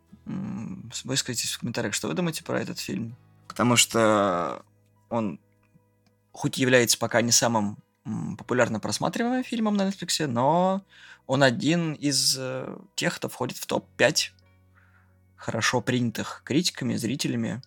Выскажитесь 1.04 1.52
в 1.52 1.60
комментариях, 1.60 1.94
что 1.94 2.08
вы 2.08 2.14
думаете 2.14 2.44
про 2.44 2.60
этот 2.60 2.78
фильм. 2.78 3.16
Потому 3.48 3.76
что 3.76 4.62
он 5.08 5.40
хоть 6.32 6.58
является 6.58 6.98
пока 6.98 7.22
не 7.22 7.30
самым 7.32 7.78
популярно 8.04 8.80
просматриваемым 8.80 9.44
фильмом 9.44 9.76
на 9.76 9.88
Netflix, 9.88 10.26
но 10.26 10.82
он 11.26 11.42
один 11.42 11.94
из 11.94 12.36
э, 12.38 12.76
тех, 12.94 13.14
кто 13.16 13.28
входит 13.28 13.56
в 13.56 13.66
топ-5 13.66 14.30
хорошо 15.36 15.80
принятых 15.80 16.42
критиками, 16.44 16.96
зрителями, 16.96 17.62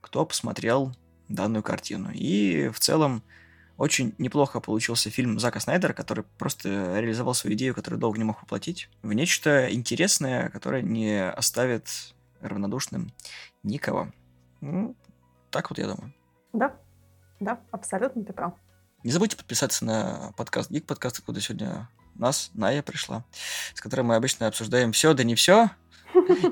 кто 0.00 0.24
посмотрел 0.26 0.94
данную 1.28 1.62
картину. 1.62 2.10
И 2.12 2.68
в 2.68 2.78
целом 2.78 3.22
очень 3.76 4.14
неплохо 4.18 4.60
получился 4.60 5.10
фильм 5.10 5.38
Зака 5.38 5.60
Снайдера, 5.60 5.92
который 5.94 6.24
просто 6.38 7.00
реализовал 7.00 7.34
свою 7.34 7.56
идею, 7.56 7.74
которую 7.74 8.00
долго 8.00 8.18
не 8.18 8.24
мог 8.24 8.40
воплотить, 8.42 8.88
в 9.02 9.12
нечто 9.12 9.72
интересное, 9.72 10.50
которое 10.50 10.82
не 10.82 11.28
оставит 11.30 12.14
равнодушным 12.40 13.12
никого. 13.62 14.12
Ну, 14.60 14.94
так 15.50 15.70
вот 15.70 15.78
я 15.78 15.88
думаю. 15.88 16.12
Да, 16.52 16.76
да, 17.40 17.60
абсолютно 17.70 18.24
ты 18.24 18.32
прав. 18.32 18.54
Не 19.04 19.10
забудьте 19.10 19.36
подписаться 19.36 19.84
на 19.84 20.32
подкаст 20.34 20.70
Гик 20.70 20.86
подкаст, 20.86 21.20
куда 21.20 21.38
сегодня 21.38 21.90
нас 22.14 22.50
Ная 22.54 22.82
пришла, 22.82 23.22
с 23.74 23.80
которой 23.82 24.00
мы 24.00 24.16
обычно 24.16 24.46
обсуждаем 24.46 24.92
все, 24.92 25.12
да 25.12 25.24
не 25.24 25.34
все 25.34 25.70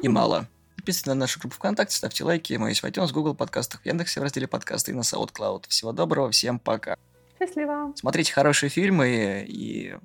и 0.03 0.09
мало. 0.09 0.47
Подписывайтесь 0.77 1.07
на 1.07 1.15
нашу 1.15 1.41
группу 1.41 1.57
ВКонтакте, 1.57 1.97
ставьте 1.97 2.25
лайки. 2.25 2.53
Мы 2.53 2.69
есть 2.69 2.83
в 2.83 2.85
iTunes, 2.85 3.11
Google 3.11 3.35
подкастах, 3.35 3.81
в 3.81 3.87
Яндексе 3.87 4.21
в 4.21 4.23
разделе 4.23 4.47
подкасты 4.47 4.91
и 4.91 4.95
на 4.95 5.01
SoundCloud. 5.01 5.65
Всего 5.69 5.93
доброго, 5.93 6.31
всем 6.31 6.59
пока. 6.59 6.99
Счастливо. 7.39 7.95
Смотрите 7.97 8.35
хорошие 8.35 8.69
фильмы 8.69 9.47
и 9.49 9.97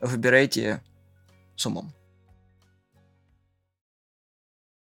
выбирайте 0.00 0.82
с 1.56 1.64
умом. 1.64 1.94